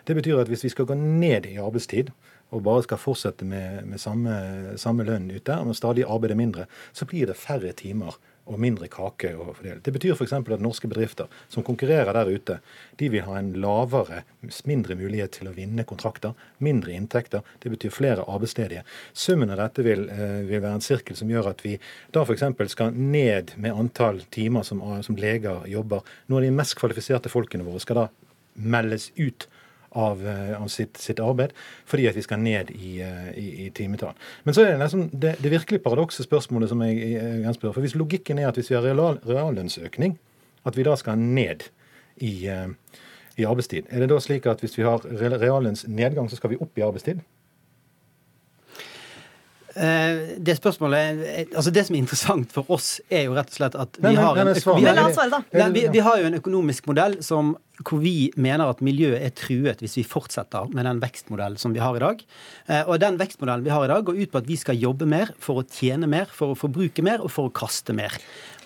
Det 0.04 0.18
betyr 0.18 0.42
at 0.42 0.50
hvis 0.52 0.66
vi 0.66 0.74
skal 0.74 0.90
gå 0.90 0.98
ned 1.00 1.46
i 1.48 1.60
arbeidstid, 1.62 2.10
og 2.54 2.64
bare 2.66 2.84
skal 2.86 3.02
fortsette 3.02 3.46
med, 3.46 3.86
med 3.90 4.02
samme, 4.02 4.34
samme, 4.78 5.06
lønn 5.08 5.32
ute, 5.34 5.56
og 5.58 5.76
stadig 5.78 6.06
arbeide 6.06 6.38
mindre, 6.38 6.68
så 6.94 7.08
blir 7.10 7.30
det 7.30 7.40
færre 7.40 7.72
timer 7.74 8.18
og 8.50 8.60
mindre 8.60 8.90
kake 8.92 9.32
å 9.38 9.54
fordele. 9.54 9.80
Det 9.84 9.94
betyr 9.96 10.16
f.eks. 10.18 10.34
at 10.36 10.64
norske 10.64 10.90
bedrifter 10.92 11.32
som 11.52 11.64
konkurrerer 11.64 12.12
der 12.16 12.32
ute, 12.32 12.58
de 13.00 13.10
vil 13.14 13.24
ha 13.28 13.38
en 13.40 13.54
lavere, 13.64 14.24
mindre 14.68 14.98
mulighet 15.00 15.38
til 15.38 15.50
å 15.50 15.56
vinne 15.56 15.86
kontrakter, 15.88 16.36
mindre 16.64 16.92
inntekter. 16.96 17.46
Det 17.64 17.72
betyr 17.72 17.94
flere 17.96 18.28
arbeidsledige. 18.28 18.84
Summen 19.14 19.54
av 19.54 19.62
dette 19.64 19.86
vil, 19.88 20.10
eh, 20.10 20.44
vil 20.50 20.62
være 20.62 20.82
en 20.82 20.86
sirkel 20.86 21.16
som 21.16 21.32
gjør 21.32 21.54
at 21.54 21.64
vi 21.64 21.78
da 22.12 22.26
f.eks. 22.26 22.44
skal 22.76 22.92
ned 22.92 23.56
med 23.58 23.72
antall 23.74 24.22
timer 24.30 24.64
som, 24.68 24.84
som 25.04 25.16
leger 25.16 25.66
jobber. 25.68 26.04
Noen 26.28 26.44
av 26.44 26.50
de 26.50 26.58
mest 26.60 26.76
kvalifiserte 26.76 27.32
folkene 27.32 27.64
våre 27.64 27.80
skal 27.80 28.04
da 28.04 28.08
meldes 28.56 29.12
ut 29.18 29.48
av, 29.94 30.28
eh, 30.28 30.62
av 30.62 30.68
sitt, 30.68 30.98
sitt, 30.98 31.20
arbeid, 31.20 31.54
fordi 31.86 32.08
at 32.10 32.18
vi 32.18 32.26
skal 32.26 32.42
ned 32.42 32.72
i, 32.74 33.00
eh, 33.02 33.30
i, 33.38 33.48
i 33.66 33.70
timetall. 33.76 34.14
Men 34.44 34.56
så 34.56 34.66
er 34.66 34.74
det 34.74 34.82
liksom 34.84 35.10
det, 35.14 35.36
det 35.44 35.54
virkelig 35.54 35.84
paradokse 35.84 36.26
spørsmålet 36.26 36.70
som 36.70 36.82
jeg, 36.86 37.00
jeg 37.44 37.56
spør. 37.58 37.74
For 37.76 37.86
hvis 37.86 37.98
logikken 38.00 38.42
er 38.42 38.50
at 38.50 38.60
hvis 38.60 38.72
vi 38.72 38.78
har 38.78 38.86
real, 38.86 39.20
reallønnsøkning, 39.28 40.18
at 40.66 40.78
vi 40.78 40.88
da 40.88 40.96
skal 41.00 41.20
ned 41.20 41.68
i, 42.18 42.34
eh, 42.48 42.68
i 43.38 43.48
arbeidstid, 43.50 43.90
er 43.90 44.04
det 44.04 44.10
da 44.12 44.20
slik 44.24 44.48
at 44.50 44.64
hvis 44.64 44.78
vi 44.78 44.88
har 44.88 45.06
reallønnsnedgang, 45.06 46.30
så 46.30 46.40
skal 46.40 46.54
vi 46.54 46.62
opp 46.62 46.78
i 46.78 46.86
arbeidstid? 46.86 47.24
Eh, 49.76 50.38
Det 50.38 50.54
spørsmålet, 50.60 51.50
altså 51.58 51.72
det 51.74 51.86
som 51.88 51.96
er 51.96 52.00
interessant 52.04 52.52
for 52.54 52.70
oss, 52.70 53.00
er 53.10 53.24
jo 53.26 53.34
rett 53.34 53.50
og 53.50 53.56
slett 53.58 53.76
at 53.76 53.98
vi 53.98 54.04
Nei, 54.04 54.14
nei, 54.14 54.24
har 54.24 54.38
en, 54.38 54.52
vi. 54.54 55.58
Nei, 55.58 55.70
vi, 55.74 55.84
vi 55.96 56.00
har 56.06 56.20
jo 56.22 56.28
en 56.30 56.38
økonomisk 56.38 56.86
modell 56.92 57.16
som, 57.26 57.56
hvor 57.82 58.00
vi 58.04 58.32
mener 58.38 58.70
at 58.70 58.84
miljøet 58.86 59.24
er 59.26 59.34
truet 59.34 59.82
hvis 59.82 59.98
vi 59.98 60.04
fortsetter 60.06 60.70
med 60.78 60.86
den 60.86 61.02
vekstmodellen 61.02 61.58
som 61.58 61.74
vi 61.74 61.82
har 61.82 61.98
i 61.98 62.04
dag. 62.06 62.22
Eh, 62.70 62.84
Og 62.86 63.00
den 63.02 63.18
vekstmodellen 63.18 63.66
vi 63.66 63.74
har 63.74 63.86
i 63.86 63.92
dag, 63.96 64.06
går 64.06 64.22
ut 64.22 64.32
på 64.32 64.38
at 64.44 64.48
vi 64.48 64.60
skal 64.62 64.78
jobbe 64.78 65.10
mer 65.10 65.34
for 65.42 65.64
å 65.64 65.66
tjene 65.66 66.06
mer, 66.08 66.26
for 66.30 66.54
å 66.54 66.60
forbruke 66.60 67.02
mer 67.02 67.26
og 67.26 67.32
for 67.34 67.50
å 67.50 67.54
kaste 67.54 67.94
mer. 67.98 68.14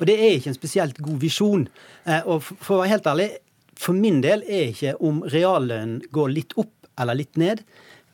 Og 0.01 0.08
det 0.12 0.20
er 0.20 0.36
ikke 0.38 0.51
en 0.51 0.60
spesielt 0.60 0.99
god 0.99 1.20
visjon. 1.24 1.68
Eh, 2.05 2.22
Og 2.28 2.43
for 2.43 2.55
for 2.60 2.76
å 2.76 2.82
være 2.84 2.97
helt 2.97 3.08
ærlig, 3.08 3.30
for 3.78 3.93
min 3.93 4.20
del 4.22 4.41
er 4.43 4.72
ikke 4.74 4.95
om 4.99 5.22
reallønnen 5.24 6.01
går 6.12 6.30
litt 6.34 6.53
opp 6.58 6.74
eller 6.99 7.14
litt 7.16 7.38
ned, 7.38 7.62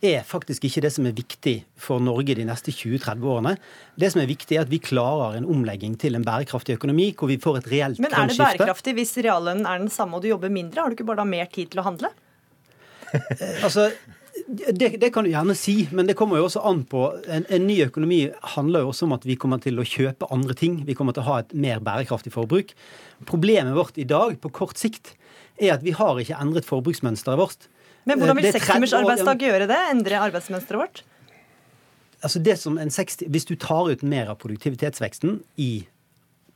er 0.04 0.26
faktisk 0.28 0.66
ikke 0.68 0.84
det 0.84 0.92
som 0.96 1.06
er 1.08 1.16
viktig 1.16 1.56
for 1.80 2.04
Norge 2.04 2.36
de 2.38 2.46
neste 2.48 2.74
20-30 2.76 3.28
årene. 3.36 3.54
Det 4.00 4.10
som 4.14 4.24
er 4.24 4.30
viktig, 4.30 4.58
er 4.58 4.66
at 4.66 4.72
vi 4.72 4.82
klarer 4.84 5.38
en 5.40 5.48
omlegging 5.50 5.96
til 6.00 6.18
en 6.20 6.26
bærekraftig 6.28 6.78
økonomi, 6.78 7.12
hvor 7.18 7.32
vi 7.32 7.40
får 7.42 7.62
et 7.62 7.70
reelt 7.72 8.04
Men 8.04 8.12
er 8.12 8.32
det 8.32 8.40
bærekraftig 8.42 8.96
hvis 9.00 9.16
reallønnen 9.24 9.70
er 9.70 9.80
den 9.86 9.94
samme 9.94 10.20
og 10.20 10.26
du 10.26 10.32
jobber 10.34 10.52
mindre? 10.54 10.82
Har 10.82 10.92
du 10.92 10.98
ikke 10.98 11.08
bare 11.08 11.24
da 11.24 11.30
mer 11.30 11.48
tid 11.54 11.72
til 11.72 11.84
å 11.84 11.88
handle? 11.88 12.12
Altså, 13.64 13.90
det, 14.48 14.96
det 15.00 15.10
kan 15.14 15.26
du 15.26 15.32
gjerne 15.32 15.56
si, 15.58 15.76
men 15.94 16.08
det 16.10 16.16
kommer 16.20 16.40
jo 16.40 16.48
også 16.48 16.64
an 16.68 16.82
på 16.90 17.06
en, 17.30 17.46
en 17.46 17.68
ny 17.68 17.78
økonomi 17.86 18.22
handler 18.56 18.84
jo 18.84 18.92
også 18.92 19.08
om 19.08 19.16
at 19.16 19.28
vi 19.30 19.38
kommer 19.40 19.62
til 19.64 19.80
å 19.80 19.86
kjøpe 19.88 20.30
andre 20.34 20.56
ting. 20.58 20.82
Vi 20.88 20.96
kommer 20.98 21.16
til 21.16 21.24
å 21.24 21.30
ha 21.30 21.42
et 21.44 21.54
mer 21.54 21.84
bærekraftig 21.86 22.34
forbruk. 22.34 22.74
Problemet 23.30 23.78
vårt 23.78 24.00
i 24.02 24.08
dag, 24.10 24.36
på 24.42 24.52
kort 24.54 24.82
sikt, 24.82 25.14
er 25.62 25.76
at 25.76 25.86
vi 25.86 25.94
har 25.96 26.20
ikke 26.20 26.40
endret 26.42 26.68
forbruksmønsteret 26.68 27.40
vårt. 27.40 27.70
Men 28.06 28.20
hvordan 28.20 28.38
vil 28.38 28.48
Det 28.50 28.56
er 28.56 28.60
30 28.60 28.66
sekstimers 28.66 28.94
arbeidsdag 29.00 29.44
gjøre 29.48 29.68
det? 29.72 29.82
Endre 29.94 30.22
arbeidsmønsteret 30.28 30.82
vårt? 30.82 31.04
altså 32.24 32.40
det 32.40 32.60
som 32.60 32.78
en 32.78 32.92
60, 32.92 33.28
Hvis 33.28 33.46
du 33.46 33.56
tar 33.56 33.90
ut 33.92 34.04
mer 34.04 34.32
av 34.32 34.40
produktivitetsveksten 34.42 35.42
i 35.58 35.86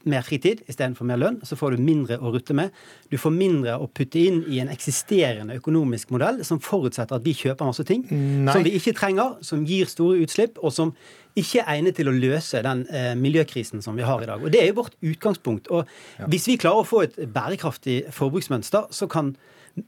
mer 0.08 0.24
fritid 0.24 0.62
istedenfor 0.72 1.04
mer 1.04 1.18
lønn, 1.20 1.42
så 1.44 1.58
får 1.60 1.76
du 1.76 1.82
mindre 1.84 2.16
å 2.24 2.30
rutte 2.32 2.56
med. 2.56 2.72
Du 3.12 3.18
får 3.20 3.34
mindre 3.34 3.74
å 3.76 3.90
putte 3.92 4.22
inn 4.22 4.38
i 4.48 4.62
en 4.64 4.70
eksisterende 4.72 5.58
økonomisk 5.60 6.14
modell 6.16 6.46
som 6.48 6.62
forutsetter 6.64 7.18
at 7.18 7.26
vi 7.26 7.34
kjøper 7.36 7.68
masse 7.68 7.84
ting 7.84 8.06
Nei. 8.08 8.54
som 8.54 8.64
vi 8.64 8.72
ikke 8.78 8.96
trenger, 8.96 9.36
som 9.44 9.66
gir 9.68 9.90
store 9.92 10.22
utslipp, 10.24 10.62
og 10.64 10.72
som 10.72 10.94
ikke 11.36 11.60
er 11.60 11.74
egnet 11.76 11.98
til 12.00 12.08
å 12.08 12.16
løse 12.16 12.62
den 12.64 12.86
eh, 12.88 13.12
miljøkrisen 13.20 13.84
som 13.84 14.00
vi 14.00 14.08
har 14.08 14.24
i 14.24 14.30
dag. 14.30 14.40
Og 14.40 14.54
Det 14.54 14.62
er 14.62 14.72
jo 14.72 14.80
vårt 14.80 14.96
utgangspunkt. 15.02 15.68
Og 15.76 15.84
Hvis 16.32 16.48
vi 16.48 16.58
klarer 16.62 16.86
å 16.86 16.88
få 16.88 17.04
et 17.04 17.20
bærekraftig 17.28 18.06
forbruksmønster, 18.16 18.88
så 18.92 19.10
kan 19.12 19.36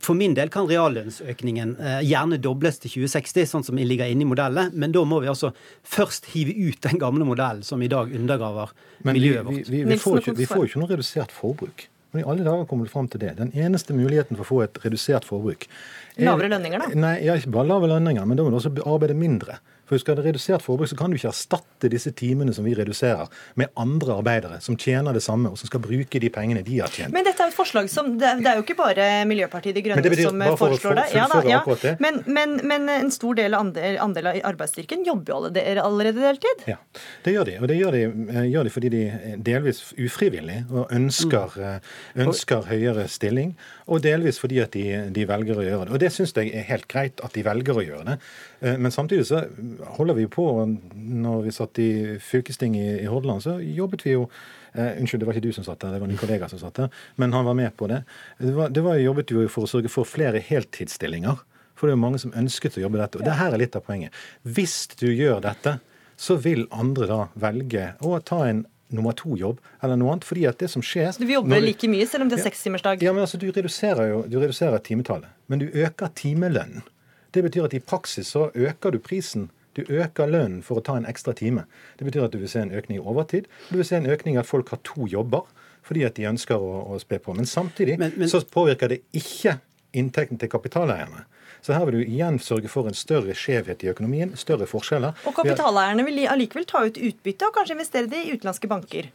for 0.04 0.14
min 0.18 0.36
del 0.38 0.50
kan 0.54 0.68
reallønnsøkningen 0.70 1.76
eh, 1.80 2.00
gjerne 2.06 2.38
dobles 2.42 2.78
til 2.84 2.92
2060, 2.94 3.48
sånn 3.50 3.66
som 3.66 3.80
ligger 3.80 4.06
inne 4.12 4.26
i 4.26 4.30
modellen, 4.30 4.72
men 4.78 4.92
da 4.94 5.02
må 5.08 5.22
vi 5.24 5.32
altså 5.32 5.50
først 5.88 6.30
hive 6.36 6.54
ut 6.70 6.82
den 6.86 7.00
gamle 7.02 7.26
modellen 7.26 7.64
som 7.66 7.82
i 7.82 7.90
dag 7.92 8.12
undergraver 8.14 8.74
Men 9.04 9.18
miljøet 9.18 9.48
vi, 9.48 9.56
vårt. 9.64 9.72
vi, 9.74 9.84
vi, 9.90 9.98
får 9.98 10.20
ikke, 10.22 10.36
vi 10.38 10.46
får 10.50 10.68
ikke 10.70 10.84
noe 10.84 10.92
redusert 10.94 11.34
forbruk. 11.34 11.88
Men 12.12 12.24
i 12.24 12.28
alle 12.32 12.46
dager 12.46 12.66
kommer 12.66 12.86
du 12.86 12.92
fram 12.94 13.08
til 13.10 13.22
det. 13.22 13.36
Den 13.38 13.52
eneste 13.54 13.94
muligheten 13.94 14.38
for 14.38 14.46
å 14.46 14.50
få 14.50 14.62
et 14.66 14.80
redusert 14.86 15.26
forbruk 15.30 15.68
er- 15.70 16.26
Lavere 16.26 16.50
lønninger, 16.50 16.82
da? 16.82 16.88
Nei, 16.98 17.16
ja, 17.26 17.36
ikke 17.38 17.52
bare 17.54 17.70
lave 17.70 17.90
lønninger, 17.92 18.26
men 18.26 18.38
da 18.38 18.46
må 18.46 18.50
du 18.54 18.58
også 18.58 18.72
arbeide 18.86 19.14
mindre. 19.18 19.60
For 19.90 19.98
skal 19.98 20.16
du 20.20 20.22
ha 20.22 20.28
redusert 20.30 20.62
forbruk, 20.62 20.88
så 20.92 20.98
kan 21.00 21.10
du 21.10 21.18
ikke 21.18 21.32
erstatte 21.32 21.90
disse 21.90 22.12
timene 22.14 22.54
som 22.54 22.66
vi 22.68 22.76
reduserer, 22.78 23.28
med 23.58 23.72
andre 23.80 24.20
arbeidere 24.20 24.60
som 24.62 24.78
tjener 24.78 25.16
det 25.18 25.24
samme, 25.26 25.50
og 25.50 25.58
som 25.58 25.68
skal 25.72 25.82
bruke 25.82 26.20
de 26.22 26.30
pengene 26.30 26.62
de 26.66 26.80
har 26.80 26.92
tjent. 26.94 27.12
Men 27.14 27.26
dette 27.26 27.42
er 27.42 27.50
et 27.50 27.58
forslag 27.58 27.90
som 27.90 28.12
Det, 28.20 28.30
det 28.44 28.50
er 28.52 28.60
jo 28.60 28.64
ikke 28.66 28.76
bare 28.78 29.08
Miljøpartiet 29.30 29.76
De 29.76 29.82
Grønne 29.86 30.04
betyr- 30.06 30.30
som 30.30 30.40
bare 30.40 30.58
for 30.58 30.70
foreslår 30.76 30.96
det. 31.00 31.06
Ja, 31.16 31.26
akkurat 31.60 31.82
det. 31.82 31.96
Men, 32.04 32.22
men, 32.28 32.56
men 32.68 32.90
en 32.90 33.12
stor 33.12 33.34
del 33.40 33.54
av 33.58 33.66
andel, 33.66 33.98
andel 34.02 34.30
av 34.32 34.40
arbeidsstyrken 34.52 35.06
jobber 35.08 35.34
jo 35.34 35.38
alle 35.40 35.52
dere 35.58 35.84
allerede 35.86 36.22
deltid. 36.22 36.64
Ja, 36.70 36.78
det 37.26 37.34
gjør 37.34 37.50
de. 37.50 37.56
Og 37.64 37.68
det 37.72 37.78
gjør 37.80 37.98
de, 37.98 38.04
eh, 38.36 38.48
gjør 38.54 38.70
de 38.70 38.74
fordi 38.76 38.92
de 38.94 39.04
delvis 39.50 39.82
ufrivillig 39.98 40.60
og 40.70 40.94
ønsker, 40.96 41.58
eh, 41.58 41.80
ønsker 42.26 42.70
høyere 42.70 43.08
stilling, 43.10 43.56
og 43.88 44.04
delvis 44.06 44.40
fordi 44.42 44.62
at 44.62 44.72
de, 44.78 44.86
de 45.16 45.26
velger 45.30 45.58
å 45.58 45.66
gjøre 45.66 45.86
det. 45.90 45.94
Og 45.98 46.04
det 46.06 46.12
syns 46.14 46.36
jeg 46.38 46.54
er 46.54 46.68
helt 46.70 46.88
greit 46.92 47.24
at 47.26 47.34
de 47.34 47.44
velger 47.48 47.80
å 47.82 47.86
gjøre 47.86 48.06
det. 48.12 48.20
Eh, 48.62 48.78
Men 48.78 48.92
samtidig 48.92 49.26
så 49.30 49.46
holder 49.98 50.18
vi 50.18 50.28
på 50.28 50.46
Når 50.94 51.42
vi 51.46 51.52
satt 51.52 51.80
i 51.80 51.92
fylkestinget 52.24 52.82
i, 52.84 53.04
i 53.04 53.10
Hordaland, 53.10 53.44
så 53.44 53.58
jobbet 53.60 54.06
vi 54.06 54.16
jo 54.16 54.26
eh, 54.74 55.00
Unnskyld, 55.00 55.22
det 55.24 55.30
var 55.30 55.38
ikke 55.38 55.48
du 55.48 55.56
som 55.56 55.68
satt 55.68 55.82
der, 55.84 55.94
det 55.96 56.02
var 56.04 56.12
din 56.12 56.20
kollega 56.20 56.50
som 56.52 56.62
satt 56.62 56.82
der. 56.82 56.90
Men 57.16 57.34
han 57.34 57.48
var 57.48 57.58
med 57.58 57.76
på 57.78 57.88
det. 57.92 58.04
Det, 58.40 58.54
var, 58.56 58.74
det 58.74 58.84
var, 58.86 59.00
jobbet 59.00 59.36
jo 59.36 59.46
for 59.52 59.68
å 59.68 59.72
sørge 59.72 59.92
for 59.92 60.08
flere 60.08 60.42
heltidsstillinger. 60.44 61.44
For 61.80 61.88
det 61.88 61.94
er 61.94 61.98
jo 61.98 62.04
mange 62.04 62.20
som 62.20 62.36
ønsket 62.36 62.80
å 62.80 62.84
jobbe 62.84 63.00
dette. 63.00 63.22
Og 63.22 63.28
det 63.28 63.38
her 63.40 63.56
er 63.56 63.62
litt 63.62 63.78
av 63.80 63.86
poenget. 63.86 64.16
Hvis 64.44 64.82
du 65.00 65.08
gjør 65.08 65.40
dette, 65.46 65.78
så 66.20 66.36
vil 66.36 66.66
andre 66.76 67.08
da 67.08 67.22
velge 67.40 67.94
å 68.04 68.18
ta 68.20 68.44
en 68.50 68.66
nummer 68.90 69.14
to-jobb 69.14 69.60
eller 69.84 70.00
noe 70.00 70.16
annet. 70.16 70.26
fordi 70.26 70.46
at 70.50 70.60
det 70.60 70.70
som 70.74 70.84
skjer... 70.84 71.12
Så 71.14 71.22
du 71.22 71.28
vil 71.30 71.40
jobbe 71.40 71.60
like 71.62 71.90
mye 71.92 72.08
selv 72.10 72.26
om 72.26 72.32
det 72.32 72.40
er 72.40 72.48
sekstimersdag? 72.50 73.04
ja, 73.06 73.14
men 73.14 73.24
altså, 73.24 73.38
Du 73.38 73.48
reduserer 73.52 74.10
jo 74.12 74.24
du 74.28 74.40
reduserer 74.42 74.82
timetallet, 74.84 75.30
men 75.48 75.62
du 75.62 75.70
øker 75.70 76.12
timelønnen. 76.16 76.84
Det 77.32 77.44
betyr 77.46 77.68
at 77.68 77.76
i 77.78 77.80
praksis 77.80 78.34
så 78.34 78.50
øker 78.56 78.96
du 78.96 79.00
prisen. 79.00 79.50
Du 79.80 79.94
øker 79.94 80.28
lønnen 80.28 80.62
for 80.66 80.80
å 80.80 80.84
ta 80.84 80.98
en 81.00 81.06
ekstra 81.10 81.34
time. 81.38 81.66
Det 81.98 82.08
betyr 82.08 82.26
at 82.26 82.32
du 82.36 82.40
vil 82.42 82.52
se 82.52 82.60
en 82.60 82.72
økning 82.76 83.00
i 83.00 83.04
overtid. 83.04 83.48
Du 83.70 83.78
vil 83.78 83.86
se 83.88 83.96
en 83.96 84.10
økning 84.10 84.36
i 84.36 84.40
at 84.42 84.50
folk 84.50 84.70
har 84.76 84.82
to 84.84 85.08
jobber 85.08 85.48
fordi 85.90 86.04
at 86.06 86.18
de 86.20 86.28
ønsker 86.30 86.60
å, 86.60 86.84
å 86.92 87.00
spe 87.02 87.18
på. 87.24 87.34
Men 87.34 87.48
samtidig 87.50 87.98
Men- 87.98 88.14
men- 88.18 88.30
så 88.30 88.42
påvirker 88.44 88.90
det 88.90 89.02
ikke 89.16 89.60
inntekten 89.96 90.38
til 90.38 90.50
kapitaleierne. 90.50 91.24
Så 91.62 91.74
her 91.74 91.86
vil 91.86 92.00
du 92.00 92.06
igjen 92.06 92.38
sørge 92.40 92.70
for 92.70 92.88
en 92.88 92.94
større 92.94 93.34
skjevhet 93.36 93.84
i 93.84 93.90
økonomien, 93.92 94.36
større 94.38 94.68
forskjeller. 94.70 95.16
Og 95.28 95.34
kapitaleierne 95.36 96.06
vil 96.06 96.28
allikevel 96.28 96.66
ta 96.66 96.86
ut 96.86 97.00
utbytte 97.00 97.48
og 97.48 97.56
kanskje 97.56 97.76
investere 97.76 98.08
det 98.12 98.22
i 98.26 98.36
utenlandske 98.36 98.70
banker. 98.72 99.10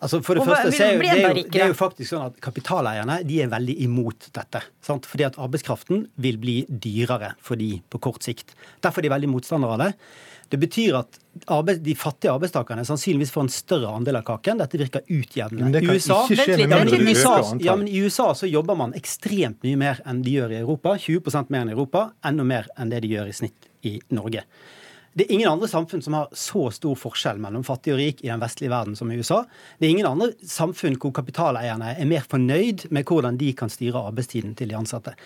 Altså 0.00 0.22
for 0.24 0.36
det 0.36 0.42
Og 0.42 0.48
første 0.48 0.72
så 0.72 0.86
er 0.86 0.94
jo, 0.94 1.02
det, 1.02 1.10
er 1.12 1.20
jo, 1.36 1.44
det 1.52 1.60
er 1.60 1.70
jo 1.72 1.76
faktisk 1.76 2.14
sånn 2.14 2.30
at 2.30 2.40
Kapitaleierne 2.42 3.20
de 3.28 3.42
er 3.44 3.52
veldig 3.52 3.76
imot 3.84 4.30
dette. 4.36 4.62
Sant? 4.84 5.08
Fordi 5.08 5.26
at 5.28 5.38
arbeidskraften 5.40 6.06
vil 6.24 6.40
bli 6.40 6.56
dyrere 6.68 7.34
for 7.44 7.60
de 7.60 7.74
på 7.92 8.00
kort 8.02 8.24
sikt. 8.24 8.54
Derfor 8.80 9.02
er 9.02 9.08
de 9.08 9.14
veldig 9.14 9.32
motstandere 9.34 9.76
av 9.76 9.82
det. 9.84 9.90
Det 10.50 10.58
betyr 10.58 10.96
at 10.98 11.18
arbeid, 11.54 11.78
de 11.84 11.92
fattige 11.94 12.32
arbeidstakerne 12.32 12.82
sannsynligvis 12.88 13.30
får 13.30 13.44
en 13.44 13.52
større 13.54 13.92
andel 14.00 14.18
av 14.18 14.24
kaken. 14.32 14.58
Dette 14.58 14.80
virker 14.80 15.04
utjevnende. 15.06 15.68
Men 15.68 15.76
det 15.76 15.84
kan 15.84 15.94
USA, 15.94 16.16
ikke 16.24 16.40
skje 16.40 16.56
med 16.56 16.74
ja, 16.74 16.80
men 16.80 16.90
i 16.90 17.06
USA, 17.06 17.34
ja, 17.68 17.76
men 17.78 17.86
I 17.86 18.02
USA 18.02 18.26
så 18.34 18.50
jobber 18.50 18.80
man 18.80 18.96
ekstremt 18.98 19.62
mye 19.66 19.78
mer 19.78 20.02
enn 20.10 20.24
de 20.26 20.34
gjør 20.40 20.56
i 20.56 20.58
Europa. 20.64 20.96
20 20.98 21.46
mer 21.52 21.62
enn 21.62 21.70
i 21.70 21.76
Europa. 21.76 22.08
Enda 22.26 22.46
mer 22.48 22.66
enn 22.74 22.90
det 22.90 23.04
de 23.04 23.12
gjør 23.14 23.30
i 23.30 23.36
snitt 23.36 23.70
i 23.86 23.98
Norge. 24.10 24.42
Det 25.12 25.24
er 25.24 25.32
ingen 25.34 25.50
andre 25.50 25.66
samfunn 25.68 26.02
som 26.04 26.14
har 26.14 26.28
så 26.38 26.68
stor 26.70 26.94
forskjell 26.98 27.40
mellom 27.42 27.64
fattig 27.66 27.96
og 27.96 27.98
rik 27.98 28.20
i 28.22 28.28
den 28.30 28.42
vestlige 28.42 28.70
verden 28.70 28.94
som 28.98 29.10
i 29.10 29.16
USA. 29.18 29.40
Det 29.78 29.88
er 29.88 29.94
ingen 29.96 30.06
andre 30.06 30.30
samfunn 30.46 30.98
hvor 31.02 31.10
kapitaleierne 31.16 31.96
er 31.96 32.10
mer 32.10 32.26
fornøyd 32.30 32.86
med 32.94 33.08
hvordan 33.10 33.40
de 33.40 33.50
kan 33.58 33.72
styre 33.72 34.04
arbeidstiden 34.10 34.54
til 34.58 34.70
de 34.70 34.78
ansatte. 34.78 35.16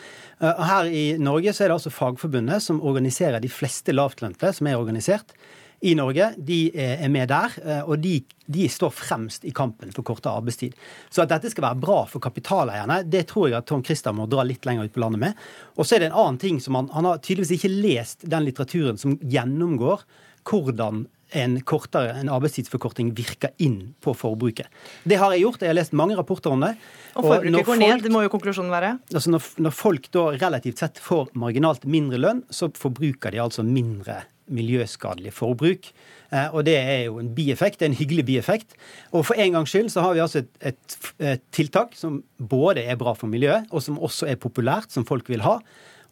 Eh, 0.40 0.64
Her 0.70 0.88
i 0.88 1.04
Norge 1.20 1.52
så 1.52 1.66
er 1.66 1.72
det 1.72 1.76
altså 1.76 1.92
Fagforbundet 1.92 2.64
som 2.64 2.80
organiserer 2.80 3.44
de 3.44 3.52
fleste 3.52 3.92
lavtlønte 3.92 4.54
som 4.56 4.70
er 4.70 4.80
organisert 4.80 5.36
i 5.84 5.94
Norge, 5.98 6.30
de 6.36 6.58
er 6.72 7.10
med 7.12 7.28
der, 7.28 7.56
eh, 7.60 7.82
og 7.84 8.00
de, 8.00 8.16
de 8.46 8.68
står 8.72 8.92
fremst 8.94 9.44
i 9.44 9.52
kampen 9.54 9.92
for 9.92 10.06
kortere 10.06 10.38
arbeidstid. 10.40 10.76
Så 11.12 11.24
at 11.24 11.32
dette 11.32 11.52
skal 11.52 11.66
være 11.68 11.80
bra 11.82 11.98
for 12.08 12.24
kapitaleierne, 12.24 13.02
det 13.04 13.26
tror 13.30 13.50
jeg 13.50 13.58
at 13.60 13.68
Tom 13.68 13.84
Christer 13.84 14.16
må 14.16 14.28
dra 14.30 14.46
litt 14.46 14.64
lenger 14.68 14.88
ut 14.88 14.94
på 14.94 15.02
landet 15.04 15.22
med. 15.26 15.42
Og 15.76 15.84
så 15.84 15.96
er 15.96 16.04
det 16.04 16.12
en 16.12 16.20
annen 16.24 16.40
ting 16.40 16.60
som 16.64 16.78
han, 16.80 16.88
han 16.94 17.08
har 17.10 17.20
tydeligvis 17.20 17.58
ikke 17.58 17.74
lest 17.74 18.24
den 18.30 18.46
litteraturen 18.48 19.00
som 19.00 19.18
gjennomgår 19.20 20.06
hvordan 20.44 21.04
en 21.34 21.56
kortere 21.66 22.12
en 22.20 22.30
arbeidstidsforkorting 22.30 23.10
virker 23.16 23.54
inn 23.64 23.94
på 24.04 24.12
forbruket. 24.14 24.68
Det 25.02 25.18
har 25.18 25.32
jeg 25.34 25.42
gjort, 25.44 25.64
jeg 25.64 25.72
har 25.72 25.78
lest 25.80 25.96
mange 25.96 26.16
rapporter 26.18 26.52
om 26.54 26.62
det. 26.62 26.74
Og 27.14 27.24
forbruket 27.24 27.32
forbruket 27.32 27.66
går 27.66 27.72
folk- 27.72 27.82
ned, 27.82 28.04
det 28.04 28.12
må 28.14 28.22
jo 28.22 28.32
konklusjonen 28.32 28.74
være. 28.74 28.92
Altså 29.10 29.32
når, 29.34 29.48
når 29.66 29.74
folk 29.74 30.06
da 30.14 30.28
relativt 30.36 30.84
sett 30.84 31.00
får 31.02 31.32
marginalt 31.40 31.88
mindre 31.90 32.20
lønn, 32.20 32.44
så 32.54 32.70
forbruker 32.78 33.34
de 33.34 33.42
altså 33.42 33.66
mindre 33.66 34.22
miljøskadelig 34.52 35.32
forbruk. 35.36 35.90
Eh, 36.32 36.48
og 36.52 36.64
det 36.66 36.76
er 36.78 37.04
jo 37.06 37.18
en 37.22 37.30
bieffekt, 37.36 37.82
en 37.82 37.96
hyggelig 37.96 38.26
bieffekt. 38.28 38.76
Og 39.12 39.26
for 39.28 39.40
en 39.40 39.58
gangs 39.58 39.72
skyld 39.72 39.92
så 39.94 40.04
har 40.04 40.16
vi 40.16 40.24
altså 40.24 40.42
et, 40.42 40.50
et, 40.72 40.98
et 41.32 41.44
tiltak 41.54 41.96
som 41.98 42.22
både 42.38 42.84
er 42.84 42.98
bra 43.00 43.14
for 43.18 43.30
miljøet, 43.30 43.70
og 43.70 43.84
som 43.84 44.00
også 44.00 44.28
er 44.30 44.40
populært, 44.40 44.92
som 44.92 45.06
folk 45.08 45.30
vil 45.32 45.44
ha. 45.46 45.58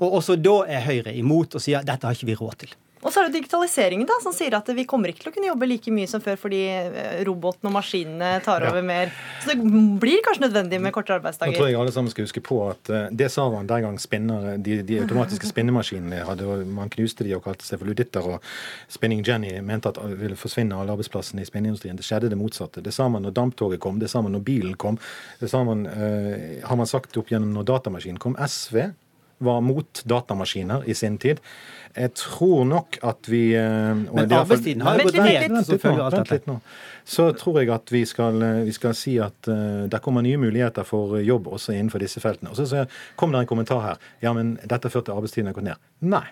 Og 0.02 0.18
også 0.20 0.38
da 0.40 0.62
er 0.66 0.86
Høyre 0.86 1.14
imot 1.18 1.54
og 1.58 1.62
sier 1.62 1.82
at 1.82 1.88
dette 1.88 2.08
har 2.08 2.16
ikke 2.16 2.32
vi 2.32 2.38
råd 2.40 2.58
til. 2.64 2.74
Og 3.02 3.10
så 3.10 3.20
er 3.20 3.28
det 3.28 3.40
digitaliseringen 3.40 4.06
da, 4.06 4.16
som 4.22 4.34
sier 4.34 4.54
at 4.54 4.68
vi 4.76 4.84
kommer 4.88 5.10
ikke 5.10 5.24
til 5.24 5.32
å 5.32 5.34
kunne 5.34 5.48
jobbe 5.50 5.68
like 5.68 5.92
mye 5.94 6.08
som 6.10 6.22
før 6.22 6.38
fordi 6.38 6.60
robotene 7.26 7.70
og 7.70 7.74
maskinene 7.74 8.30
tar 8.44 8.62
over 8.68 8.84
mer. 8.86 9.10
Så 9.42 9.52
det 9.52 9.58
blir 10.02 10.22
kanskje 10.24 10.46
nødvendig 10.46 10.78
med 10.82 10.94
kortere 10.94 11.18
Nå 11.22 11.32
tror 11.56 11.68
jeg 11.68 11.78
alle 11.78 11.92
sammen 11.94 12.12
skal 12.12 12.26
huske 12.26 12.42
på 12.44 12.58
at 12.68 12.90
eh, 12.92 13.08
det 13.10 13.28
sa 13.32 13.48
man 13.50 13.66
den 13.70 13.84
gang 13.84 13.98
spinner, 14.00 14.56
de, 14.62 14.78
de 14.86 15.00
automatiske 15.02 15.50
spinnemaskinene 15.50 16.22
hadde, 16.28 16.46
man 16.70 16.90
knuste 16.92 17.26
de 17.26 17.34
og 17.36 17.44
kalte 17.44 17.66
seg 17.66 17.80
for 17.80 17.90
luditter. 17.90 18.26
Og 18.36 18.92
Spinning 18.92 19.22
Jenny 19.26 19.54
mente 19.64 19.90
at 19.90 19.98
det 19.98 20.18
ville 20.20 20.38
forsvinne 20.38 20.78
alle 20.78 20.94
arbeidsplassene 20.94 21.42
i 21.42 21.48
spinneindustrien. 21.48 21.98
Det 21.98 22.06
skjedde 22.06 22.30
det 22.32 22.38
motsatte. 22.38 22.84
Det 22.84 22.94
sa 22.94 23.08
man 23.12 23.26
når 23.26 23.36
damptoget 23.38 23.82
kom, 23.82 23.98
det 24.02 24.10
sa 24.12 24.22
man 24.22 24.36
når 24.36 24.46
bilen 24.46 24.78
kom. 24.78 24.98
Det 25.40 25.50
sa 25.50 25.62
man, 25.66 25.86
uh, 25.86 26.60
har 26.62 26.78
man 26.78 26.90
sagt 26.90 27.18
opp 27.18 27.32
gjennom 27.32 27.54
når 27.56 27.68
datamaskinen 27.72 28.22
kom. 28.22 28.38
SV 28.38 28.92
var 29.42 29.60
mot 29.64 30.02
datamaskiner 30.08 30.86
i 30.86 30.94
sin 30.94 31.18
tid. 31.18 31.42
Jeg 31.92 32.14
tror 32.16 32.64
nok 32.64 32.96
at 33.04 33.28
vi 33.28 33.52
eh, 33.58 33.92
Men 33.92 34.32
arbeidstiden 34.32 34.84
har 34.86 34.96
jo 34.96 35.10
gått 35.10 35.18
ned 35.20 35.58
som 35.66 35.80
følge 35.82 36.06
av 36.06 36.44
nå. 36.48 36.58
Så 37.04 37.26
tror 37.36 37.58
jeg 37.60 37.72
at 37.74 37.92
vi 37.92 38.04
skal, 38.08 38.38
eh, 38.42 38.60
vi 38.68 38.72
skal 38.72 38.94
si 38.96 39.18
at 39.20 39.50
uh, 39.50 39.84
det 39.90 40.00
kommer 40.04 40.24
nye 40.24 40.40
muligheter 40.40 40.86
for 40.88 41.18
jobb 41.20 41.50
også 41.52 41.74
innenfor 41.74 42.00
disse 42.00 42.22
feltene. 42.22 42.52
Og 42.54 42.56
så, 42.56 42.68
så 42.70 42.86
kom 43.20 43.34
det 43.34 43.42
en 43.42 43.50
kommentar 43.50 43.82
her. 43.84 44.06
Ja, 44.24 44.32
men 44.36 44.54
dette 44.62 44.88
førte 44.88 45.10
til 45.10 45.18
arbeidstiden 45.18 45.50
har 45.50 45.58
gått 45.58 45.68
ned. 45.68 45.90
Nei. 46.14 46.24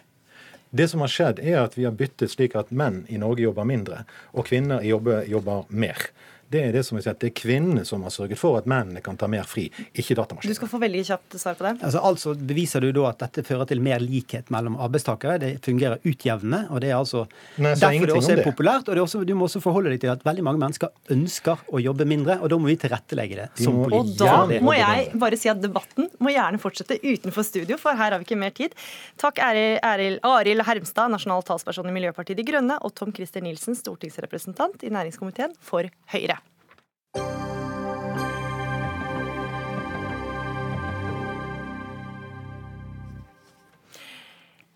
Det 0.71 0.87
som 0.89 1.03
har 1.03 1.11
skjedd, 1.11 1.43
er 1.43 1.65
at 1.65 1.75
vi 1.77 1.85
har 1.85 1.97
byttet 1.99 2.31
slik 2.31 2.55
at 2.57 2.71
menn 2.71 3.03
i 3.11 3.19
Norge 3.19 3.43
jobber 3.43 3.67
mindre, 3.67 4.05
og 4.31 4.47
kvinner 4.47 4.85
jobber, 4.87 5.25
jobber 5.29 5.67
mer 5.69 6.09
det 6.51 6.61
er 6.67 6.73
det 6.75 6.83
som 6.87 6.97
vil 6.99 7.05
sier, 7.05 7.15
at 7.15 7.23
det 7.23 7.31
er 7.31 7.37
kvinnene 7.39 7.85
som 7.87 8.03
har 8.03 8.11
sørget 8.11 8.39
for 8.41 8.59
at 8.59 8.67
mennene 8.71 9.03
kan 9.05 9.19
ta 9.19 9.29
mer 9.31 9.47
fri, 9.47 9.69
ikke 9.95 10.17
datamaskiner. 10.19 10.51
Du 10.51 10.59
skal 10.59 10.71
få 10.73 10.81
veldig 10.83 11.03
kjapt 11.07 11.37
svar 11.39 11.59
på 11.59 11.67
det. 11.67 11.77
Altså, 11.87 12.03
altså 12.03 12.35
Beviser 12.51 12.83
du 12.83 12.91
da 12.97 13.05
at 13.13 13.21
dette 13.23 13.45
fører 13.47 13.69
til 13.71 13.83
mer 13.85 14.03
likhet 14.03 14.51
mellom 14.51 14.79
arbeidstakere? 14.83 15.39
Det 15.43 15.51
fungerer 15.65 16.03
utjevnende. 16.03 16.65
og 16.71 16.83
Det 16.83 16.91
er 16.91 16.97
altså 16.99 17.23
Nei, 17.63 17.77
derfor 17.79 18.11
det 18.11 18.17
også 18.17 18.35
er 18.35 18.43
populært. 18.43 18.91
og 18.91 19.03
også, 19.05 19.23
Du 19.25 19.35
må 19.39 19.47
også 19.47 19.63
forholde 19.63 19.93
deg 19.95 20.03
til 20.03 20.11
at 20.11 20.25
veldig 20.27 20.47
mange 20.49 20.63
mennesker 20.65 20.91
ønsker 21.15 21.63
å 21.71 21.83
jobbe 21.83 22.09
mindre, 22.09 22.41
og 22.41 22.51
da 22.51 22.59
må 22.59 22.73
vi 22.73 22.77
tilrettelegge 22.83 23.39
det. 23.45 23.49
som 23.63 23.79
Og 23.87 24.11
da 24.19 24.43
må 24.59 24.75
jeg 24.75 25.15
bare 25.15 25.39
si 25.39 25.53
at 25.53 25.63
debatten 25.63 26.11
må 26.19 26.35
gjerne 26.35 26.59
fortsette 26.59 26.99
utenfor 26.99 27.47
studio, 27.47 27.79
for 27.79 27.95
her 27.95 28.11
har 28.11 28.19
vi 28.19 28.27
ikke 28.27 28.41
mer 28.41 28.51
tid. 28.51 28.75
Takk 29.21 29.39
Arild 29.39 30.67
Hermstad, 30.67 31.15
nasjonal 31.15 31.47
talsperson 31.47 31.87
i 31.87 31.95
Miljøpartiet 31.95 32.37
De 32.41 32.47
Grønne, 32.47 32.81
og 32.83 32.95
Tom 32.99 33.15
Christer 33.15 33.45
Nilsen, 33.45 33.79
stortingsrepresentant 33.79 34.83
i 34.83 34.91
næringskomiteen 34.91 35.55
for 35.63 35.87
Høyre. 36.11 36.40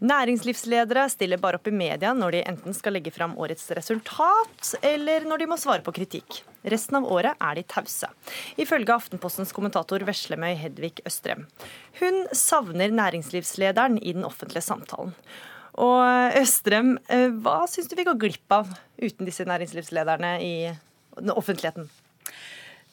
Næringslivsledere 0.02 1.04
stiller 1.12 1.38
bare 1.38 1.60
opp 1.60 1.68
i 1.70 1.74
media 1.74 2.10
når 2.16 2.34
de 2.34 2.40
enten 2.50 2.74
skal 2.74 2.96
legge 2.96 3.12
fram 3.14 3.36
årets 3.38 3.70
resultat, 3.78 4.74
eller 4.82 5.24
når 5.28 5.40
de 5.40 5.48
må 5.48 5.58
svare 5.60 5.84
på 5.86 5.94
kritikk. 5.94 6.40
Resten 6.66 6.98
av 6.98 7.06
året 7.06 7.38
er 7.38 7.60
de 7.60 7.64
tause, 7.70 8.10
ifølge 8.60 8.96
Aftenpostens 8.96 9.54
kommentator 9.54 10.02
Veslemøy 10.04 10.56
Hedvig 10.58 10.98
Østrem. 11.06 11.46
Hun 12.00 12.24
savner 12.34 12.90
næringslivslederen 12.90 14.00
i 14.02 14.16
den 14.16 14.26
offentlige 14.26 14.66
samtalen. 14.66 15.14
Og 15.78 16.38
Østrem, 16.42 16.96
eh, 17.08 17.30
hva 17.30 17.64
syns 17.70 17.88
du 17.90 17.96
vi 17.98 18.06
går 18.06 18.18
glipp 18.18 18.52
av 18.54 18.74
uten 18.98 19.26
disse 19.26 19.46
næringslivslederne 19.46 20.36
i 20.42 20.54
offentligheten? 21.34 21.88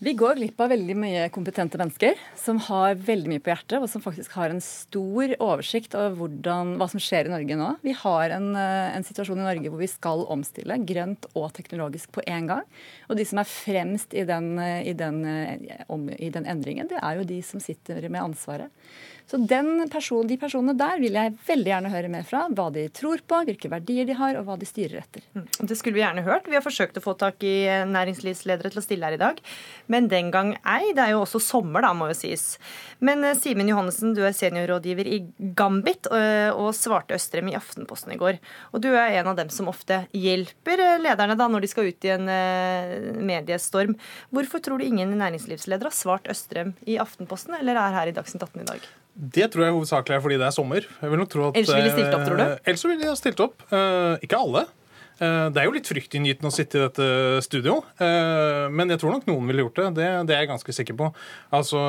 Vi 0.02 0.16
går 0.18 0.40
glipp 0.40 0.58
av 0.64 0.72
veldig 0.74 0.96
mye 0.98 1.26
kompetente 1.30 1.78
mennesker 1.78 2.18
som 2.34 2.58
har 2.66 2.96
veldig 2.98 3.30
mye 3.30 3.42
på 3.46 3.52
hjertet, 3.52 3.76
og 3.78 3.86
som 3.86 4.02
faktisk 4.02 4.34
har 4.34 4.50
en 4.50 4.62
stor 4.66 5.36
oversikt 5.36 5.94
over 5.94 6.16
hvordan, 6.18 6.72
hva 6.82 6.88
som 6.90 7.04
skjer 7.06 7.30
i 7.30 7.34
Norge 7.36 7.58
nå. 7.60 7.68
Vi 7.86 7.94
har 8.00 8.34
en, 8.34 8.48
eh, 8.58 8.96
en, 8.96 9.06
situasjon 9.06 9.38
i 9.38 9.46
Norge 9.46 9.70
hvor 9.70 9.78
vi 9.78 9.92
skal 9.92 10.26
omstille 10.34 10.80
grønt 10.90 11.28
og 11.36 11.52
teknologisk 11.54 12.10
på 12.18 12.26
én 12.26 12.50
gang. 12.50 12.66
Og 13.14 13.22
de 13.22 13.28
som 13.30 13.44
er 13.44 13.52
fremst 13.52 14.18
i 14.18 14.26
den, 14.26 14.58
eh, 14.58 14.90
i, 14.90 14.98
den, 14.98 15.22
om, 15.86 16.10
i 16.18 16.34
den 16.34 16.50
endringen, 16.50 16.90
det 16.90 16.98
er 16.98 17.22
jo 17.22 17.30
de 17.36 17.38
som 17.46 17.62
sitter 17.62 18.10
med 18.10 18.24
ansvaret. 18.24 18.74
Så 19.32 19.38
person, 19.92 20.28
de 20.28 20.36
personene 20.36 20.74
der 20.76 21.00
vil 21.00 21.16
jeg 21.16 21.32
veldig 21.48 21.70
gjerne 21.70 21.92
høre 21.94 22.10
mer 22.12 22.26
fra. 22.28 22.42
Hva 22.52 22.66
de 22.76 22.90
tror 22.92 23.22
på, 23.24 23.38
hvilke 23.48 23.70
verdier 23.72 24.04
de 24.04 24.16
har, 24.18 24.36
og 24.36 24.44
hva 24.44 24.58
de 24.60 24.68
styrer 24.68 25.00
etter. 25.00 25.24
Mm. 25.32 25.46
Det 25.70 25.78
skulle 25.80 25.96
vi 25.96 26.04
gjerne 26.04 26.26
hørt. 26.26 26.50
Vi 26.52 26.58
har 26.58 26.66
forsøkt 26.66 27.00
å 27.00 27.04
få 27.06 27.14
tak 27.16 27.40
i 27.48 27.54
eh, 27.64 27.86
næringslivsledere 27.88 28.74
til 28.74 28.82
å 28.82 28.84
stille 28.84 29.08
her 29.08 29.16
i 29.16 29.22
dag. 29.22 29.40
Men 29.88 30.10
den 30.12 30.34
gang 30.36 30.58
ei. 30.68 30.92
Det 30.92 31.06
er 31.06 31.14
jo 31.14 31.22
også 31.24 31.40
sommer, 31.40 31.86
da, 31.86 31.94
må 31.96 32.10
jo 32.12 32.18
sies. 32.20 32.58
Men 33.00 33.24
eh, 33.24 33.38
Simen 33.40 33.72
Johannessen, 33.72 34.12
du 34.18 34.20
er 34.28 34.36
seniorrådgiver 34.36 35.08
i 35.08 35.22
Gambit 35.56 36.12
eh, 36.12 36.52
og 36.52 36.74
svarte 36.76 37.16
Østrem 37.16 37.54
i 37.54 37.56
Aftenposten 37.56 38.12
i 38.12 38.20
går. 38.20 38.42
Og 38.76 38.84
du 38.84 38.90
er 38.92 39.22
en 39.22 39.32
av 39.32 39.40
dem 39.40 39.54
som 39.54 39.72
ofte 39.72 40.04
hjelper 40.12 41.00
lederne 41.00 41.40
da 41.40 41.48
når 41.48 41.64
de 41.64 41.72
skal 41.72 41.88
ut 41.88 42.10
i 42.10 42.16
en 42.18 42.28
mediestorm. 43.32 43.96
Hvorfor 44.36 44.60
tror 44.66 44.82
du 44.82 44.90
ingen 44.90 45.16
næringslivsledere 45.16 45.88
har 45.88 45.96
svart 45.96 46.28
Østrem 46.32 46.76
i 46.84 47.00
Aftenposten, 47.00 47.56
eller 47.62 47.80
er 47.80 48.02
her 48.02 48.12
i 48.12 48.18
Dagsnytt 48.18 48.44
18 48.50 48.66
i 48.66 48.74
dag? 48.74 48.92
Det 49.22 49.52
tror 49.54 49.68
jeg 49.68 49.74
hovedsakelig 49.76 50.18
er 50.18 50.22
fordi 50.24 50.38
det 50.42 50.46
er 50.48 50.54
sommer. 50.56 50.86
Jeg 50.98 51.14
vil 51.14 51.20
nok 51.22 51.30
tro 51.30 51.48
at, 51.52 51.58
ellers 51.60 51.76
ville 51.78 51.90
de 51.90 51.94
stilt 51.94 52.16
opp, 52.18 52.24
tror 52.26 52.40
du? 52.40 52.46
Eh, 52.46 52.62
ellers 52.72 52.86
ville 52.88 53.02
de 53.02 53.10
ha 53.10 53.18
stilt 53.20 53.42
opp. 53.44 53.66
Uh, 53.70 54.16
ikke 54.26 54.40
alle. 54.40 54.64
Uh, 55.22 55.52
det 55.54 55.62
er 55.62 55.68
jo 55.68 55.74
litt 55.76 55.90
fryktinngytende 55.92 56.50
å 56.50 56.56
sitte 56.56 56.80
i 56.80 56.82
dette 56.82 57.10
studio, 57.46 57.76
men 58.02 58.90
jeg 58.90 59.02
tror 59.04 59.14
nok 59.14 59.28
noen 59.30 59.52
ville 59.52 59.68
gjort 59.68 59.78
det. 59.78 59.86
Det, 60.00 60.08
det 60.30 60.34
er 60.34 60.42
jeg 60.42 60.50
ganske 60.56 60.74
sikker 60.74 60.98
på. 60.98 61.10
Altså, 61.54 61.82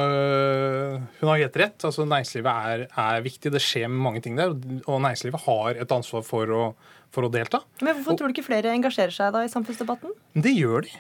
Hun 1.22 1.30
har 1.30 1.40
helt 1.40 1.56
rett. 1.62 1.86
Altså, 1.88 2.04
næringslivet 2.04 2.68
er, 2.72 2.84
er, 2.90 3.22
viktig. 3.24 3.54
Det 3.54 3.62
skjer 3.64 3.88
mange 3.88 4.20
ting 4.24 4.36
der. 4.36 4.52
Og 4.84 5.00
næringslivet 5.00 5.46
har 5.46 5.80
et 5.86 5.96
ansvar 5.96 6.26
for 6.28 6.52
å, 6.52 6.66
for 7.14 7.24
å 7.24 7.32
delta. 7.32 7.62
Men 7.80 7.94
Hvorfor 7.94 8.12
og, 8.12 8.20
tror 8.20 8.28
du 8.28 8.36
ikke 8.36 8.50
flere 8.50 8.76
engasjerer 8.76 9.16
seg 9.16 9.32
da 9.32 9.46
i 9.46 9.52
samfunnsdebatten? 9.54 10.12
Det 10.36 10.52
gjør 10.52 10.84
de. 10.84 10.92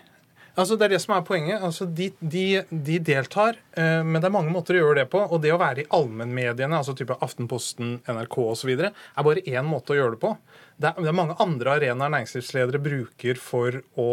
Altså, 0.52 0.76
det 0.76 0.84
er 0.84 0.92
det 0.92 1.00
som 1.00 1.14
er 1.16 1.24
poenget. 1.24 1.62
Altså, 1.64 1.86
de, 1.88 2.10
de, 2.20 2.46
de 2.68 2.98
deltar, 3.00 3.56
eh, 3.78 4.02
men 4.04 4.20
det 4.20 4.28
er 4.28 4.34
mange 4.34 4.52
måter 4.52 4.76
å 4.76 4.82
gjøre 4.82 4.98
det 5.00 5.06
på. 5.12 5.22
Og 5.24 5.40
det 5.40 5.52
å 5.54 5.60
være 5.60 5.84
i 5.84 5.88
allmennmediene, 5.96 6.76
altså 6.76 6.94
type 6.98 7.16
Aftenposten, 7.24 7.98
NRK 8.04 8.38
osv., 8.44 8.72
er 8.76 9.26
bare 9.28 9.44
én 9.48 9.68
måte 9.68 9.94
å 9.94 9.98
gjøre 9.98 10.16
det 10.16 10.22
på. 10.24 10.34
Det 10.76 10.90
er, 10.90 11.00
det 11.00 11.12
er 11.12 11.16
mange 11.16 11.38
andre 11.40 11.76
arenaer 11.78 12.12
næringslivsledere 12.18 12.82
bruker 12.84 13.40
for 13.40 13.80
å 13.96 14.12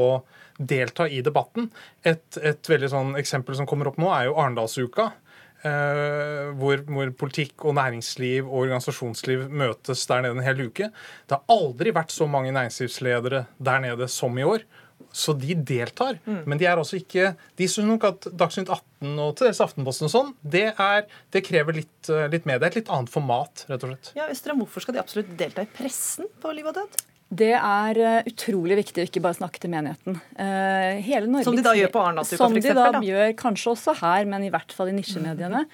delta 0.60 1.08
i 1.12 1.20
debatten. 1.26 1.70
Et, 2.08 2.28
et 2.40 2.72
veldig 2.72 2.92
sånn 2.92 3.18
eksempel 3.20 3.60
som 3.60 3.68
kommer 3.68 3.92
opp 3.92 4.00
nå, 4.00 4.08
er 4.16 4.30
jo 4.30 4.38
Arendalsuka. 4.40 5.12
Uh, 5.60 6.56
hvor, 6.56 6.80
hvor, 6.88 7.10
politikk 7.20 7.66
og 7.68 7.74
næringsliv 7.76 8.46
og 8.46 8.62
organisasjonsliv 8.62 9.42
møtes 9.52 10.06
der 10.08 10.22
nede 10.24 10.40
en 10.40 10.46
hel 10.46 10.62
uke. 10.70 10.88
Det 11.28 11.36
har 11.36 11.52
aldri 11.52 11.92
vært 11.98 12.16
så 12.16 12.30
mange 12.32 12.54
næringslivsledere 12.56 13.42
der 13.60 13.82
nede 13.84 14.08
som 14.08 14.40
i 14.40 14.46
år. 14.48 14.64
Så 15.12 15.34
de 15.38 15.56
deltar. 15.56 16.20
Mm. 16.26 16.42
Men 16.50 16.62
de 16.62 16.68
er 16.70 16.80
altså 16.80 17.00
ikke 17.00 17.34
De 17.58 17.68
syns 17.70 17.90
nok 17.90 18.08
at 18.10 18.30
Dagsnytt 18.38 18.70
18 18.70 19.20
og 19.24 19.36
til 19.38 19.50
dels 19.50 19.62
Aftenposten 19.64 20.10
og 20.10 20.14
sånn, 20.14 20.34
det, 20.44 20.70
er, 20.76 21.06
det 21.34 21.44
krever 21.48 21.78
litt, 21.82 22.10
eh, 22.12 22.28
litt 22.32 22.48
med. 22.50 22.60
Det 22.60 22.68
er 22.68 22.74
et 22.74 22.82
litt 22.82 22.92
annet 22.94 23.12
format, 23.12 23.64
rett 23.70 23.86
og 23.86 23.94
slett. 23.94 24.12
Ja, 24.18 24.28
Østrem, 24.32 24.60
hvorfor 24.62 24.84
skal 24.84 24.98
de 24.98 25.02
absolutt 25.02 25.32
delta 25.40 25.64
i 25.64 25.70
pressen 25.72 26.28
på 26.42 26.52
liv 26.56 26.68
og 26.68 26.76
død? 26.78 27.00
Det 27.40 27.52
er 27.54 28.00
eh, 28.02 28.28
utrolig 28.32 28.80
viktig 28.82 29.04
å 29.04 29.08
ikke 29.08 29.24
bare 29.24 29.38
snakke 29.38 29.62
til 29.62 29.72
menigheten. 29.72 30.18
Uh, 30.34 31.26
Norge, 31.30 31.46
som 31.46 31.58
de 31.58 31.66
da 31.66 31.76
gjør 31.78 31.92
på 31.94 32.04
Arendalsuka, 32.04 32.40
Som 32.42 32.56
de 32.58 32.64
da, 32.66 32.88
da, 32.98 33.02
gjør 33.06 33.34
kanskje 33.40 33.74
også 33.76 33.96
her, 34.02 34.30
men 34.30 34.48
i 34.48 34.54
hvert 34.54 34.74
fall 34.76 34.92
i 34.92 34.96
nisjemediene. 34.98 35.66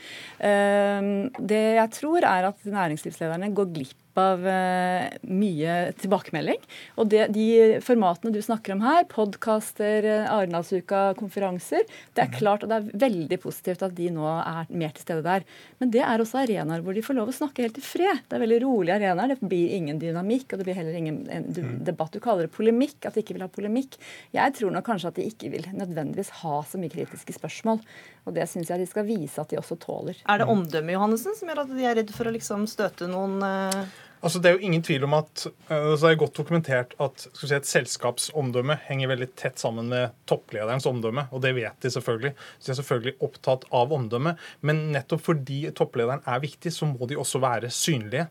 Det 1.40 1.64
jeg 1.80 1.94
tror 1.96 2.28
er 2.28 2.50
at 2.52 2.68
næringslivslederne 2.68 3.54
går 3.56 3.72
glipp 3.80 4.02
av 4.22 4.43
uh, 4.45 5.07
mye 5.28 5.76
tilbakemelding. 5.99 6.61
Og 7.01 7.09
det, 7.11 7.28
de 7.36 7.80
formatene 7.84 8.34
du 8.34 8.41
snakker 8.43 8.76
om 8.76 8.84
her, 8.86 9.03
podkaster, 9.11 10.07
uh, 10.07 10.32
Arendalsuka, 10.34 11.13
konferanser, 11.20 11.86
det 12.16 12.26
er 12.26 12.34
klart 12.34 12.66
og 12.66 12.72
det 12.72 12.80
er 12.80 13.03
veldig 13.05 13.39
positivt 13.43 13.84
at 13.86 13.95
de 13.97 14.09
nå 14.16 14.26
er 14.26 14.72
mer 14.72 14.95
til 14.95 15.05
stede 15.05 15.26
der. 15.26 15.45
Men 15.82 15.91
det 15.93 16.03
er 16.05 16.24
også 16.24 16.41
arenaer 16.43 16.84
hvor 16.86 16.95
de 16.95 17.03
får 17.05 17.20
lov 17.20 17.32
å 17.32 17.36
snakke 17.36 17.66
helt 17.66 17.80
i 17.82 17.86
fred. 17.86 18.24
Det 18.26 18.38
er 18.38 18.45
veldig 18.45 18.61
rolige 18.63 18.97
arenaer. 18.99 19.36
Det 19.36 19.51
blir 19.51 19.76
ingen 19.78 19.99
dynamikk, 20.01 20.47
og 20.51 20.61
det 20.61 20.70
blir 20.70 20.80
heller 20.80 20.99
ingen 20.99 21.22
du, 21.26 21.61
mm. 21.66 21.76
debatt. 21.88 22.16
Du 22.16 22.24
kaller 22.24 22.47
det 22.47 22.55
polemikk, 22.55 22.97
at 23.05 23.18
de 23.18 23.26
ikke 23.26 23.38
vil 23.38 23.45
ha 23.45 23.51
polemikk. 23.51 23.99
Jeg 24.36 24.57
tror 24.59 24.74
nok 24.76 24.88
kanskje 24.88 25.11
at 25.11 25.20
de 25.20 25.28
ikke 25.30 25.51
vil 25.53 25.68
nødvendigvis 25.76 26.34
ha 26.41 26.61
så 26.68 26.82
mye 26.82 26.93
kritiske 26.93 27.36
spørsmål. 27.38 27.84
Og 28.26 28.34
det 28.38 28.47
syns 28.49 28.72
jeg 28.72 28.82
de 28.82 28.89
skal 28.89 29.05
vise 29.05 29.41
at 29.41 29.51
de 29.51 29.59
også 29.59 29.78
tåler. 29.82 30.18
Er 30.26 30.41
det 30.41 30.49
omdømmet, 30.49 30.95
Johannessen, 30.95 31.36
som 31.38 31.51
gjør 31.51 31.66
at 31.66 31.76
de 31.76 31.86
er 31.86 31.99
redd 31.99 32.16
for 32.16 32.30
å 32.30 32.34
liksom 32.34 32.66
støte 32.70 33.09
noen 33.11 33.38
uh 33.45 34.03
Altså, 34.26 34.39
det 34.41 34.49
er 34.49 34.55
jo 34.55 34.65
ingen 34.65 34.82
tvil 34.82 35.03
om 35.05 35.13
at 35.19 35.43
altså, 35.69 36.07
det 36.07 36.11
er 36.15 36.19
godt 36.23 36.39
dokumentert 36.39 36.95
at 37.03 37.28
si, 37.28 37.51
et 37.53 37.67
selskaps 37.69 38.32
omdømme 38.34 38.73
henger 38.88 39.11
veldig 39.11 39.28
tett 39.38 39.61
sammen 39.61 39.91
med 39.91 40.15
topplederens 40.26 40.88
omdømme. 40.89 41.28
Og 41.30 41.43
det 41.45 41.53
vet 41.53 41.78
de 41.86 41.91
selvfølgelig. 41.93 42.34
Så 42.57 42.65
de 42.65 42.73
er 42.73 42.80
selvfølgelig 42.80 43.15
opptatt 43.28 43.67
av 43.69 43.93
omdømme. 43.93 44.34
Men 44.65 44.88
nettopp 44.95 45.28
fordi 45.28 45.61
topplederen 45.78 46.26
er 46.26 46.41
viktig, 46.41 46.73
så 46.73 46.89
må 46.89 47.05
de 47.05 47.19
også 47.21 47.43
være 47.43 47.69
synlige. 47.69 48.26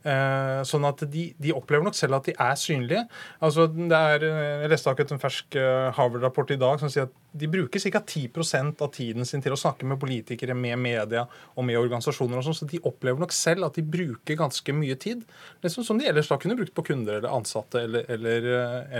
Eh, 0.00 0.60
sånn 0.64 0.86
at 0.88 1.02
de, 1.12 1.26
de, 1.36 1.50
opplever 1.52 1.84
nok 1.84 1.98
selv 1.98 2.16
at 2.20 2.30
de 2.30 2.36
er 2.38 2.54
synlige. 2.56 3.02
Altså, 3.42 3.66
er, 3.68 4.22
eh, 4.30 4.62
jeg 4.62 4.70
leste 4.72 4.94
akkurat 4.94 5.16
en 5.16 5.20
fersk 5.20 5.58
Harvard-rapport 5.98 6.54
i 6.54 6.60
dag 6.62 6.78
som 6.80 6.92
sier 6.92 7.10
at 7.10 7.18
de 7.36 7.46
bruker 7.50 7.82
ca. 7.82 8.00
10% 8.00 8.80
av 8.82 8.90
tiden 8.94 9.28
sin 9.28 9.42
til 9.42 9.54
å 9.54 9.58
snakke 9.60 9.86
med 9.86 10.00
politikere, 10.02 10.56
med 10.56 10.78
media 10.80 11.26
og 11.54 11.66
med 11.66 11.78
organisasjoner. 11.78 12.38
og 12.38 12.44
sånn, 12.44 12.58
Så 12.62 12.70
de 12.70 12.80
opplever 12.82 13.20
nok 13.20 13.32
selv 13.32 13.66
at 13.66 13.74
de 13.74 13.82
bruker 13.82 14.36
ganske 14.36 14.72
mye 14.72 14.96
tid. 14.98 15.24
Liksom 15.64 15.84
som 15.86 16.00
de 16.00 16.08
ellers 16.08 16.30
da 16.30 16.38
kunne 16.40 16.56
brukt 16.58 16.74
på 16.76 16.84
kunder 16.90 17.18
eller 17.18 17.34
ansatte 17.34 17.82
eller, 17.84 18.06
eller, 18.10 18.48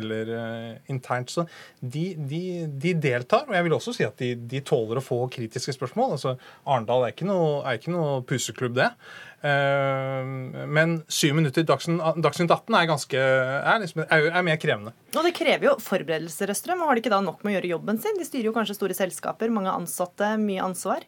eller 0.00 0.32
internt. 0.92 1.32
Så 1.32 1.46
de, 1.80 2.12
de, 2.18 2.42
de, 2.70 2.94
deltar. 3.00 3.48
Og 3.48 3.56
jeg 3.56 3.66
vil 3.66 3.76
også 3.76 3.96
si 3.96 4.06
at 4.06 4.20
de, 4.20 4.34
de 4.50 4.62
tåler 4.66 5.00
å 5.00 5.04
få 5.04 5.22
kritiske 5.32 5.74
spørsmål. 5.76 6.16
altså 6.18 6.36
Arendal 6.64 7.06
er 7.06 7.14
ikke 7.14 7.28
noe, 7.28 7.60
er 7.64 7.80
ikke 7.80 7.94
noe 7.94 8.20
puseklubb, 8.28 8.76
det. 8.78 8.90
Eh, 9.40 10.24
men 10.68 10.98
syv 11.08 11.38
minutter 11.38 11.64
Dagsnytt 11.64 12.52
18 12.52 12.76
er, 12.76 12.88
ganske, 12.90 13.20
er, 13.20 13.78
liksom, 13.80 14.04
er, 14.04 14.42
mer 14.44 14.60
krevende. 14.60 14.92
Og 15.16 15.24
Det 15.24 15.32
krever 15.36 15.70
jo 15.70 15.78
forberedelser, 15.80 16.52
Østrøm. 16.52 16.84
Har 16.84 16.96
de 16.96 17.04
ikke 17.04 17.12
da 17.12 17.22
nok 17.24 17.40
med 17.44 17.54
å 17.54 17.56
gjøre 17.58 17.72
jobben 17.74 18.00
sin? 18.02 18.20
De 18.20 18.28
styrer 18.28 18.50
jo 18.50 18.56
kanskje 18.56 18.76
store 18.76 18.96
selskaper, 18.98 19.52
mange 19.54 19.72
ansatte, 19.72 20.34
mye 20.42 20.64
ansvar? 20.66 21.06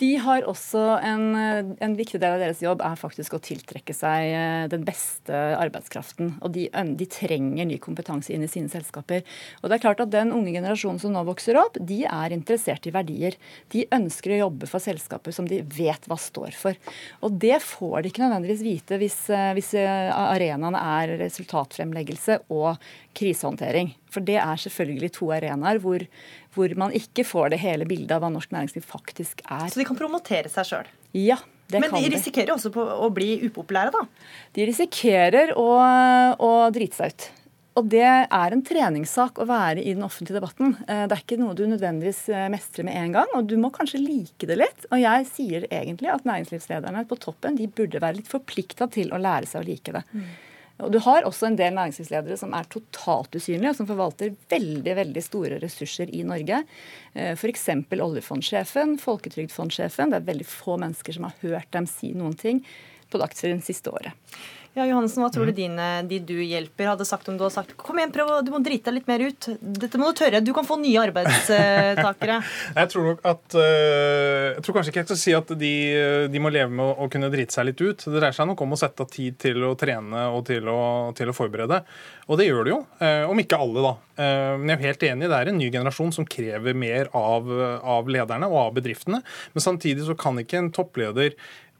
De 0.00 0.08
har 0.24 0.46
også 0.48 0.80
en, 1.04 1.36
en, 1.36 1.94
viktig 1.98 2.18
del 2.22 2.34
av 2.34 2.40
deres 2.40 2.62
jobb 2.64 2.80
er 2.84 2.96
faktisk 2.98 3.36
å 3.36 3.40
tiltrekke 3.44 3.94
seg 3.94 4.28
eh, 4.32 4.64
den 4.72 4.86
beste 4.86 5.36
arbeidskraften. 5.58 6.34
Og 6.40 6.54
de, 6.54 6.66
de, 6.72 7.08
trenger 7.12 7.68
ny 7.68 7.76
kompetanse 7.82 8.32
inn 8.32 8.46
i 8.46 8.50
sine 8.50 8.72
selskaper. 8.72 9.20
Og 9.60 9.68
det 9.68 9.76
er 9.76 9.84
klart 9.84 10.00
at 10.02 10.12
Den 10.12 10.32
unge 10.34 10.54
generasjonen 10.54 11.00
som 11.02 11.14
nå 11.14 11.22
vokser 11.28 11.58
opp, 11.60 11.76
de 11.76 12.02
er 12.08 12.34
interessert 12.34 12.88
i 12.88 12.94
verdier. 12.94 13.36
De 13.74 13.84
ønsker 13.92 14.34
å 14.34 14.42
jobbe 14.46 14.70
for 14.70 14.82
selskaper 14.82 15.36
som 15.36 15.48
de 15.48 15.60
vet 15.76 16.08
hva 16.08 16.18
står 16.20 16.56
for. 16.56 16.78
Og 17.22 17.38
det 17.44 17.60
får 17.64 18.02
de 18.02 18.12
ikke 18.12 18.24
nødvendigvis 18.24 18.66
vite 18.66 19.00
hvis, 19.02 19.18
eh, 19.30 19.52
hvis 19.58 19.74
arenaene 19.76 20.80
er 20.98 21.16
resultatfremleggelse 21.20 22.42
og 22.52 22.80
krisehåndtering. 23.18 23.92
For 24.12 24.24
det 24.24 24.38
er 24.40 24.60
selvfølgelig 24.60 25.12
to 25.16 25.30
arenaer 25.34 25.80
hvor, 25.82 26.04
hvor, 26.54 26.72
man 26.78 26.92
ikke 26.96 27.24
får 27.26 27.52
det 27.52 27.60
hele 27.62 27.86
bildet 27.88 28.12
av 28.16 28.24
hva 28.24 28.30
norsk 28.32 28.52
næringsliv 28.52 28.84
faktisk 28.88 29.42
er. 29.46 29.68
Så 29.72 29.81
de 29.82 29.88
kan 29.88 29.98
promotere 29.98 30.52
seg 30.52 30.70
sjøl? 30.70 30.94
Ja. 31.18 31.40
Det 31.72 31.80
Men 31.80 31.94
de 31.94 32.08
risikerer 32.12 32.52
jo 32.52 32.58
også 32.58 32.72
på 32.74 32.82
å 32.84 33.06
bli 33.14 33.34
upopulære, 33.46 33.92
da? 33.94 34.02
De 34.52 34.66
risikerer 34.68 35.54
å, 35.56 35.68
å 36.36 36.50
drite 36.74 36.98
seg 36.98 37.14
ut. 37.14 37.30
Og 37.80 37.88
det 37.88 38.04
er 38.04 38.52
en 38.52 38.62
treningssak 38.64 39.40
å 39.40 39.46
være 39.48 39.80
i 39.80 39.94
den 39.94 40.04
offentlige 40.04 40.36
debatten. 40.36 40.74
Eh, 40.84 41.06
det 41.08 41.16
er 41.16 41.22
ikke 41.22 41.38
noe 41.40 41.56
du 41.56 41.64
nødvendigvis 41.70 42.26
eh, 42.28 42.48
mestrer 42.52 42.84
med 42.84 42.98
en 43.00 43.14
gang, 43.16 43.32
og 43.38 43.48
du 43.48 43.54
må 43.60 43.70
kanskje 43.72 44.02
like 44.02 44.48
det 44.48 44.58
litt. 44.60 44.84
Og 44.90 45.00
jeg 45.00 45.28
sier 45.30 45.64
egentlig 45.70 46.12
at 46.12 46.28
næringslivslederne 46.28 47.06
på 47.08 47.16
toppen 47.22 47.56
de 47.56 47.70
burde 47.72 48.02
være 48.02 48.20
litt 48.20 48.28
forplikta 48.28 48.90
til 48.92 49.14
å 49.16 49.20
lære 49.22 49.48
seg 49.48 49.62
å 49.62 49.68
like 49.70 49.96
det. 49.96 50.04
Mm. 50.12 50.28
Og 50.82 50.92
Du 50.92 50.98
har 51.04 51.22
også 51.26 51.46
en 51.46 51.58
del 51.58 51.74
næringslivsledere 51.76 52.36
som 52.40 52.54
er 52.58 52.66
totalt 52.70 53.34
usynlige, 53.38 53.70
og 53.70 53.78
som 53.78 53.88
forvalter 53.88 54.34
veldig 54.50 54.96
veldig 54.98 55.22
store 55.22 55.60
ressurser 55.62 56.10
i 56.10 56.24
Norge. 56.26 56.62
Eh, 57.14 57.36
F.eks. 57.36 57.68
oljefondsjefen, 57.92 58.96
folketrygdfondsjefen. 59.02 60.10
Det 60.10 60.18
er 60.18 60.30
veldig 60.32 60.48
få 60.48 60.78
mennesker 60.82 61.18
som 61.18 61.28
har 61.28 61.38
hørt 61.44 61.70
dem 61.74 61.86
si 61.90 62.12
noen 62.18 62.34
ting 62.38 62.64
på 63.12 63.20
Dagsrevyen 63.20 63.62
siste 63.62 63.92
året. 63.92 64.16
Ja, 64.72 64.86
Johansen, 64.88 65.20
Hva 65.20 65.28
tror 65.28 65.44
du 65.44 65.52
mhm. 65.52 65.56
dine, 65.58 65.86
de 66.08 66.18
du 66.24 66.38
hjelper, 66.40 66.88
hadde 66.94 67.04
sagt 67.04 67.28
om 67.28 67.36
du 67.36 67.44
hadde 67.44 67.52
sagt 67.58 67.74
kom 67.76 67.98
igjen, 68.00 68.12
prøv, 68.14 68.30
du 68.44 68.48
må 68.54 68.60
drite 68.64 68.88
deg 68.88 69.00
litt 69.00 69.10
mer 69.10 69.24
ut. 69.28 69.48
Dette 69.60 70.00
må 70.00 70.08
du 70.08 70.20
tørre. 70.22 70.40
Du 70.40 70.52
kan 70.56 70.64
få 70.64 70.78
nye 70.80 71.02
arbeidstakere. 71.02 72.38
jeg 72.80 72.92
tror 72.94 73.08
nok 73.10 73.20
at 73.28 73.58
uh, 73.58 74.54
Jeg 74.56 74.64
tror 74.64 74.78
kanskje 74.78 74.94
ikke 74.94 75.02
jeg 75.02 75.10
skal 75.10 75.20
si 75.20 75.34
at 75.36 75.52
de, 75.60 75.72
de, 76.32 76.40
må 76.40 76.52
leve 76.52 76.72
med 76.72 76.86
å, 76.88 77.08
kunne 77.12 77.28
drite 77.32 77.52
seg 77.52 77.68
litt 77.68 77.82
ut. 77.84 78.06
Det 78.06 78.16
dreier 78.16 78.36
seg 78.36 78.48
nok 78.48 78.64
om 78.64 78.72
å 78.72 78.78
sette 78.80 79.04
av 79.04 79.12
tid 79.12 79.36
til 79.44 79.60
å 79.68 79.74
trene 79.76 80.24
og 80.32 80.46
til 80.48 80.70
å, 80.72 80.80
til 81.18 81.28
å 81.28 81.36
forberede. 81.36 81.82
Og 82.32 82.40
det 82.40 82.48
gjør 82.48 82.64
det 82.64 82.72
jo. 82.72 82.80
Uh, 83.02 83.28
om 83.28 83.44
ikke 83.44 83.60
alle, 83.60 83.84
da. 83.84 83.94
Men 84.22 84.68
jeg 84.68 84.76
er 84.76 84.82
helt 84.90 85.04
enig, 85.08 85.28
det 85.32 85.36
er 85.40 85.48
en 85.48 85.56
ny 85.56 85.66
generasjon 85.72 86.12
som 86.14 86.26
krever 86.28 86.76
mer 86.78 87.08
av, 87.16 87.48
av 87.80 88.10
lederne 88.12 88.46
og 88.46 88.58
av 88.60 88.74
bedriftene. 88.76 89.22
Men 89.54 89.64
samtidig 89.64 90.04
så 90.06 90.14
kan 90.20 90.36
ikke 90.38 90.60
en 90.60 90.68
toppleder 90.76 91.32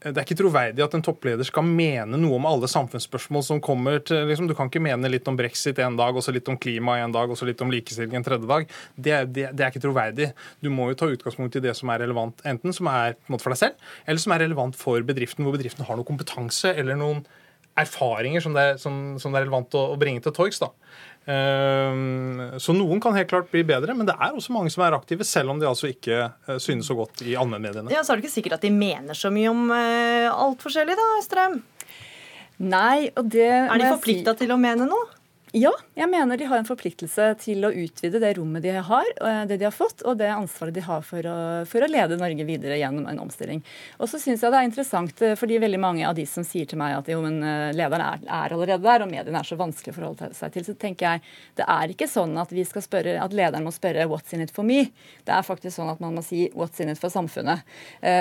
det 0.03 0.19
er 0.19 0.25
ikke 0.25 0.37
troverdig 0.41 0.83
at 0.83 0.95
en 0.97 1.03
toppleder 1.05 1.47
skal 1.47 1.63
mene 1.63 2.17
noe 2.19 2.35
om 2.35 2.47
alle 2.49 2.67
samfunnsspørsmål 2.71 3.45
som 3.47 3.61
kommer 3.63 4.01
til 4.03 4.27
liksom, 4.27 4.49
Du 4.49 4.55
kan 4.57 4.67
ikke 4.67 4.81
mene 4.83 5.11
litt 5.11 5.27
om 5.31 5.37
brexit 5.39 5.79
en 5.79 5.95
dag, 5.99 6.15
og 6.15 6.25
så 6.25 6.33
litt 6.35 6.49
om 6.51 6.57
klima 6.59 6.97
en 6.99 7.13
dag, 7.15 7.31
og 7.31 7.39
så 7.39 7.47
litt 7.47 7.61
om 7.63 7.71
likestilling 7.71 8.19
en 8.19 8.25
tredje 8.25 8.49
dag. 8.49 8.67
Det, 8.95 9.13
det, 9.31 9.47
det, 9.53 9.63
er 9.63 9.71
ikke 9.71 9.85
troverdig. 9.85 10.31
Du 10.59 10.69
må 10.73 10.89
jo 10.91 10.99
ta 10.99 11.07
utgangspunkt 11.11 11.55
i 11.59 11.63
det 11.63 11.75
som 11.79 11.91
er 11.93 12.03
relevant, 12.03 12.43
enten 12.49 12.75
som 12.75 12.89
er 12.91 13.15
måte, 13.29 13.45
for 13.45 13.55
deg 13.55 13.61
selv, 13.63 13.87
eller 14.03 14.25
som 14.25 14.35
er 14.35 14.43
relevant 14.43 14.77
for 14.79 15.07
bedriften, 15.07 15.47
hvor 15.47 15.55
bedriften 15.55 15.87
har 15.87 15.99
noe 15.99 16.07
kompetanse 16.07 16.75
eller 16.75 16.99
noen 16.99 17.23
erfaringer 17.79 18.43
som 18.43 18.53
det 18.53 18.63
er, 18.63 18.75
som, 18.81 19.15
som 19.21 19.33
det 19.33 19.39
er 19.39 19.47
relevant 19.47 19.73
å, 19.77 19.87
å 19.93 19.99
bringe 19.99 20.21
til 20.23 20.35
torgs. 20.35 20.61
Ehm, 21.23 22.59
så 22.59 22.75
noen 22.75 22.99
kan 23.03 23.15
helt 23.15 23.29
klart 23.31 23.51
bli 23.51 23.63
bedre, 23.67 23.95
men 23.95 24.07
det 24.09 24.15
er 24.17 24.35
også 24.35 24.51
mange 24.55 24.71
som 24.73 24.83
er 24.83 24.95
aktive, 24.97 25.23
selv 25.27 25.53
om 25.53 25.61
de 25.61 25.69
altså 25.69 25.87
ikke 25.91 26.17
eh, 26.25 26.59
synes 26.59 26.89
så 26.89 26.97
godt 26.97 27.23
i 27.23 27.37
allmennmediene. 27.39 27.91
Ja, 27.93 28.03
så 28.03 28.13
er 28.13 28.19
det 28.19 28.25
ikke 28.25 28.35
sikkert 28.35 28.57
at 28.59 28.65
de 28.67 28.73
mener 28.75 29.15
så 29.17 29.31
mye 29.31 29.51
om 29.51 29.69
uh, 29.71 30.27
alt 30.33 30.63
forskjellig, 30.63 30.97
da, 30.99 31.09
Strøm? 31.23 31.59
Nei, 32.63 33.09
og 33.17 33.27
det 33.33 33.49
Er 33.49 33.79
de 33.79 33.91
forplikta 33.95 34.35
si... 34.35 34.43
til 34.43 34.53
å 34.55 34.59
mene 34.59 34.87
noe? 34.89 35.22
Ja, 35.53 35.69
jeg 35.93 36.09
mener 36.09 36.33
de 36.33 36.47
har 36.49 36.57
en 36.57 36.65
forpliktelse 36.65 37.27
til 37.37 37.61
å 37.61 37.69
utvide 37.69 38.17
det 38.17 38.31
rommet 38.39 38.63
de 38.65 38.71
har, 38.73 39.09
eh, 39.21 39.43
det 39.45 39.59
de 39.61 39.67
har 39.67 39.75
fått, 39.75 40.01
og 40.01 40.17
det 40.17 40.31
ansvaret 40.33 40.73
de 40.73 40.81
har 40.81 41.03
for 41.05 41.21
å, 41.29 41.35
for 41.69 41.85
å 41.85 41.89
lede 41.91 42.17
Norge 42.17 42.41
videre 42.47 42.79
gjennom 42.79 43.05
en 43.05 43.19
omstilling. 43.21 43.61
Og 44.01 44.09
så 44.09 44.17
syns 44.17 44.41
jeg 44.41 44.49
det 44.49 44.57
er 44.57 44.65
interessant, 44.65 45.21
eh, 45.21 45.35
fordi 45.37 45.59
veldig 45.61 45.79
mange 45.79 46.07
av 46.09 46.15
de 46.17 46.25
som 46.25 46.41
sier 46.41 46.65
til 46.65 46.81
meg 46.81 46.95
at 46.97 47.11
jo, 47.13 47.19
men 47.21 47.37
eh, 47.45 47.69
lederen 47.77 48.01
er, 48.01 48.23
er 48.25 48.55
allerede 48.57 48.81
der, 48.81 49.05
og 49.05 49.11
mediene 49.11 49.43
er 49.43 49.45
så 49.45 49.59
vanskelig 49.59 49.93
å 49.93 49.97
forholde 49.99 50.31
seg 50.33 50.55
til, 50.55 50.65
så 50.65 50.73
tenker 50.73 51.05
jeg 51.05 51.21
det 51.61 51.69
er 51.69 51.93
ikke 51.93 52.09
sånn 52.09 52.33
at, 52.41 52.49
vi 52.49 52.65
skal 52.65 52.87
spørre, 52.87 53.13
at 53.21 53.37
lederen 53.37 53.69
må 53.69 53.75
spørre 53.77 54.09
'what's 54.09 54.33
in 54.33 54.41
it 54.41 54.49
for 54.49 54.65
me'? 54.65 54.89
Det 55.21 55.37
er 55.37 55.45
faktisk 55.45 55.77
sånn 55.77 55.93
at 55.93 56.01
man 56.01 56.17
må 56.17 56.25
si 56.25 56.49
'what's 56.55 56.81
in 56.81 56.89
it 56.89 56.97
for 56.97 57.13
samfunnet'. 57.13 57.61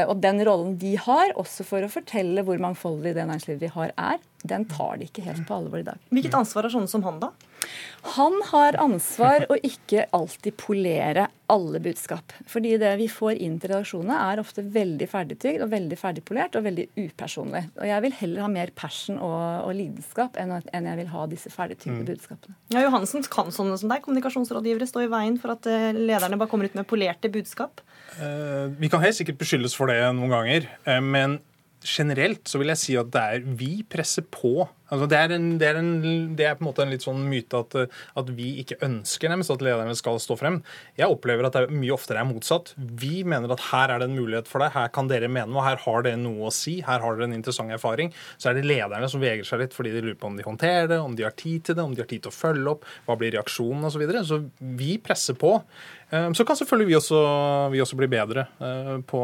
Og 0.05 0.20
den 0.20 0.45
rollen 0.45 0.76
de 0.76 0.97
har, 1.01 1.33
også 1.33 1.64
for 1.64 1.80
å 1.80 1.89
fortelle 1.89 2.45
hvor 2.45 2.61
mangfoldig 2.61 3.16
det 3.16 3.24
næringslivet 3.24 3.64
vi 3.64 3.72
har, 3.72 3.97
er, 3.97 4.20
den 4.49 4.66
tar 4.70 4.99
de 5.01 5.09
ikke 5.09 5.24
helt 5.26 5.47
på 5.49 5.57
alvor 5.61 5.82
i 5.82 5.86
dag. 5.86 6.01
Hvilket 6.11 6.36
ansvar 6.38 6.66
har 6.66 6.74
sånne 6.74 6.90
som 6.90 7.05
han, 7.07 7.20
da? 7.22 7.32
Han 8.16 8.40
har 8.49 8.76
ansvar 8.82 9.45
å 9.53 9.57
ikke 9.62 10.09
alltid 10.16 10.57
polere 10.59 11.28
alle 11.53 11.78
budskap. 11.84 12.32
Fordi 12.51 12.72
det 12.80 12.90
vi 12.99 13.07
får 13.12 13.38
inn 13.45 13.59
til 13.62 13.70
redaksjonene, 13.70 14.16
er 14.32 14.40
ofte 14.43 14.64
veldig 14.74 15.07
ferdigtygd 15.11 15.62
og 15.62 15.70
veldig 15.70 15.99
ferdigpolert 16.01 16.59
og 16.59 16.64
veldig 16.66 16.86
upersonlig. 16.97 17.62
Og 17.78 17.86
jeg 17.86 18.05
vil 18.07 18.16
heller 18.18 18.45
ha 18.47 18.51
mer 18.51 18.72
passion 18.78 19.20
og, 19.20 19.36
og 19.68 19.76
lidenskap 19.78 20.40
enn, 20.40 20.57
enn, 20.72 20.90
jeg 20.90 21.01
vil 21.03 21.12
ha 21.12 21.28
disse 21.30 21.53
ferdigtygde 21.53 22.01
mm. 22.01 22.09
budskapene. 22.11 22.59
Ja, 22.74 22.82
Johansen, 22.86 23.22
kan 23.32 23.55
sånne 23.55 23.78
som 23.78 23.93
deg, 23.93 24.03
kommunikasjonsrådgivere, 24.07 24.88
stå 24.90 25.07
i 25.07 25.12
veien 25.12 25.38
for 25.43 25.55
at 25.55 25.68
eh, 25.70 25.93
lederne 25.95 26.40
bare 26.40 26.51
kommer 26.51 26.66
ut 26.66 26.78
med 26.78 26.88
polerte 26.90 27.30
budskap? 27.32 27.84
Eh, 28.18 28.66
vi 28.80 28.90
kan 28.90 29.05
helt 29.05 29.20
sikkert 29.20 29.38
beskyldes 29.45 29.78
for 29.78 29.93
det 29.93 30.01
noen 30.16 30.32
ganger. 30.32 30.70
Eh, 30.88 31.03
men 31.05 31.38
generelt 31.87 32.49
så 32.49 32.61
vil 32.61 32.72
jeg 32.72 32.80
si 32.80 32.97
at 32.99 33.11
det 33.14 33.22
er 33.22 33.47
vi 33.59 33.72
presser 33.89 34.24
på. 34.30 34.68
Altså 34.93 35.09
det, 35.09 35.18
er 35.18 35.34
en, 35.36 35.47
det, 35.61 35.68
er 35.70 35.78
en, 35.80 35.93
det, 36.36 36.47
er 36.47 36.59
på 36.59 36.66
en 36.66 36.68
måte 36.68 36.84
en 36.84 36.93
litt 36.93 37.05
sånn 37.05 37.22
myte 37.28 37.62
at, 37.64 37.76
at 38.20 38.32
vi 38.36 38.51
ikke 38.61 38.76
ønsker 38.84 39.32
nærmest 39.32 39.55
at 39.55 39.64
lederne 39.64 39.95
skal 39.97 40.20
stå 40.20 40.36
frem. 40.36 40.61
Jeg 41.01 41.09
opplever 41.09 41.49
at 41.49 41.57
det 41.57 41.64
er 41.64 41.72
mye 41.72 41.95
oftere 41.97 42.20
er 42.20 42.28
motsatt. 42.28 42.74
Vi 42.76 43.22
mener 43.28 43.55
at 43.55 43.64
her 43.70 43.95
er 43.95 44.03
det 44.03 44.11
en 44.11 44.18
mulighet 44.18 44.51
for 44.51 44.61
deg, 44.61 44.74
her 44.76 44.93
kan 44.93 45.09
dere 45.09 45.30
mene 45.32 45.49
noe, 45.53 45.64
her 45.64 45.80
har 45.86 46.05
dere 46.05 46.20
noe 46.20 46.51
å 46.51 46.53
si, 46.55 46.78
her 46.84 47.01
har 47.01 47.16
dere 47.16 47.30
en 47.30 47.38
interessant 47.38 47.72
erfaring. 47.72 48.12
Så 48.36 48.51
er 48.51 48.59
det 48.59 48.66
lederne 48.68 49.09
som 49.09 49.22
vegrer 49.22 49.49
seg 49.49 49.64
litt 49.64 49.76
fordi 49.76 49.95
de 49.95 50.05
lurer 50.05 50.20
på 50.20 50.28
om 50.28 50.36
de 50.36 50.47
håndterer 50.47 50.93
det, 50.93 51.01
om 51.01 51.16
de 51.16 51.26
har 51.26 51.36
tid 51.40 51.64
til 51.68 51.78
det, 51.78 51.86
om 51.86 51.97
de 51.97 52.05
har 52.05 52.11
tid 52.11 52.26
til 52.26 52.32
å 52.32 52.36
følge 52.36 52.76
opp, 52.76 52.86
hva 53.09 53.16
blir 53.16 53.32
reaksjonen 53.38 53.88
osv. 53.88 53.97
Så, 53.97 54.01
videre. 54.01 54.24
så 54.26 54.40
vi 54.78 54.97
presser 54.99 55.36
på. 55.38 55.57
Ehm, 56.12 56.34
så 56.34 56.45
kan 56.45 56.59
selvfølgelig 56.59 56.90
vi 56.90 56.97
også, 56.99 57.20
vi 57.72 57.80
også 57.80 57.97
bli 57.97 58.09
bedre 58.12 58.47
eh, 58.61 58.97
på, 59.09 59.22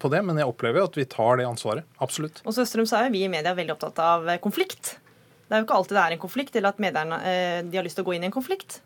på, 0.00 0.12
det, 0.12 0.22
men 0.24 0.40
jeg 0.40 0.48
opplever 0.48 0.86
at 0.86 0.96
vi 0.96 1.04
tar 1.10 1.40
det 1.40 1.48
ansvaret. 1.48 1.84
Absolutt. 2.04 2.40
Og 2.48 2.56
Søstrøm, 2.56 2.88
så 2.88 3.02
er 3.02 3.12
vi 3.12 3.24
i 3.26 3.32
media 3.32 3.52
veldig 3.56 3.76
opptatt 3.76 4.00
av 4.04 4.30
konflikt. 4.44 4.93
Det 5.44 5.54
er 5.54 5.60
jo 5.60 5.66
ikke 5.66 5.78
alltid 5.78 5.96
det 5.96 6.02
er 6.02 6.16
en 6.16 6.24
konflikt, 6.24 6.56
eller 6.56 6.72
at 6.72 6.82
medierne 6.82 7.20
eh, 7.28 7.60
de 7.68 7.78
har 7.78 7.86
lyst 7.86 7.98
til 7.98 8.06
å 8.06 8.08
gå 8.08 8.16
inn 8.16 8.24
i 8.24 8.30
en 8.30 8.34
konflikt. 8.34 8.80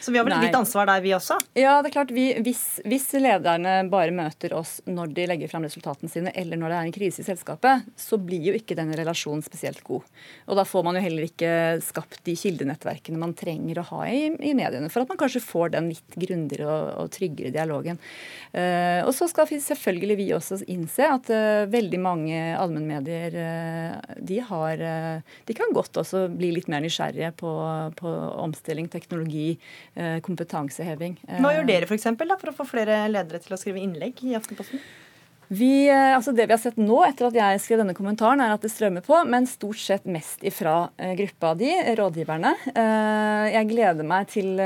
Så 0.00 0.12
vi 0.12 0.20
har 0.20 0.26
vel 0.26 0.34
Nei. 0.36 0.46
litt 0.46 0.56
ansvar 0.56 0.88
der, 0.88 1.02
vi 1.04 1.12
også? 1.16 1.38
Ja, 1.58 1.78
det 1.82 1.90
er 1.90 1.96
klart. 1.98 2.12
Vi, 2.14 2.30
hvis, 2.44 2.62
hvis, 2.88 3.08
lederne 3.18 3.80
bare 3.92 4.14
møter 4.14 4.54
oss 4.56 4.78
når 4.88 5.12
de 5.16 5.26
legger 5.28 5.50
fram 5.50 5.66
resultatene 5.66 6.10
sine, 6.12 6.32
eller 6.38 6.60
når 6.60 6.72
det 6.72 6.78
er 6.78 6.88
en 6.88 6.94
krise 6.94 7.22
i 7.22 7.26
selskapet, 7.26 7.88
så 7.98 8.18
blir 8.20 8.50
jo 8.50 8.56
ikke 8.56 8.76
den 8.78 8.94
relasjonen 8.96 9.44
spesielt 9.44 9.82
god. 9.86 10.06
Og 10.48 10.58
da 10.58 10.64
får 10.68 10.86
man 10.86 10.98
jo 10.98 11.04
heller 11.04 11.26
ikke 11.26 11.50
skapt 11.84 12.22
de 12.26 12.36
kildenettverkene 12.38 13.20
man 13.20 13.34
trenger 13.38 13.82
å 13.82 13.86
ha 13.90 14.04
i, 14.08 14.28
i 14.32 14.54
mediene, 14.56 14.90
for 14.92 15.04
at 15.04 15.12
man 15.12 15.20
kanskje 15.20 15.44
får 15.44 15.74
den 15.76 15.90
litt 15.92 16.18
grundigere 16.18 16.68
og, 16.68 16.88
og 17.04 17.12
tryggere 17.14 17.52
dialogen. 17.54 18.00
Uh, 18.54 19.04
og 19.04 19.12
så 19.16 19.28
skal 19.30 19.48
vi 19.50 19.60
selvfølgelig 19.62 20.18
vi 20.22 20.28
også 20.36 20.60
innse 20.70 21.04
at 21.04 21.28
uh, 21.32 21.68
veldig 21.68 22.00
mange 22.00 22.38
allmennmedier 22.56 23.34
uh, 23.36 24.14
de 24.24 24.38
har 24.48 24.80
De 25.46 25.54
kan 25.56 25.72
godt 25.74 25.98
også 26.00 26.26
bli 26.32 26.50
litt 26.54 26.68
mer 26.70 26.82
nysgjerrige 26.84 27.30
på, 27.38 27.50
på 27.98 28.12
omstilling, 28.44 28.88
teknologi, 28.90 29.57
kompetanseheving. 30.24 31.18
Hva 31.42 31.52
gjør 31.56 31.68
dere 31.68 31.88
for, 31.88 31.98
eksempel, 31.98 32.30
da, 32.30 32.38
for 32.40 32.52
å 32.52 32.56
få 32.60 32.68
flere 32.68 33.02
ledere 33.10 33.42
til 33.44 33.56
å 33.56 33.60
skrive 33.60 33.82
innlegg 33.82 34.22
i 34.26 34.36
Aftenposten? 34.38 34.82
Vi, 35.48 35.88
eh, 35.88 36.14
altså 36.16 36.32
det 36.36 36.44
vi 36.46 36.52
har 36.52 36.60
sett 36.60 36.76
nå, 36.76 36.98
etter 37.06 37.30
at 37.30 37.36
jeg 37.38 37.60
skrev 37.64 37.80
denne 37.80 37.94
kommentaren, 37.96 38.40
er 38.44 38.52
at 38.52 38.64
det 38.64 38.70
strømmer 38.72 39.04
på, 39.04 39.16
men 39.28 39.48
stort 39.48 39.80
sett 39.80 40.04
mest 40.08 40.42
ifra 40.44 40.90
uh, 40.92 41.12
gruppa 41.16 41.54
di, 41.56 41.70
rådgiverne. 41.96 42.52
Uh, 42.74 43.46
jeg 43.48 43.68
gleder 43.70 44.08
meg 44.08 44.28
til, 44.28 44.60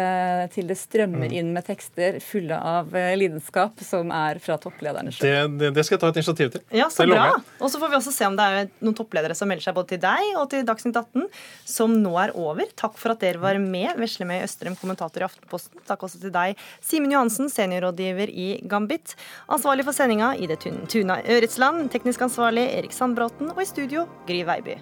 til, 0.55 0.67
det 0.67 0.79
strømmer 0.81 1.31
mm. 1.31 1.37
inn 1.39 1.53
med 1.55 1.67
tekster 1.69 2.19
fulle 2.25 2.59
av 2.59 2.91
lidenskap 3.19 3.79
som 3.87 4.11
er 4.15 4.41
fra 4.43 4.57
topplederne 4.63 5.15
selv. 5.15 5.23
Det, 5.23 5.61
det, 5.61 5.71
det, 5.77 5.85
skal 5.87 5.97
jeg 5.97 6.03
ta 6.03 6.11
et 6.11 6.19
initiativ 6.19 6.51
til. 6.57 6.65
Ja, 6.75 6.89
så 6.91 7.07
bra. 7.07 7.29
Og 7.63 7.71
så 7.71 7.79
får 7.79 7.93
vi 7.93 7.99
også 8.01 8.15
se 8.17 8.27
om 8.27 8.39
det 8.39 8.49
er 8.49 8.71
noen 8.83 8.99
toppledere 8.99 9.39
som 9.39 9.51
melder 9.51 9.69
seg 9.69 9.79
både 9.79 9.95
til 9.95 10.03
deg 10.03 10.35
og 10.41 10.49
til 10.51 10.67
Dagsnytt 10.67 10.99
18, 10.99 11.29
som 11.77 11.95
nå 12.03 12.17
er 12.25 12.35
over. 12.35 12.67
Takk 12.79 12.99
for 12.99 13.15
at 13.15 13.23
dere 13.23 13.43
var 13.43 13.61
med. 13.63 13.95
Veslemøy 14.03 14.43
Østrem, 14.43 14.75
kommentator 14.81 15.23
i 15.23 15.29
Aftenposten. 15.29 15.79
Takk 15.87 16.03
også 16.09 16.25
til 16.25 16.35
deg, 16.35 16.59
Simen 16.83 17.15
Johansen, 17.15 17.53
seniorrådgiver 17.53 18.35
i 18.35 18.51
Gambit. 18.67 19.15
Ansvarlig 19.53 19.87
for 19.87 19.95
sendinga 19.95 20.35
i 20.35 20.51
det 20.51 20.59
tunne 20.65 20.72
Tuna 20.91 21.21
Øretsland, 21.23 21.91
teknisk 21.93 22.25
ansvarlig 22.27 22.67
Erik 22.79 22.95
Sandbråten, 22.97 23.53
og 23.55 23.63
i 23.63 23.69
studio 23.69 24.07
Gry 24.29 24.43
Veiby. 24.49 24.77